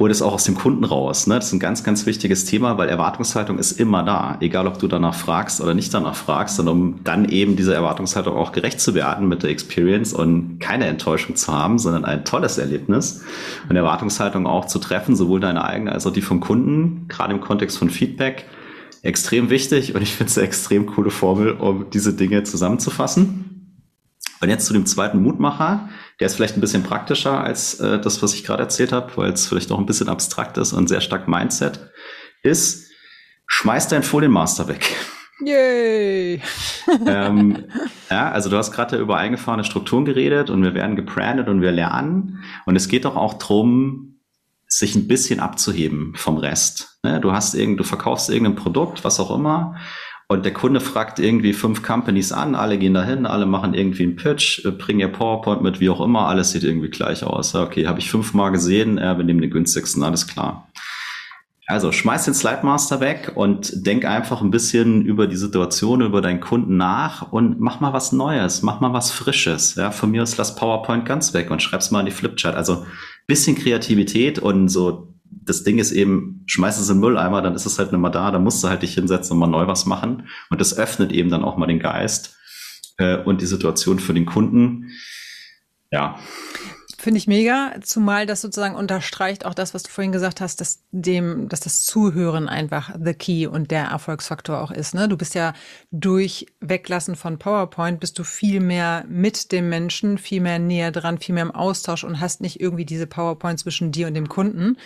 hol 0.00 0.08
das 0.08 0.22
auch 0.22 0.32
aus 0.32 0.44
dem 0.44 0.54
Kunden 0.54 0.84
raus. 0.84 1.26
Ne? 1.26 1.34
Das 1.34 1.48
ist 1.48 1.52
ein 1.52 1.60
ganz, 1.60 1.84
ganz 1.84 2.06
wichtiges 2.06 2.46
Thema, 2.46 2.78
weil 2.78 2.88
Erwartungshaltung 2.88 3.58
ist 3.58 3.78
immer 3.78 4.02
da. 4.02 4.38
Egal, 4.40 4.66
ob 4.66 4.78
du 4.78 4.88
danach 4.88 5.14
fragst 5.14 5.60
oder 5.60 5.74
nicht 5.74 5.92
danach 5.92 6.14
fragst, 6.14 6.56
sondern 6.56 6.80
um 6.80 7.04
dann 7.04 7.28
eben 7.28 7.54
dieser 7.54 7.74
Erwartungshaltung 7.74 8.34
auch 8.34 8.52
gerecht 8.52 8.80
zu 8.80 8.94
werden 8.94 9.28
mit 9.28 9.42
der 9.42 9.50
Experience 9.50 10.14
und 10.14 10.58
keine 10.58 10.86
Enttäuschung 10.86 11.36
zu 11.36 11.52
haben, 11.52 11.78
sondern 11.78 12.06
ein 12.06 12.24
tolles 12.24 12.56
Erlebnis 12.56 13.22
und 13.68 13.76
Erwartungshaltung 13.76 14.46
auch 14.46 14.64
zu 14.64 14.78
treffen, 14.78 15.14
sowohl 15.14 15.38
deine 15.38 15.64
eigene 15.64 15.92
als 15.92 16.06
auch 16.06 16.12
die 16.12 16.22
vom 16.22 16.40
Kunden, 16.40 17.04
gerade 17.08 17.34
im 17.34 17.42
Kontext 17.42 17.76
von 17.76 17.90
Feedback. 17.90 18.46
Extrem 19.02 19.50
wichtig 19.50 19.94
und 19.94 20.00
ich 20.00 20.14
finde 20.14 20.30
es 20.30 20.38
eine 20.38 20.46
extrem 20.46 20.86
coole 20.86 21.10
Formel, 21.10 21.52
um 21.52 21.90
diese 21.90 22.14
Dinge 22.14 22.42
zusammenzufassen. 22.44 23.49
Und 24.40 24.48
jetzt 24.48 24.66
zu 24.66 24.72
dem 24.72 24.86
zweiten 24.86 25.22
Mutmacher. 25.22 25.88
Der 26.18 26.26
ist 26.26 26.34
vielleicht 26.34 26.56
ein 26.56 26.60
bisschen 26.60 26.82
praktischer 26.82 27.42
als 27.42 27.78
äh, 27.80 28.00
das, 28.00 28.22
was 28.22 28.34
ich 28.34 28.44
gerade 28.44 28.62
erzählt 28.62 28.92
habe, 28.92 29.16
weil 29.16 29.32
es 29.32 29.46
vielleicht 29.46 29.70
noch 29.70 29.78
ein 29.78 29.86
bisschen 29.86 30.08
abstrakt 30.08 30.56
ist 30.58 30.72
und 30.72 30.88
sehr 30.88 31.00
stark 31.00 31.28
Mindset 31.28 31.90
ist. 32.42 32.90
Schmeiß 33.46 33.88
dein 33.88 34.02
Folienmaster 34.02 34.68
weg. 34.68 34.96
Yay! 35.44 36.40
ähm, 37.06 37.64
ja, 38.10 38.30
also 38.30 38.50
du 38.50 38.56
hast 38.56 38.72
gerade 38.72 38.96
über 38.98 39.16
eingefahrene 39.16 39.64
Strukturen 39.64 40.04
geredet 40.04 40.50
und 40.50 40.62
wir 40.62 40.74
werden 40.74 40.96
gebrandet 40.96 41.48
und 41.48 41.60
wir 41.60 41.72
lernen. 41.72 42.42
Und 42.66 42.76
es 42.76 42.88
geht 42.88 43.04
doch 43.04 43.16
auch 43.16 43.34
drum, 43.34 44.20
sich 44.66 44.94
ein 44.94 45.08
bisschen 45.08 45.40
abzuheben 45.40 46.14
vom 46.14 46.36
Rest. 46.36 46.98
Ne? 47.02 47.20
Du 47.20 47.32
hast 47.32 47.54
irgend, 47.54 47.80
du 47.80 47.84
verkaufst 47.84 48.30
irgendein 48.30 48.54
Produkt, 48.54 49.04
was 49.04 49.18
auch 49.18 49.34
immer, 49.34 49.76
und 50.30 50.44
der 50.44 50.52
Kunde 50.52 50.78
fragt 50.78 51.18
irgendwie 51.18 51.52
fünf 51.52 51.82
Companies 51.82 52.30
an, 52.30 52.54
alle 52.54 52.78
gehen 52.78 52.94
dahin, 52.94 53.26
alle 53.26 53.46
machen 53.46 53.74
irgendwie 53.74 54.04
einen 54.04 54.14
Pitch, 54.14 54.64
äh, 54.64 54.70
bringen 54.70 55.00
ihr 55.00 55.08
PowerPoint 55.08 55.60
mit, 55.60 55.80
wie 55.80 55.90
auch 55.90 56.00
immer, 56.00 56.28
alles 56.28 56.52
sieht 56.52 56.62
irgendwie 56.62 56.88
gleich 56.88 57.24
aus. 57.24 57.52
Okay, 57.56 57.88
habe 57.88 57.98
ich 57.98 58.08
fünfmal 58.08 58.52
gesehen, 58.52 58.96
äh, 58.96 59.16
wir 59.16 59.24
nehmen 59.24 59.40
den 59.40 59.50
günstigsten, 59.50 60.04
alles 60.04 60.28
klar. 60.28 60.70
Also 61.66 61.90
schmeiß 61.90 62.26
den 62.26 62.34
Slide 62.34 62.60
Master 62.62 63.00
weg 63.00 63.32
und 63.34 63.84
denk 63.84 64.04
einfach 64.04 64.40
ein 64.40 64.52
bisschen 64.52 65.04
über 65.04 65.26
die 65.26 65.34
Situation, 65.34 66.00
über 66.00 66.20
deinen 66.20 66.38
Kunden 66.38 66.76
nach 66.76 67.32
und 67.32 67.58
mach 67.58 67.80
mal 67.80 67.92
was 67.92 68.12
Neues, 68.12 68.62
mach 68.62 68.78
mal 68.78 68.92
was 68.92 69.10
Frisches. 69.10 69.74
Ja, 69.74 69.90
von 69.90 70.12
mir 70.12 70.22
aus 70.22 70.36
lass 70.36 70.54
PowerPoint 70.54 71.06
ganz 71.06 71.34
weg 71.34 71.50
und 71.50 71.60
schreib's 71.60 71.90
mal 71.90 72.00
in 72.00 72.06
die 72.06 72.12
Flipchart. 72.12 72.54
Also 72.54 72.86
bisschen 73.26 73.56
Kreativität 73.56 74.38
und 74.38 74.68
so 74.68 75.09
das 75.30 75.62
Ding 75.64 75.78
ist 75.78 75.92
eben, 75.92 76.42
schmeiß 76.46 76.78
es 76.78 76.88
in 76.88 76.96
den 76.96 77.00
Mülleimer, 77.00 77.42
dann 77.42 77.54
ist 77.54 77.66
es 77.66 77.78
halt 77.78 77.92
nicht 77.92 78.00
mehr 78.00 78.10
da, 78.10 78.30
dann 78.30 78.44
musst 78.44 78.62
du 78.62 78.68
halt 78.68 78.82
dich 78.82 78.94
hinsetzen 78.94 79.32
und 79.32 79.38
mal 79.38 79.46
neu 79.46 79.66
was 79.66 79.86
machen. 79.86 80.28
Und 80.50 80.60
das 80.60 80.76
öffnet 80.76 81.12
eben 81.12 81.30
dann 81.30 81.44
auch 81.44 81.56
mal 81.56 81.66
den 81.66 81.78
Geist 81.78 82.36
äh, 82.98 83.16
und 83.16 83.40
die 83.40 83.46
Situation 83.46 83.98
für 83.98 84.14
den 84.14 84.26
Kunden. 84.26 84.90
Ja. 85.90 86.18
Finde 87.00 87.16
ich 87.16 87.26
mega, 87.26 87.72
zumal 87.80 88.26
das 88.26 88.42
sozusagen 88.42 88.74
unterstreicht 88.74 89.46
auch 89.46 89.54
das, 89.54 89.72
was 89.72 89.84
du 89.84 89.88
vorhin 89.88 90.12
gesagt 90.12 90.42
hast, 90.42 90.60
dass 90.60 90.82
dem, 90.90 91.48
dass 91.48 91.60
das 91.60 91.86
Zuhören 91.86 92.46
einfach 92.46 92.94
the 93.02 93.14
key 93.14 93.46
und 93.46 93.70
der 93.70 93.84
Erfolgsfaktor 93.84 94.60
auch 94.60 94.70
ist. 94.70 94.94
Ne? 94.94 95.08
Du 95.08 95.16
bist 95.16 95.34
ja 95.34 95.54
durch 95.90 96.44
Weglassen 96.60 97.16
von 97.16 97.38
PowerPoint 97.38 98.00
bist 98.00 98.18
du 98.18 98.22
viel 98.22 98.60
mehr 98.60 99.06
mit 99.08 99.50
dem 99.50 99.70
Menschen, 99.70 100.18
viel 100.18 100.42
mehr 100.42 100.58
näher 100.58 100.92
dran, 100.92 101.16
viel 101.16 101.34
mehr 101.34 101.44
im 101.44 101.54
Austausch 101.54 102.04
und 102.04 102.20
hast 102.20 102.42
nicht 102.42 102.60
irgendwie 102.60 102.84
diese 102.84 103.06
PowerPoint 103.06 103.58
zwischen 103.58 103.92
dir 103.92 104.06
und 104.06 104.12
dem 104.12 104.28
Kunden, 104.28 104.76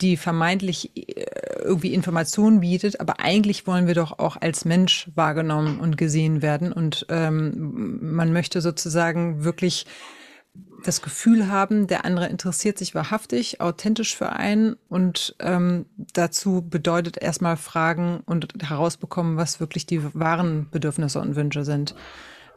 die 0.00 0.16
vermeintlich 0.16 0.96
äh, 0.96 1.26
irgendwie 1.64 1.92
Informationen 1.92 2.60
bietet, 2.60 2.98
aber 2.98 3.20
eigentlich 3.20 3.66
wollen 3.66 3.86
wir 3.86 3.94
doch 3.94 4.18
auch 4.18 4.38
als 4.40 4.64
Mensch 4.64 5.10
wahrgenommen 5.14 5.80
und 5.80 5.98
gesehen 5.98 6.40
werden 6.40 6.72
und 6.72 7.04
ähm, 7.10 7.98
man 8.00 8.32
möchte 8.32 8.62
sozusagen 8.62 9.44
wirklich 9.44 9.84
das 10.84 11.02
Gefühl 11.02 11.48
haben, 11.48 11.86
der 11.86 12.04
andere 12.04 12.26
interessiert 12.26 12.78
sich 12.78 12.94
wahrhaftig, 12.94 13.60
authentisch 13.60 14.16
für 14.16 14.32
einen 14.32 14.76
und 14.88 15.34
ähm, 15.40 15.86
dazu 16.14 16.62
bedeutet 16.62 17.18
erstmal 17.18 17.56
fragen 17.56 18.20
und 18.26 18.48
herausbekommen, 18.62 19.36
was 19.36 19.60
wirklich 19.60 19.86
die 19.86 20.02
wahren 20.14 20.68
Bedürfnisse 20.70 21.20
und 21.20 21.36
Wünsche 21.36 21.64
sind. 21.64 21.94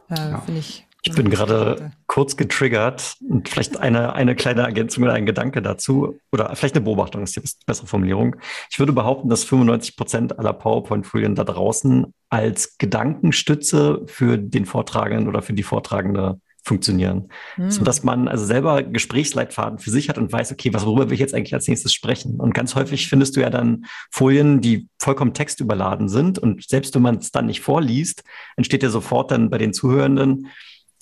Äh, 0.08 0.14
ja. 0.16 0.38
Finde 0.40 0.60
ich. 0.60 0.86
Ich 1.04 1.16
bin 1.16 1.30
gerade 1.30 1.90
kurz 2.06 2.36
getriggert 2.36 3.16
und 3.28 3.48
vielleicht 3.48 3.76
eine, 3.76 4.12
eine 4.12 4.36
kleine 4.36 4.62
Ergänzung 4.62 5.02
oder 5.02 5.14
ein 5.14 5.26
Gedanke 5.26 5.60
dazu 5.60 6.16
oder 6.30 6.54
vielleicht 6.54 6.76
eine 6.76 6.84
Beobachtung 6.84 7.24
ist 7.24 7.34
die 7.34 7.42
bessere 7.66 7.88
Formulierung. 7.88 8.36
Ich 8.70 8.78
würde 8.78 8.92
behaupten, 8.92 9.28
dass 9.28 9.42
95 9.42 9.96
Prozent 9.96 10.38
aller 10.38 10.52
PowerPoint-Folien 10.52 11.34
da 11.34 11.42
draußen 11.42 12.14
als 12.28 12.78
Gedankenstütze 12.78 14.02
für 14.06 14.38
den 14.38 14.64
Vortragenden 14.64 15.26
oder 15.26 15.42
für 15.42 15.54
die 15.54 15.64
Vortragende 15.64 16.40
funktionieren. 16.62 17.28
Mhm. 17.56 17.70
So 17.70 17.84
dass 17.84 18.04
man 18.04 18.28
also 18.28 18.44
selber 18.44 18.82
Gesprächsleitfaden 18.82 19.78
für 19.78 19.90
sich 19.90 20.08
hat 20.08 20.18
und 20.18 20.32
weiß, 20.32 20.52
okay, 20.52 20.72
was, 20.72 20.86
worüber 20.86 21.06
will 21.06 21.14
ich 21.14 21.20
jetzt 21.20 21.34
eigentlich 21.34 21.54
als 21.54 21.68
nächstes 21.68 21.92
sprechen? 21.92 22.40
Und 22.40 22.54
ganz 22.54 22.74
häufig 22.74 23.08
findest 23.08 23.36
du 23.36 23.40
ja 23.40 23.50
dann 23.50 23.84
Folien, 24.10 24.60
die 24.60 24.88
vollkommen 24.98 25.34
textüberladen 25.34 26.08
sind. 26.08 26.38
Und 26.38 26.68
selbst 26.68 26.94
wenn 26.94 27.02
man 27.02 27.16
es 27.16 27.32
dann 27.32 27.46
nicht 27.46 27.60
vorliest, 27.60 28.22
entsteht 28.56 28.82
ja 28.82 28.90
sofort 28.90 29.30
dann 29.30 29.50
bei 29.50 29.58
den 29.58 29.72
Zuhörenden, 29.72 30.48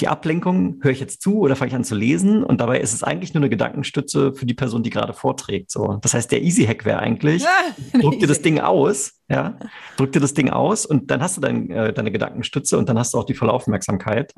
die 0.01 0.09
Ablenkung, 0.09 0.79
höre 0.83 0.93
ich 0.93 1.01
jetzt 1.01 1.23
zu 1.23 1.39
oder 1.41 1.57
fange 1.57 1.71
ich 1.71 1.75
an 1.75 1.85
zu 1.85 1.95
lesen? 1.95 2.43
Und 2.43 2.61
dabei 2.61 2.81
ist 2.81 2.93
es 2.93 3.03
eigentlich 3.03 3.35
nur 3.35 3.41
eine 3.41 3.51
Gedankenstütze 3.51 4.35
für 4.35 4.47
die 4.47 4.55
Person, 4.55 4.83
die 4.83 4.91
gerade 4.91 5.13
vorträgt. 5.13 5.71
So, 5.71 5.99
das 6.03 6.15
heißt, 6.15 6.33
der 6.33 6.43
Easy 6.43 6.65
Hack 6.65 6.85
wäre 6.85 7.01
eigentlich, 7.01 7.43
ja, 7.43 7.49
druck 8.01 8.19
dir 8.19 8.27
das 8.27 8.43
Ding 8.43 8.61
aus, 8.61 9.13
ja, 9.29 9.59
drück 9.97 10.13
dir 10.13 10.21
das 10.21 10.35
Ding 10.35 10.51
aus 10.51 10.87
und 10.87 11.11
dann 11.11 11.23
hast 11.23 11.37
du 11.37 11.41
dein, 11.41 11.71
äh, 11.71 11.93
deine 11.93 12.11
Gedankenstütze 12.11 12.79
und 12.79 12.89
dann 12.89 12.99
hast 12.99 13.15
du 13.15 13.19
auch 13.19 13.25
die 13.25 13.35
volle 13.35 13.53
Aufmerksamkeit. 13.53 14.33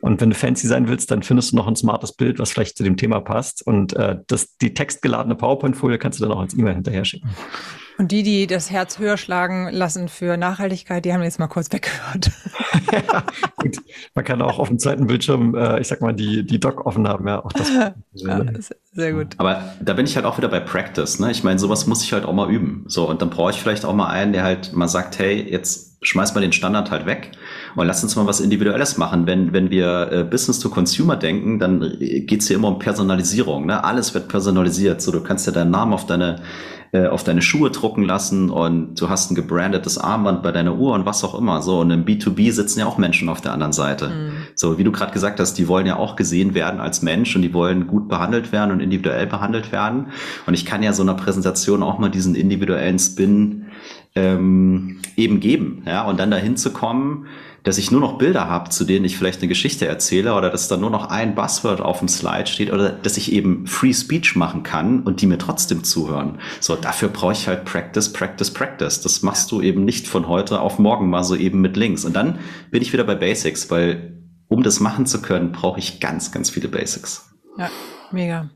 Und 0.00 0.20
wenn 0.20 0.30
du 0.30 0.36
fancy 0.36 0.66
sein 0.66 0.88
willst, 0.88 1.10
dann 1.10 1.22
findest 1.22 1.52
du 1.52 1.56
noch 1.56 1.66
ein 1.66 1.76
smartes 1.76 2.12
Bild, 2.12 2.38
was 2.38 2.52
vielleicht 2.52 2.76
zu 2.76 2.84
dem 2.84 2.96
Thema 2.96 3.20
passt. 3.20 3.66
Und 3.66 3.94
äh, 3.94 4.16
das, 4.26 4.56
die 4.56 4.74
textgeladene 4.74 5.34
PowerPoint-Folie 5.34 5.98
kannst 5.98 6.20
du 6.20 6.24
dann 6.24 6.32
auch 6.32 6.40
als 6.40 6.54
E-Mail 6.54 6.74
hinterher 6.74 7.04
schicken. 7.04 7.28
Und 8.00 8.12
die, 8.12 8.22
die 8.22 8.46
das 8.46 8.70
Herz 8.70 8.98
höher 8.98 9.18
schlagen 9.18 9.68
lassen 9.70 10.08
für 10.08 10.38
Nachhaltigkeit, 10.38 11.04
die 11.04 11.12
haben 11.12 11.22
jetzt 11.22 11.38
mal 11.38 11.48
kurz 11.48 11.70
weggehört. 11.70 12.30
ja, 12.92 13.24
gut. 13.56 13.76
Man 14.14 14.24
kann 14.24 14.40
auch 14.40 14.58
auf 14.58 14.68
dem 14.68 14.78
zweiten 14.78 15.06
Bildschirm, 15.06 15.54
äh, 15.54 15.78
ich 15.80 15.88
sag 15.88 16.00
mal, 16.00 16.14
die, 16.14 16.46
die 16.46 16.58
Doc 16.58 16.86
offen 16.86 17.06
haben. 17.06 17.28
Ja, 17.28 17.44
auch 17.44 17.52
das. 17.52 17.70
ja, 18.14 18.42
sehr 18.94 19.12
gut. 19.12 19.34
Aber 19.36 19.74
da 19.82 19.92
bin 19.92 20.06
ich 20.06 20.16
halt 20.16 20.24
auch 20.24 20.38
wieder 20.38 20.48
bei 20.48 20.60
Practice. 20.60 21.20
Ne? 21.20 21.30
Ich 21.30 21.44
meine, 21.44 21.58
sowas 21.58 21.86
muss 21.86 22.02
ich 22.02 22.14
halt 22.14 22.24
auch 22.24 22.32
mal 22.32 22.50
üben. 22.50 22.84
So, 22.86 23.06
und 23.06 23.20
dann 23.20 23.28
brauche 23.28 23.50
ich 23.50 23.60
vielleicht 23.60 23.84
auch 23.84 23.92
mal 23.92 24.08
einen, 24.08 24.32
der 24.32 24.44
halt 24.44 24.72
mal 24.72 24.88
sagt, 24.88 25.18
hey, 25.18 25.38
jetzt 25.38 25.98
schmeiß 26.00 26.34
mal 26.34 26.40
den 26.40 26.52
Standard 26.52 26.90
halt 26.90 27.04
weg 27.04 27.32
und 27.76 27.86
lass 27.86 28.02
uns 28.02 28.16
mal 28.16 28.26
was 28.26 28.40
Individuelles 28.40 28.96
machen. 28.98 29.26
Wenn, 29.26 29.52
wenn 29.52 29.70
wir 29.70 30.10
äh, 30.12 30.24
Business 30.24 30.58
to 30.58 30.68
Consumer 30.68 31.16
denken, 31.16 31.58
dann 31.58 31.96
geht's 31.98 32.48
hier 32.48 32.56
immer 32.56 32.68
um 32.68 32.78
Personalisierung. 32.78 33.66
Ne? 33.66 33.82
Alles 33.82 34.14
wird 34.14 34.28
personalisiert. 34.28 35.02
So, 35.02 35.12
du 35.12 35.20
kannst 35.22 35.46
ja 35.46 35.52
deinen 35.52 35.70
Namen 35.70 35.92
auf 35.92 36.06
deine 36.06 36.40
äh, 36.92 37.06
auf 37.06 37.22
deine 37.22 37.40
Schuhe 37.40 37.70
drucken 37.70 38.02
lassen 38.02 38.50
und 38.50 39.00
du 39.00 39.08
hast 39.08 39.30
ein 39.30 39.36
gebrandetes 39.36 39.96
Armband 39.96 40.42
bei 40.42 40.50
deiner 40.50 40.76
Uhr 40.76 40.92
und 40.94 41.06
was 41.06 41.22
auch 41.22 41.38
immer. 41.38 41.62
So, 41.62 41.78
und 41.78 41.92
im 41.92 42.04
B2B 42.04 42.50
sitzen 42.50 42.80
ja 42.80 42.86
auch 42.86 42.98
Menschen 42.98 43.28
auf 43.28 43.40
der 43.40 43.52
anderen 43.52 43.72
Seite. 43.72 44.08
Mhm. 44.08 44.32
So, 44.56 44.76
wie 44.76 44.82
du 44.82 44.90
gerade 44.90 45.12
gesagt 45.12 45.38
hast, 45.38 45.54
die 45.54 45.68
wollen 45.68 45.86
ja 45.86 45.94
auch 45.94 46.16
gesehen 46.16 46.52
werden 46.52 46.80
als 46.80 47.00
Mensch 47.00 47.36
und 47.36 47.42
die 47.42 47.54
wollen 47.54 47.86
gut 47.86 48.08
behandelt 48.08 48.50
werden 48.50 48.72
und 48.72 48.80
individuell 48.80 49.28
behandelt 49.28 49.70
werden. 49.70 50.08
Und 50.46 50.54
ich 50.54 50.66
kann 50.66 50.82
ja 50.82 50.92
so 50.92 51.04
einer 51.04 51.14
Präsentation 51.14 51.84
auch 51.84 52.00
mal 52.00 52.10
diesen 52.10 52.34
individuellen 52.34 52.98
Spin 52.98 53.66
ähm, 54.16 54.98
eben 55.16 55.38
geben. 55.38 55.84
Ja, 55.86 56.02
und 56.08 56.18
dann 56.18 56.32
dahin 56.32 56.56
zu 56.56 56.72
kommen, 56.72 57.26
dass 57.62 57.78
ich 57.78 57.90
nur 57.90 58.00
noch 58.00 58.18
Bilder 58.18 58.48
habe, 58.48 58.70
zu 58.70 58.84
denen 58.84 59.04
ich 59.04 59.16
vielleicht 59.16 59.40
eine 59.40 59.48
Geschichte 59.48 59.86
erzähle 59.86 60.34
oder 60.34 60.50
dass 60.50 60.68
da 60.68 60.76
nur 60.76 60.90
noch 60.90 61.10
ein 61.10 61.34
Buzzword 61.34 61.80
auf 61.80 61.98
dem 61.98 62.08
Slide 62.08 62.46
steht 62.46 62.72
oder 62.72 62.90
dass 62.90 63.16
ich 63.16 63.32
eben 63.32 63.66
Free 63.66 63.92
Speech 63.92 64.36
machen 64.36 64.62
kann 64.62 65.02
und 65.02 65.20
die 65.20 65.26
mir 65.26 65.38
trotzdem 65.38 65.84
zuhören. 65.84 66.38
So, 66.60 66.76
dafür 66.76 67.08
brauche 67.08 67.32
ich 67.32 67.48
halt 67.48 67.64
Practice, 67.64 68.12
Practice, 68.12 68.52
Practice. 68.52 69.00
Das 69.00 69.22
machst 69.22 69.50
du 69.52 69.60
eben 69.60 69.84
nicht 69.84 70.08
von 70.08 70.28
heute 70.28 70.60
auf 70.60 70.78
morgen 70.78 71.10
mal 71.10 71.24
so 71.24 71.36
eben 71.36 71.60
mit 71.60 71.76
Links. 71.76 72.04
Und 72.04 72.14
dann 72.14 72.38
bin 72.70 72.82
ich 72.82 72.92
wieder 72.92 73.04
bei 73.04 73.14
Basics, 73.14 73.70
weil 73.70 74.16
um 74.48 74.62
das 74.62 74.80
machen 74.80 75.06
zu 75.06 75.22
können, 75.22 75.52
brauche 75.52 75.78
ich 75.78 76.00
ganz, 76.00 76.32
ganz 76.32 76.50
viele 76.50 76.68
Basics. 76.68 77.30
Ja, 77.56 77.70
mega. 78.10 78.50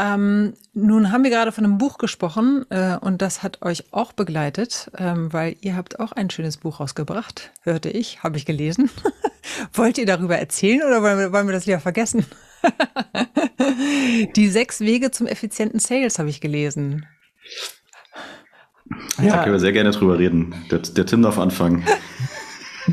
Ähm, 0.00 0.54
nun 0.72 1.12
haben 1.12 1.24
wir 1.24 1.30
gerade 1.30 1.52
von 1.52 1.64
einem 1.64 1.76
Buch 1.76 1.98
gesprochen 1.98 2.64
äh, 2.70 2.96
und 2.98 3.20
das 3.20 3.42
hat 3.42 3.60
euch 3.60 3.92
auch 3.92 4.12
begleitet, 4.12 4.90
ähm, 4.96 5.30
weil 5.30 5.56
ihr 5.60 5.76
habt 5.76 6.00
auch 6.00 6.12
ein 6.12 6.30
schönes 6.30 6.56
Buch 6.56 6.80
rausgebracht, 6.80 7.52
hörte 7.62 7.90
ich, 7.90 8.22
habe 8.22 8.38
ich 8.38 8.46
gelesen. 8.46 8.88
Wollt 9.74 9.98
ihr 9.98 10.06
darüber 10.06 10.38
erzählen 10.38 10.82
oder 10.86 11.02
wollen 11.02 11.18
wir, 11.18 11.32
wollen 11.32 11.46
wir 11.48 11.52
das 11.52 11.66
lieber 11.66 11.80
vergessen? 11.80 12.24
Die 14.36 14.48
sechs 14.48 14.80
Wege 14.80 15.10
zum 15.10 15.26
effizienten 15.26 15.80
Sales 15.80 16.18
habe 16.18 16.30
ich 16.30 16.40
gelesen. 16.40 17.06
Ja, 19.18 19.36
da 19.36 19.42
können 19.42 19.54
wir 19.54 19.60
sehr 19.60 19.72
gerne 19.72 19.90
drüber 19.90 20.18
reden. 20.18 20.54
Der, 20.70 20.78
der 20.78 21.06
Tim 21.06 21.22
darf 21.22 21.38
anfangen. 21.38 21.84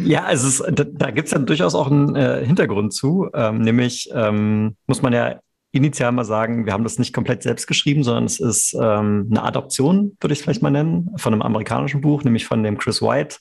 Ja, 0.03 0.29
es, 0.31 0.63
da, 0.71 0.83
da 0.83 1.11
gibt 1.11 1.27
es 1.27 1.33
ja 1.33 1.39
durchaus 1.39 1.73
auch 1.73 1.89
einen 1.89 2.15
äh, 2.15 2.45
Hintergrund 2.45 2.93
zu. 2.93 3.29
Ähm, 3.33 3.61
nämlich 3.61 4.09
ähm, 4.13 4.75
muss 4.87 5.01
man 5.01 5.13
ja 5.13 5.39
initial 5.77 6.11
mal 6.11 6.25
sagen, 6.25 6.65
wir 6.65 6.73
haben 6.73 6.83
das 6.83 6.99
nicht 6.99 7.13
komplett 7.13 7.43
selbst 7.43 7.67
geschrieben, 7.67 8.03
sondern 8.03 8.25
es 8.25 8.39
ist 8.39 8.73
ähm, 8.73 9.27
eine 9.29 9.43
Adoption, 9.43 10.17
würde 10.19 10.33
ich 10.33 10.39
es 10.39 10.43
vielleicht 10.43 10.61
mal 10.61 10.71
nennen, 10.71 11.11
von 11.17 11.33
einem 11.33 11.41
amerikanischen 11.41 12.01
Buch, 12.01 12.23
nämlich 12.23 12.45
von 12.45 12.63
dem 12.63 12.77
Chris 12.77 13.01
White, 13.01 13.37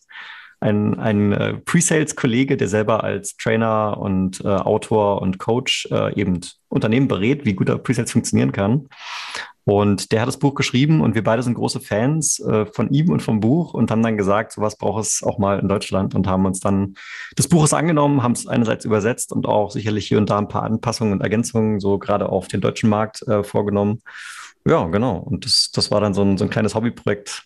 ein, 0.61 0.99
ein 0.99 1.33
äh, 1.33 1.55
Pre-Sales-Kollege, 1.55 2.57
der 2.57 2.68
selber 2.68 3.05
als 3.05 3.37
Trainer 3.37 3.99
und 3.99 4.40
äh, 4.40 4.49
Autor 4.49 5.20
und 5.20 5.38
Coach 5.38 5.87
äh, 5.90 6.18
eben 6.18 6.40
Unternehmen 6.68 7.09
berät, 7.09 7.44
wie 7.44 7.55
guter 7.55 7.79
Pre-Sales 7.79 8.12
funktionieren 8.12 8.53
kann. 8.53 8.88
Und 9.68 10.12
der 10.12 10.20
hat 10.20 10.29
das 10.29 10.38
Buch 10.38 10.55
geschrieben 10.55 11.00
und 11.00 11.16
wir 11.16 11.24
beide 11.24 11.42
sind 11.42 11.55
große 11.55 11.81
Fans 11.81 12.38
äh, 12.38 12.66
von 12.66 12.88
ihm 12.92 13.11
und 13.11 13.20
vom 13.20 13.40
Buch 13.40 13.74
und 13.74 13.90
haben 13.90 14.00
dann 14.00 14.16
gesagt, 14.16 14.52
sowas 14.52 14.79
braucht 14.79 15.02
es 15.02 15.24
auch 15.24 15.38
mal 15.38 15.59
in 15.59 15.66
Deutschland 15.66 16.14
und 16.14 16.29
haben 16.29 16.46
uns 16.46 16.61
dann 16.61 16.94
des 17.37 17.48
Buches 17.48 17.74
angenommen, 17.74 18.22
haben 18.22 18.31
es 18.31 18.46
einerseits 18.46 18.85
übersetzt 18.85 19.33
und 19.33 19.46
auch 19.46 19.72
sicherlich 19.72 20.07
hier 20.07 20.18
und 20.18 20.31
da 20.31 20.38
ein 20.38 20.46
paar 20.46 20.62
Anpassungen 20.62 21.14
und 21.14 21.20
Ergänzungen 21.20 21.81
so 21.81 21.98
gerade 21.98 22.29
auf 22.29 22.46
den 22.46 22.61
deutschen 22.61 22.88
Markt 22.88 23.26
äh, 23.26 23.42
vorgenommen. 23.42 24.02
Ja, 24.64 24.87
genau. 24.87 25.16
Und 25.16 25.44
das, 25.44 25.72
das 25.74 25.90
war 25.90 26.00
dann 26.00 26.14
so 26.14 26.22
ein, 26.22 26.38
so 26.38 26.44
ein 26.44 26.50
kleines 26.50 26.76
Hobbyprojekt, 26.76 27.42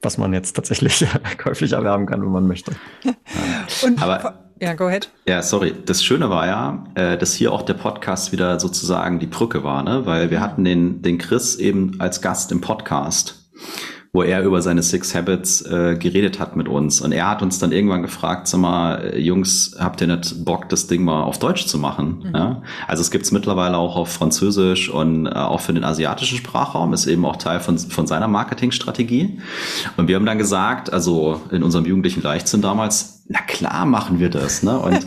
was 0.00 0.16
man 0.16 0.32
jetzt 0.32 0.54
tatsächlich 0.54 1.04
käuflich 1.36 1.72
erwerben 1.72 2.06
kann, 2.06 2.22
wenn 2.22 2.32
man 2.32 2.46
möchte. 2.46 2.72
und 3.82 4.02
Aber 4.02 4.47
ja, 4.60 4.74
go 4.74 4.86
ahead. 4.86 5.10
Ja, 5.26 5.42
sorry. 5.42 5.74
Das 5.84 6.02
Schöne 6.02 6.30
war 6.30 6.46
ja, 6.46 6.84
äh, 6.94 7.18
dass 7.18 7.34
hier 7.34 7.52
auch 7.52 7.62
der 7.62 7.74
Podcast 7.74 8.32
wieder 8.32 8.58
sozusagen 8.60 9.18
die 9.18 9.26
Brücke 9.26 9.64
war, 9.64 9.82
ne? 9.82 10.06
Weil 10.06 10.30
wir 10.30 10.40
hatten 10.40 10.64
den, 10.64 11.02
den 11.02 11.18
Chris 11.18 11.56
eben 11.56 11.96
als 12.00 12.20
Gast 12.20 12.52
im 12.52 12.60
Podcast 12.60 13.48
wo 14.12 14.22
er 14.22 14.42
über 14.42 14.62
seine 14.62 14.82
Six 14.82 15.14
Habits 15.14 15.62
äh, 15.62 15.96
geredet 15.98 16.40
hat 16.40 16.56
mit 16.56 16.66
uns. 16.66 17.00
Und 17.00 17.12
er 17.12 17.28
hat 17.28 17.42
uns 17.42 17.58
dann 17.58 17.72
irgendwann 17.72 18.02
gefragt, 18.02 18.48
sag 18.48 18.60
mal, 18.60 19.12
äh, 19.12 19.20
Jungs, 19.20 19.76
habt 19.78 20.00
ihr 20.00 20.06
nicht 20.06 20.44
Bock, 20.44 20.68
das 20.68 20.86
Ding 20.86 21.04
mal 21.04 21.22
auf 21.22 21.38
Deutsch 21.38 21.66
zu 21.66 21.78
machen? 21.78 22.24
Mhm. 22.24 22.34
Ja? 22.34 22.62
Also 22.86 23.02
es 23.02 23.10
gibt's 23.10 23.32
mittlerweile 23.32 23.76
auch 23.76 23.96
auf 23.96 24.10
Französisch 24.10 24.88
und 24.88 25.26
äh, 25.26 25.30
auch 25.30 25.60
für 25.60 25.74
den 25.74 25.84
asiatischen 25.84 26.38
Sprachraum, 26.38 26.92
ist 26.94 27.06
eben 27.06 27.24
auch 27.24 27.36
Teil 27.36 27.60
von, 27.60 27.78
von 27.78 28.06
seiner 28.06 28.28
Marketingstrategie. 28.28 29.40
Und 29.96 30.08
wir 30.08 30.16
haben 30.16 30.26
dann 30.26 30.38
gesagt, 30.38 30.92
also 30.92 31.42
in 31.50 31.62
unserem 31.62 31.84
jugendlichen 31.84 32.22
Leichtsinn 32.22 32.62
damals, 32.62 33.17
na 33.28 33.40
klar 33.40 33.84
machen 33.84 34.18
wir 34.18 34.30
das. 34.30 34.62
Ne? 34.62 34.78
Und, 34.78 35.04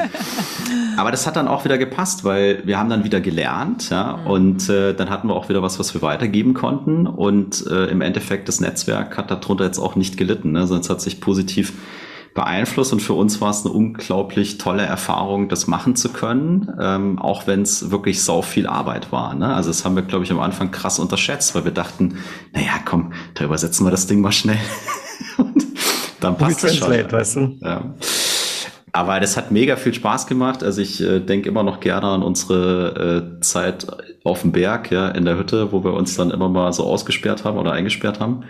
aber 0.98 1.12
das 1.12 1.26
hat 1.26 1.36
dann 1.36 1.48
auch 1.48 1.66
wieder 1.66 1.78
gepasst, 1.78 2.24
weil 2.24 2.62
wir 2.66 2.78
haben 2.78 2.90
dann 2.90 3.04
wieder 3.04 3.20
gelernt 3.20 3.90
ja? 3.90 4.18
Mhm. 4.18 4.28
und 4.28 4.70
äh, 4.70 4.94
dann 4.94 5.10
hatten 5.10 5.28
wir 5.28 5.36
auch 5.36 5.50
wieder 5.50 5.62
was, 5.62 5.80
was 5.80 5.94
wir 5.94 6.02
weitergeben 6.02 6.54
konnten. 6.54 7.08
Und 7.08 7.66
äh, 7.68 7.86
im 7.88 8.02
Endeffekt, 8.02 8.48
das 8.48 8.60
Netzwerk 8.60 9.18
hat 9.18 9.32
darunter 9.32 9.66
jetzt 9.66 9.80
auch 9.80 9.96
nicht 9.96 10.18
gelitten, 10.18 10.52
ne? 10.52 10.68
sondern 10.68 10.82
es 10.82 10.90
hat 10.90 11.02
sich 11.02 11.20
positiv 11.20 11.74
beeinflusst 12.34 12.94
und 12.94 13.02
für 13.02 13.14
uns 13.14 13.42
war 13.42 13.50
es 13.50 13.66
eine 13.66 13.74
unglaublich 13.74 14.58
tolle 14.58 14.84
Erfahrung, 14.84 15.50
das 15.50 15.68
machen 15.68 15.98
zu 15.98 16.14
können, 16.14 16.72
ähm, 16.80 17.20
auch 17.20 17.46
wenn 17.46 17.64
es 17.64 17.92
wirklich 17.92 18.24
sau 18.24 18.42
viel 18.42 18.68
Arbeit 18.68 19.12
war. 19.12 19.34
Ne? 19.34 19.54
Also 19.54 19.70
das 19.70 19.84
haben 19.84 19.96
wir, 19.96 20.04
glaube 20.04 20.24
ich, 20.24 20.32
am 20.32 20.40
Anfang 20.40 20.72
krass 20.72 20.98
unterschätzt, 20.98 21.56
weil 21.56 21.66
wir 21.66 21.74
dachten, 21.74 22.20
naja, 22.54 22.80
komm, 22.86 23.12
da 23.34 23.44
übersetzen 23.44 23.86
wir 23.86 23.92
das 23.92 24.08
Ding 24.08 24.22
mal 24.22 24.32
schnell. 24.32 24.60
und 25.38 25.71
dann 26.24 26.38
passt 26.38 26.64
es 26.64 26.76
schon. 26.76 26.90
Weißt 26.90 27.36
du? 27.36 27.58
ja. 27.62 27.94
Aber 28.94 29.20
das 29.20 29.38
hat 29.38 29.52
mega 29.52 29.78
viel 29.78 29.94
Spaß 29.94 30.28
gemacht. 30.28 30.64
Also 30.64 30.82
ich 30.82 31.02
äh, 31.02 31.20
denke 31.20 31.48
immer 31.48 31.64
noch 31.64 31.80
gerne 31.80 32.08
an 32.08 32.24
unsere 32.24 33.36
äh, 33.38 33.42
Zeit 33.42 33.88
auf 34.24 34.42
dem 34.42 34.52
Berg, 34.52 34.92
ja, 34.92 35.10
in 35.10 35.26
der 35.26 35.38
Hütte, 35.38 35.72
wo 35.72 35.84
wir 35.84 35.94
uns 35.94 36.16
dann 36.16 36.32
immer 36.32 36.50
mal 36.50 36.74
so 36.74 36.86
ausgesperrt 36.86 37.46
haben 37.46 37.58
oder 37.58 37.72
eingesperrt 37.72 38.20
haben. 38.20 38.44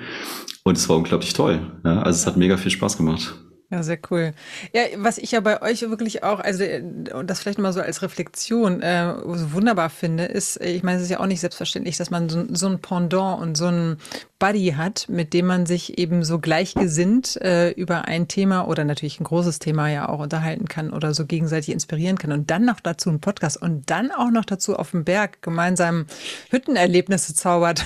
Und 0.64 0.78
es 0.78 0.90
war 0.90 0.98
unglaublich 0.98 1.34
toll. 1.34 1.60
Ja? 1.86 2.02
Also 2.02 2.18
es 2.18 2.28
hat 2.28 2.38
mega 2.38 2.58
viel 2.58 2.72
Spaß 2.72 2.98
gemacht. 2.98 3.36
Ja, 3.72 3.84
sehr 3.84 4.00
cool. 4.10 4.34
Ja, 4.74 4.82
was 4.98 5.18
ich 5.18 5.32
ja 5.32 5.40
bei 5.40 5.62
euch 5.62 5.82
wirklich 5.82 6.24
auch, 6.24 6.42
also 6.42 6.64
äh, 6.64 6.84
und 7.14 7.30
das 7.30 7.40
vielleicht 7.40 7.58
mal 7.58 7.72
so 7.72 7.80
als 7.80 8.02
Reflexion 8.02 8.82
äh, 8.82 9.14
so 9.34 9.54
wunderbar 9.54 9.90
finde, 9.90 10.26
ist, 10.26 10.60
äh, 10.60 10.72
ich 10.72 10.84
meine, 10.84 10.98
es 10.98 11.04
ist 11.04 11.10
ja 11.10 11.22
auch 11.22 11.26
nicht 11.26 11.40
selbstverständlich, 11.40 11.96
dass 11.96 12.10
man 12.10 12.28
so, 12.28 12.44
so 12.50 12.68
ein 12.68 12.80
Pendant 12.80 13.42
und 13.42 13.56
so 13.56 13.68
ein 13.68 13.96
Buddy 14.42 14.74
hat, 14.76 15.06
mit 15.08 15.34
dem 15.34 15.46
man 15.46 15.68
sich 15.68 16.00
eben 16.00 16.24
so 16.24 16.40
gleichgesinnt 16.40 17.40
äh, 17.42 17.70
über 17.70 18.06
ein 18.06 18.28
Thema 18.28 18.68
oder 18.68 18.84
natürlich 18.84 19.20
ein 19.20 19.24
großes 19.24 19.60
Thema 19.60 19.88
ja 19.88 20.10
auch 20.10 20.20
unterhalten 20.20 20.68
kann 20.68 20.92
oder 20.92 21.14
so 21.14 21.28
gegenseitig 21.28 21.72
inspirieren 21.72 22.18
kann 22.18 22.32
und 22.32 22.50
dann 22.50 22.66
noch 22.66 22.80
dazu 22.80 23.12
ein 23.12 23.22
Podcast 23.22 23.62
und 23.62 23.92
dann 23.92 24.10
auch 24.10 24.32
noch 24.32 24.44
dazu 24.44 24.76
auf 24.76 24.92
dem 24.92 25.04
Berg 25.04 25.44
gemeinsam 25.44 26.08
Hüttenerlebnisse 26.50 27.36
zaubert. 27.36 27.86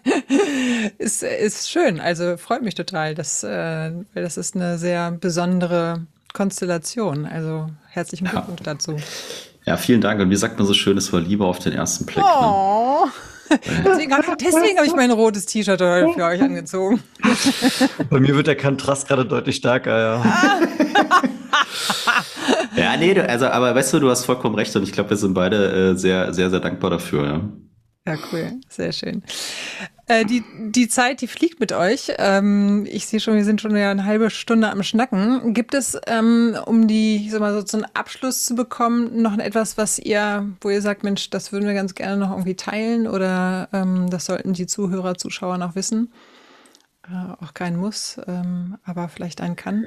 ist, 0.98 1.22
ist 1.22 1.70
schön. 1.70 2.00
Also 2.00 2.38
freut 2.38 2.62
mich 2.62 2.74
total. 2.74 3.14
Das, 3.14 3.44
äh, 3.44 3.92
das 4.14 4.38
ist 4.38 4.56
eine 4.56 4.78
sehr 4.78 5.10
besondere 5.10 6.06
Konstellation. 6.32 7.26
Also 7.26 7.66
herzlichen 7.90 8.28
Glückwunsch 8.28 8.60
ja. 8.60 8.72
dazu. 8.72 8.96
Ja, 9.66 9.76
vielen 9.76 10.00
Dank. 10.00 10.22
Und 10.22 10.30
wie 10.30 10.36
sagt 10.36 10.56
man 10.58 10.66
so 10.66 10.72
schön, 10.72 10.96
es 10.96 11.12
war 11.12 11.20
Liebe 11.20 11.44
auf 11.44 11.58
den 11.58 11.74
ersten 11.74 12.06
Blick. 12.06 12.24
Oh. 12.24 13.04
Ne? 13.04 13.12
Deswegen 13.84 14.12
habe 14.12 14.24
ich, 14.38 14.76
hab 14.78 14.84
ich 14.84 14.94
mein 14.94 15.10
rotes 15.10 15.46
T-Shirt 15.46 15.78
für 15.78 16.24
euch 16.24 16.42
angezogen. 16.42 17.02
Bei 18.10 18.20
mir 18.20 18.34
wird 18.34 18.46
der 18.46 18.56
Kontrast 18.56 19.08
gerade 19.08 19.24
deutlich 19.24 19.56
stärker, 19.56 19.98
ja. 19.98 20.24
ja, 22.76 22.96
nee, 22.96 23.18
also, 23.20 23.46
aber 23.46 23.74
weißt 23.74 23.94
du, 23.94 24.00
du 24.00 24.10
hast 24.10 24.24
vollkommen 24.24 24.54
recht 24.54 24.74
und 24.76 24.82
ich 24.82 24.92
glaube, 24.92 25.10
wir 25.10 25.16
sind 25.16 25.34
beide 25.34 25.92
äh, 25.92 25.96
sehr, 25.96 26.32
sehr, 26.34 26.50
sehr 26.50 26.60
dankbar 26.60 26.90
dafür. 26.90 27.24
Ja. 27.24 27.40
Ja, 28.06 28.18
cool. 28.32 28.52
Sehr 28.68 28.92
schön. 28.92 29.22
Äh, 30.08 30.24
die, 30.24 30.44
die 30.70 30.86
Zeit, 30.88 31.20
die 31.20 31.26
fliegt 31.26 31.58
mit 31.58 31.72
euch. 31.72 32.12
Ähm, 32.18 32.86
ich 32.88 33.06
sehe 33.06 33.18
schon, 33.18 33.34
wir 33.34 33.44
sind 33.44 33.60
schon 33.60 33.74
eine 33.74 34.04
halbe 34.04 34.30
Stunde 34.30 34.70
am 34.70 34.84
Schnacken. 34.84 35.52
Gibt 35.52 35.74
es, 35.74 35.98
ähm, 36.06 36.56
um 36.64 36.86
die, 36.86 37.26
ich 37.26 37.32
sag 37.32 37.40
mal, 37.40 37.66
so 37.66 37.76
einen 37.76 37.86
Abschluss 37.94 38.44
zu 38.44 38.54
bekommen, 38.54 39.20
noch 39.20 39.36
etwas, 39.38 39.76
was 39.76 39.98
ihr, 39.98 40.46
wo 40.60 40.70
ihr 40.70 40.80
sagt, 40.80 41.02
Mensch, 41.02 41.30
das 41.30 41.50
würden 41.50 41.66
wir 41.66 41.74
ganz 41.74 41.96
gerne 41.96 42.16
noch 42.18 42.30
irgendwie 42.30 42.54
teilen 42.54 43.08
oder 43.08 43.68
ähm, 43.72 44.08
das 44.08 44.26
sollten 44.26 44.52
die 44.52 44.66
Zuhörer, 44.66 45.16
Zuschauer 45.16 45.58
noch 45.58 45.74
wissen? 45.74 46.12
Äh, 47.10 47.44
auch 47.44 47.52
kein 47.52 47.76
Muss, 47.76 48.20
ähm, 48.28 48.78
aber 48.84 49.08
vielleicht 49.08 49.40
ein 49.40 49.56
Kann. 49.56 49.86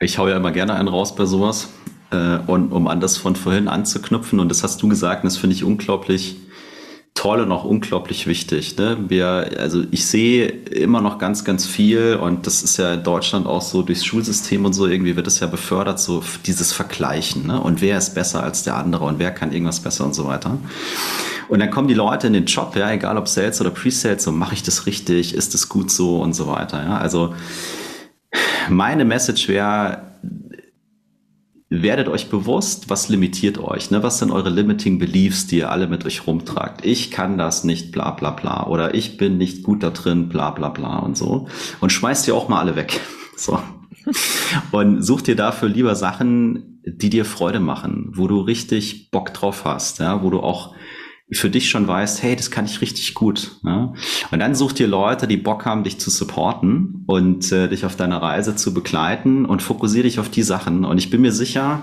Ich 0.00 0.18
hau 0.18 0.26
ja 0.26 0.36
immer 0.36 0.50
gerne 0.50 0.74
einen 0.74 0.88
raus 0.88 1.14
bei 1.14 1.24
sowas. 1.24 1.68
Äh, 2.10 2.38
und 2.48 2.72
um 2.72 2.88
an 2.88 2.98
das 2.98 3.16
von 3.16 3.36
vorhin 3.36 3.68
anzuknüpfen, 3.68 4.40
und 4.40 4.48
das 4.48 4.64
hast 4.64 4.82
du 4.82 4.88
gesagt, 4.88 5.22
und 5.22 5.32
das 5.32 5.36
finde 5.36 5.54
ich 5.54 5.62
unglaublich 5.62 6.36
toll 7.14 7.40
und 7.40 7.52
auch 7.52 7.64
unglaublich 7.64 8.26
wichtig. 8.26 8.76
Ne? 8.78 8.96
Wir, 9.08 9.50
also 9.58 9.84
ich 9.90 10.06
sehe 10.06 10.46
immer 10.46 11.00
noch 11.00 11.18
ganz, 11.18 11.44
ganz 11.44 11.66
viel 11.66 12.16
und 12.16 12.46
das 12.46 12.62
ist 12.62 12.78
ja 12.78 12.94
in 12.94 13.04
Deutschland 13.04 13.46
auch 13.46 13.62
so 13.62 13.82
durchs 13.82 14.04
Schulsystem 14.04 14.64
und 14.64 14.72
so 14.72 14.86
irgendwie 14.86 15.14
wird 15.14 15.26
es 15.26 15.38
ja 15.40 15.46
befördert, 15.46 16.00
so 16.00 16.22
dieses 16.46 16.72
Vergleichen. 16.72 17.46
Ne? 17.46 17.60
Und 17.60 17.80
wer 17.80 17.98
ist 17.98 18.14
besser 18.14 18.42
als 18.42 18.62
der 18.62 18.76
andere 18.76 19.04
und 19.04 19.18
wer 19.18 19.30
kann 19.30 19.52
irgendwas 19.52 19.80
besser 19.80 20.04
und 20.04 20.14
so 20.14 20.26
weiter. 20.26 20.58
Und 21.48 21.60
dann 21.60 21.70
kommen 21.70 21.88
die 21.88 21.94
Leute 21.94 22.28
in 22.28 22.32
den 22.32 22.46
Job, 22.46 22.74
ja, 22.76 22.90
egal 22.90 23.18
ob 23.18 23.28
Sales 23.28 23.60
oder 23.60 23.70
Pre-Sales, 23.70 24.22
so 24.22 24.32
mache 24.32 24.54
ich 24.54 24.62
das 24.62 24.86
richtig, 24.86 25.34
ist 25.34 25.52
das 25.52 25.68
gut 25.68 25.90
so 25.90 26.20
und 26.20 26.32
so 26.32 26.46
weiter. 26.46 26.82
Ja? 26.82 26.96
Also 26.96 27.34
meine 28.70 29.04
Message 29.04 29.48
wäre, 29.48 30.11
werdet 31.80 32.08
euch 32.08 32.28
bewusst, 32.28 32.90
was 32.90 33.08
limitiert 33.08 33.56
euch, 33.58 33.90
ne? 33.90 34.02
was 34.02 34.18
sind 34.18 34.30
eure 34.30 34.50
limiting 34.50 34.98
beliefs, 34.98 35.46
die 35.46 35.58
ihr 35.58 35.70
alle 35.70 35.86
mit 35.86 36.04
euch 36.04 36.26
rumtragt. 36.26 36.84
Ich 36.84 37.10
kann 37.10 37.38
das 37.38 37.64
nicht, 37.64 37.92
bla 37.92 38.10
bla 38.10 38.30
bla, 38.30 38.66
oder 38.66 38.94
ich 38.94 39.16
bin 39.16 39.38
nicht 39.38 39.62
gut 39.62 39.82
da 39.82 39.90
drin, 39.90 40.28
bla 40.28 40.50
bla 40.50 40.68
bla 40.68 40.98
und 40.98 41.16
so. 41.16 41.48
Und 41.80 41.90
schmeißt 41.90 42.26
die 42.26 42.32
auch 42.32 42.48
mal 42.48 42.60
alle 42.60 42.76
weg. 42.76 43.00
So. 43.34 43.58
Und 44.70 45.02
such 45.02 45.22
dir 45.22 45.34
dafür 45.34 45.68
lieber 45.68 45.96
Sachen, 45.96 46.80
die 46.84 47.10
dir 47.10 47.24
Freude 47.24 47.58
machen, 47.58 48.12
wo 48.14 48.28
du 48.28 48.40
richtig 48.40 49.10
Bock 49.10 49.32
drauf 49.32 49.64
hast, 49.64 49.98
ja, 49.98 50.22
wo 50.22 50.30
du 50.30 50.40
auch 50.40 50.74
für 51.32 51.50
dich 51.50 51.68
schon 51.68 51.86
weißt, 51.86 52.22
hey, 52.22 52.36
das 52.36 52.50
kann 52.50 52.64
ich 52.64 52.80
richtig 52.80 53.14
gut. 53.14 53.56
Ja? 53.64 53.92
Und 54.30 54.38
dann 54.38 54.54
such 54.54 54.72
dir 54.72 54.86
Leute, 54.86 55.26
die 55.26 55.36
Bock 55.36 55.64
haben, 55.64 55.84
dich 55.84 55.98
zu 55.98 56.10
supporten 56.10 57.04
und 57.06 57.50
äh, 57.52 57.68
dich 57.68 57.84
auf 57.84 57.96
deiner 57.96 58.20
Reise 58.20 58.56
zu 58.56 58.74
begleiten 58.74 59.44
und 59.44 59.62
fokussiere 59.62 60.04
dich 60.04 60.18
auf 60.18 60.28
die 60.28 60.42
Sachen. 60.42 60.84
Und 60.84 60.98
ich 60.98 61.10
bin 61.10 61.20
mir 61.20 61.32
sicher, 61.32 61.82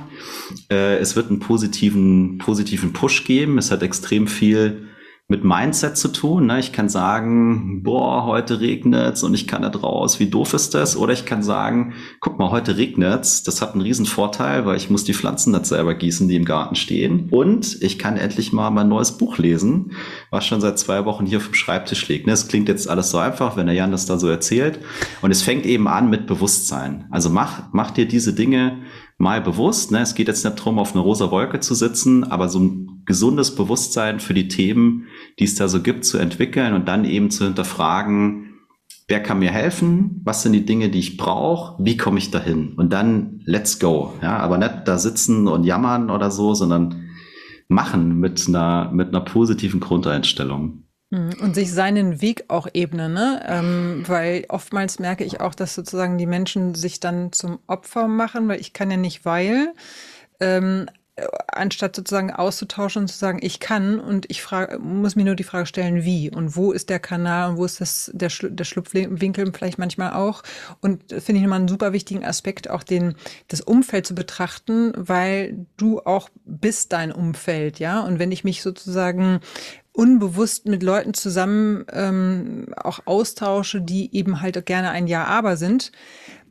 äh, 0.71 0.97
es 0.97 1.15
wird 1.15 1.29
einen 1.29 1.39
positiven, 1.39 2.37
positiven 2.37 2.93
Push 2.93 3.25
geben. 3.25 3.57
Es 3.57 3.71
hat 3.71 3.81
extrem 3.81 4.27
viel 4.27 4.89
mit 5.31 5.43
Mindset 5.43 5.95
zu 5.95 6.07
tun. 6.07 6.47
Ne? 6.47 6.59
Ich 6.59 6.73
kann 6.73 6.89
sagen, 6.89 7.83
boah, 7.83 8.25
heute 8.25 8.61
regnet's 8.61 9.21
und 9.21 9.35
ich 9.35 9.47
kann 9.47 9.61
da 9.61 9.69
draus, 9.69 10.19
wie 10.19 10.27
doof 10.27 10.55
ist 10.55 10.73
das? 10.73 10.97
Oder 10.97 11.13
ich 11.13 11.25
kann 11.25 11.43
sagen, 11.43 11.93
guck 12.19 12.39
mal, 12.39 12.49
heute 12.49 12.77
regnet's. 12.77 13.43
Das 13.43 13.61
hat 13.61 13.73
einen 13.73 13.81
riesen 13.81 14.07
Vorteil, 14.07 14.65
weil 14.65 14.75
ich 14.75 14.89
muss 14.89 15.03
die 15.03 15.13
Pflanzen 15.13 15.53
nicht 15.53 15.67
selber 15.67 15.93
gießen, 15.93 16.27
die 16.27 16.35
im 16.35 16.45
Garten 16.45 16.73
stehen. 16.73 17.27
Und 17.29 17.77
ich 17.83 17.99
kann 17.99 18.17
endlich 18.17 18.51
mal 18.53 18.71
mein 18.71 18.89
neues 18.89 19.17
Buch 19.19 19.37
lesen, 19.37 19.91
was 20.31 20.47
schon 20.47 20.61
seit 20.61 20.79
zwei 20.79 21.05
Wochen 21.05 21.27
hier 21.27 21.37
auf 21.37 21.45
dem 21.45 21.53
Schreibtisch 21.53 22.07
liegt. 22.07 22.25
Ne? 22.25 22.33
Es 22.33 22.47
klingt 22.47 22.67
jetzt 22.67 22.89
alles 22.89 23.11
so 23.11 23.19
einfach, 23.19 23.55
wenn 23.55 23.67
der 23.67 23.75
Jan 23.75 23.91
das 23.91 24.07
da 24.07 24.17
so 24.17 24.27
erzählt. 24.27 24.79
Und 25.21 25.29
es 25.29 25.43
fängt 25.43 25.67
eben 25.67 25.87
an 25.87 26.09
mit 26.09 26.25
Bewusstsein. 26.25 27.05
Also 27.11 27.29
mach, 27.29 27.71
mach 27.71 27.91
dir 27.91 28.07
diese 28.07 28.33
Dinge 28.33 28.79
mal 29.19 29.41
bewusst. 29.41 29.91
Ne? 29.91 30.01
Es 30.01 30.15
geht 30.15 30.27
jetzt 30.27 30.43
nicht 30.43 30.57
darum, 30.57 30.79
auf 30.79 30.95
einer 30.95 31.03
rosa 31.03 31.29
Wolke 31.29 31.59
zu 31.59 31.75
sitzen, 31.75 32.23
aber 32.23 32.49
so 32.49 32.59
ein 32.59 32.88
gesundes 33.09 33.55
Bewusstsein 33.55 34.19
für 34.19 34.35
die 34.35 34.47
Themen, 34.47 35.07
die 35.39 35.45
es 35.45 35.55
da 35.55 35.67
so 35.67 35.81
gibt, 35.81 36.05
zu 36.05 36.19
entwickeln 36.19 36.75
und 36.75 36.87
dann 36.87 37.05
eben 37.05 37.31
zu 37.31 37.43
hinterfragen, 37.43 38.53
wer 39.07 39.23
kann 39.23 39.39
mir 39.39 39.49
helfen, 39.49 40.21
was 40.23 40.43
sind 40.43 40.53
die 40.53 40.63
Dinge, 40.63 40.89
die 40.89 40.99
ich 40.99 41.17
brauche, 41.17 41.83
wie 41.83 41.97
komme 41.97 42.19
ich 42.19 42.29
dahin 42.29 42.73
und 42.73 42.93
dann 42.93 43.41
let's 43.45 43.79
go. 43.79 44.13
Ja, 44.21 44.37
aber 44.37 44.59
nicht 44.59 44.81
da 44.85 44.99
sitzen 44.99 45.47
und 45.47 45.63
jammern 45.63 46.11
oder 46.11 46.29
so, 46.29 46.53
sondern 46.53 47.09
machen 47.67 48.19
mit 48.19 48.47
einer, 48.47 48.91
mit 48.93 49.07
einer 49.07 49.21
positiven 49.21 49.79
Grundeinstellung. 49.79 50.83
Mhm. 51.09 51.33
Und 51.41 51.55
sich 51.55 51.73
seinen 51.73 52.21
Weg 52.21 52.45
auch 52.49 52.67
ebnen, 52.75 53.13
ne? 53.13 53.41
Ähm, 53.47 54.03
weil 54.05 54.45
oftmals 54.49 54.99
merke 54.99 55.23
ich 55.23 55.41
auch, 55.41 55.55
dass 55.55 55.73
sozusagen 55.73 56.19
die 56.19 56.27
Menschen 56.27 56.75
sich 56.75 56.99
dann 56.99 57.31
zum 57.31 57.57
Opfer 57.65 58.07
machen, 58.07 58.47
weil 58.47 58.61
ich 58.61 58.73
kann 58.73 58.91
ja 58.91 58.97
nicht, 58.97 59.25
weil, 59.25 59.73
ähm, 60.39 60.85
anstatt 61.47 61.95
sozusagen 61.95 62.31
auszutauschen 62.31 63.03
und 63.03 63.07
zu 63.07 63.17
sagen, 63.17 63.39
ich 63.41 63.59
kann 63.59 63.99
und 63.99 64.29
ich 64.29 64.41
frage, 64.41 64.79
muss 64.79 65.15
mir 65.15 65.25
nur 65.25 65.35
die 65.35 65.43
Frage 65.43 65.65
stellen, 65.65 66.03
wie 66.03 66.31
und 66.31 66.55
wo 66.55 66.71
ist 66.71 66.89
der 66.89 66.99
Kanal 66.99 67.51
und 67.51 67.57
wo 67.57 67.65
ist 67.65 67.81
das, 67.81 68.11
der, 68.13 68.29
der 68.41 68.63
Schlupfwinkel 68.63 69.51
vielleicht 69.53 69.79
manchmal 69.79 70.13
auch. 70.13 70.43
Und 70.81 71.03
finde 71.09 71.35
ich 71.35 71.41
nochmal 71.41 71.59
einen 71.59 71.67
super 71.67 71.93
wichtigen 71.93 72.25
Aspekt, 72.25 72.69
auch 72.69 72.83
den, 72.83 73.15
das 73.47 73.61
Umfeld 73.61 74.05
zu 74.05 74.15
betrachten, 74.15 74.93
weil 74.95 75.65
du 75.77 75.99
auch 76.01 76.29
bist 76.45 76.93
dein 76.93 77.11
Umfeld, 77.11 77.79
ja. 77.79 78.01
Und 78.01 78.19
wenn 78.19 78.31
ich 78.31 78.43
mich 78.43 78.61
sozusagen 78.61 79.39
unbewusst 79.91 80.65
mit 80.65 80.81
Leuten 80.81 81.13
zusammen 81.13 81.85
ähm, 81.91 82.67
auch 82.77 83.01
austausche, 83.05 83.81
die 83.81 84.15
eben 84.15 84.41
halt 84.41 84.65
gerne 84.65 84.91
ein 84.91 85.07
Ja 85.07 85.25
aber 85.25 85.57
sind, 85.57 85.91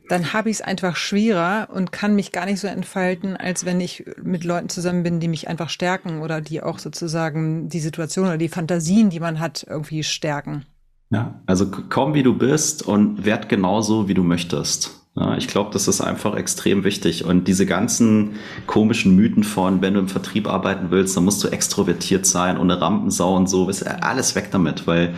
dann 0.09 0.33
habe 0.33 0.49
ich 0.49 0.57
es 0.57 0.61
einfach 0.61 0.95
schwerer 0.95 1.69
und 1.71 1.91
kann 1.91 2.15
mich 2.15 2.31
gar 2.31 2.45
nicht 2.45 2.59
so 2.59 2.67
entfalten, 2.67 3.37
als 3.37 3.65
wenn 3.65 3.79
ich 3.79 4.05
mit 4.21 4.43
Leuten 4.43 4.69
zusammen 4.69 5.03
bin, 5.03 5.19
die 5.19 5.27
mich 5.27 5.47
einfach 5.47 5.69
stärken 5.69 6.21
oder 6.21 6.41
die 6.41 6.61
auch 6.61 6.79
sozusagen 6.79 7.69
die 7.69 7.79
Situation 7.79 8.25
oder 8.25 8.37
die 8.37 8.49
Fantasien, 8.49 9.09
die 9.09 9.19
man 9.19 9.39
hat, 9.39 9.65
irgendwie 9.69 10.03
stärken. 10.03 10.65
Ja, 11.11 11.41
also 11.45 11.69
komm 11.89 12.13
wie 12.13 12.23
du 12.23 12.37
bist 12.37 12.85
und 12.85 13.25
werd 13.25 13.49
genauso, 13.49 14.07
wie 14.07 14.13
du 14.13 14.23
möchtest. 14.23 14.99
Ja, 15.15 15.35
ich 15.35 15.47
glaube, 15.47 15.71
das 15.73 15.87
ist 15.87 16.01
einfach 16.01 16.35
extrem 16.35 16.83
wichtig. 16.83 17.25
Und 17.25 17.47
diese 17.47 17.65
ganzen 17.65 18.35
komischen 18.67 19.15
Mythen 19.15 19.43
von, 19.43 19.81
wenn 19.81 19.95
du 19.95 20.01
im 20.01 20.07
Vertrieb 20.07 20.47
arbeiten 20.47 20.91
willst, 20.91 21.17
dann 21.17 21.25
musst 21.25 21.43
du 21.43 21.49
extrovertiert 21.49 22.25
sein 22.25 22.57
und 22.57 22.69
eine 22.69 22.79
Rampensau 22.79 23.35
und 23.35 23.49
so, 23.49 23.69
ist 23.69 23.83
alles 23.83 24.35
weg 24.35 24.49
damit, 24.51 24.87
weil 24.87 25.13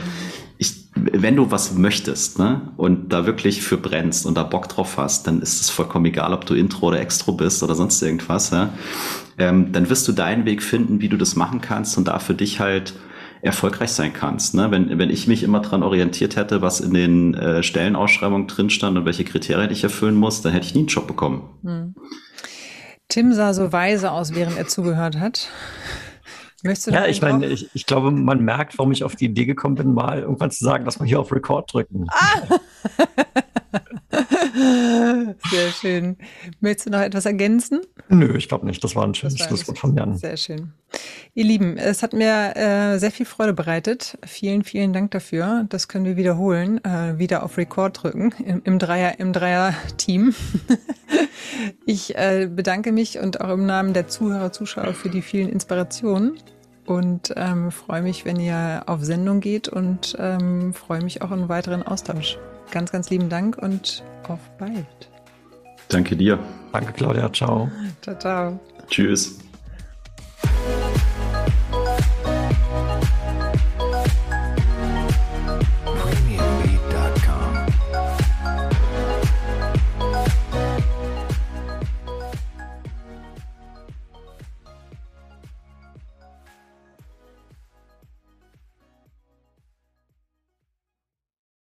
wenn 0.93 1.35
du 1.35 1.51
was 1.51 1.73
möchtest, 1.73 2.37
ne, 2.37 2.73
und 2.77 3.13
da 3.13 3.25
wirklich 3.25 3.61
für 3.61 3.77
brennst 3.77 4.25
und 4.25 4.35
da 4.35 4.43
Bock 4.43 4.67
drauf 4.67 4.97
hast, 4.97 5.25
dann 5.25 5.41
ist 5.41 5.61
es 5.61 5.69
vollkommen 5.69 6.05
egal, 6.05 6.33
ob 6.33 6.45
du 6.45 6.53
Intro 6.53 6.87
oder 6.87 6.99
Extro 6.99 7.31
bist 7.31 7.63
oder 7.63 7.75
sonst 7.75 8.01
irgendwas, 8.01 8.51
ja. 8.51 8.73
Ähm, 9.37 9.71
dann 9.71 9.89
wirst 9.89 10.07
du 10.07 10.11
deinen 10.11 10.45
Weg 10.45 10.61
finden, 10.61 11.01
wie 11.01 11.09
du 11.09 11.17
das 11.17 11.35
machen 11.35 11.61
kannst 11.61 11.97
und 11.97 12.07
da 12.07 12.19
für 12.19 12.33
dich 12.33 12.59
halt 12.59 12.93
erfolgreich 13.41 13.91
sein 13.91 14.13
kannst. 14.13 14.53
Ne? 14.53 14.69
Wenn, 14.69 14.99
wenn 14.99 15.09
ich 15.09 15.27
mich 15.27 15.43
immer 15.43 15.61
dran 15.61 15.83
orientiert 15.83 16.35
hätte, 16.35 16.61
was 16.61 16.79
in 16.79 16.93
den 16.93 17.33
äh, 17.33 17.63
Stellenausschreibungen 17.63 18.47
drin 18.47 18.69
stand 18.69 18.97
und 18.97 19.05
welche 19.05 19.23
Kriterien 19.23 19.71
ich 19.71 19.83
erfüllen 19.83 20.15
muss, 20.15 20.41
dann 20.41 20.51
hätte 20.51 20.67
ich 20.67 20.75
nie 20.75 20.81
einen 20.81 20.87
Job 20.87 21.07
bekommen. 21.07 21.49
Hm. 21.63 21.95
Tim 23.07 23.33
sah 23.33 23.53
so 23.53 23.73
weise 23.73 24.11
aus, 24.11 24.35
während 24.35 24.57
er 24.57 24.67
zugehört 24.67 25.19
hat. 25.19 25.49
Möchtest 26.63 26.87
du 26.87 26.91
ja, 26.91 27.05
ich 27.07 27.21
meine, 27.21 27.47
ich, 27.47 27.69
ich 27.73 27.85
glaube, 27.85 28.11
man 28.11 28.43
merkt, 28.43 28.77
warum 28.77 28.91
ich 28.91 29.03
auf 29.03 29.15
die 29.15 29.25
Idee 29.25 29.45
gekommen 29.45 29.75
bin, 29.75 29.93
mal 29.93 30.19
irgendwann 30.19 30.51
zu 30.51 30.63
sagen, 30.63 30.85
dass 30.85 30.99
wir 30.99 31.07
hier 31.07 31.19
auf 31.19 31.31
Record 31.31 31.73
drücken. 31.73 32.07
Ah! 32.09 32.59
Sehr 35.49 35.71
schön. 35.71 36.17
Möchtest 36.59 36.87
du 36.87 36.91
noch 36.91 37.01
etwas 37.01 37.25
ergänzen? 37.25 37.81
Nö, 38.09 38.35
ich 38.37 38.47
glaube 38.47 38.65
nicht. 38.65 38.83
Das 38.83 38.95
war 38.95 39.05
ein 39.05 39.13
schönes 39.13 39.39
Schlusswort 39.39 39.77
von 39.77 39.95
Jan. 39.95 40.17
Sehr 40.17 40.37
schön. 40.37 40.73
Ihr 41.33 41.45
Lieben, 41.45 41.77
es 41.77 42.03
hat 42.03 42.13
mir 42.13 42.55
äh, 42.55 42.99
sehr 42.99 43.11
viel 43.11 43.25
Freude 43.25 43.53
bereitet. 43.53 44.17
Vielen, 44.25 44.63
vielen 44.63 44.91
Dank 44.91 45.11
dafür. 45.11 45.65
Das 45.69 45.87
können 45.87 46.05
wir 46.05 46.17
wiederholen, 46.17 46.83
äh, 46.83 47.17
wieder 47.17 47.43
auf 47.43 47.57
Record 47.57 48.03
drücken 48.03 48.33
im, 48.45 48.61
im 48.65 48.79
Dreier, 48.79 49.19
im 49.19 49.31
Dreier-Team. 49.31 50.35
ich 51.85 52.15
äh, 52.15 52.49
bedanke 52.53 52.91
mich 52.91 53.19
und 53.19 53.39
auch 53.39 53.53
im 53.53 53.65
Namen 53.65 53.93
der 53.93 54.07
Zuhörer, 54.07 54.51
Zuschauer 54.51 54.93
für 54.93 55.09
die 55.09 55.21
vielen 55.21 55.47
Inspirationen 55.47 56.37
und 56.85 57.33
ähm, 57.37 57.71
freue 57.71 58.01
mich, 58.01 58.25
wenn 58.25 58.39
ihr 58.39 58.83
auf 58.87 59.01
Sendung 59.03 59.39
geht 59.39 59.69
und 59.69 60.17
ähm, 60.19 60.73
freue 60.73 61.01
mich 61.01 61.21
auch 61.21 61.31
in 61.31 61.47
weiteren 61.47 61.83
Austausch 61.83 62.37
ganz, 62.71 62.91
ganz 62.91 63.09
lieben 63.09 63.29
Dank 63.29 63.57
und 63.57 64.03
auf 64.27 64.39
bald. 64.57 65.09
Danke 65.89 66.15
dir. 66.15 66.39
Danke, 66.71 66.93
Claudia. 66.93 67.31
Ciao. 67.31 67.69
Ciao, 68.01 68.17
ciao. 68.17 68.59
Tschüss. 68.89 69.39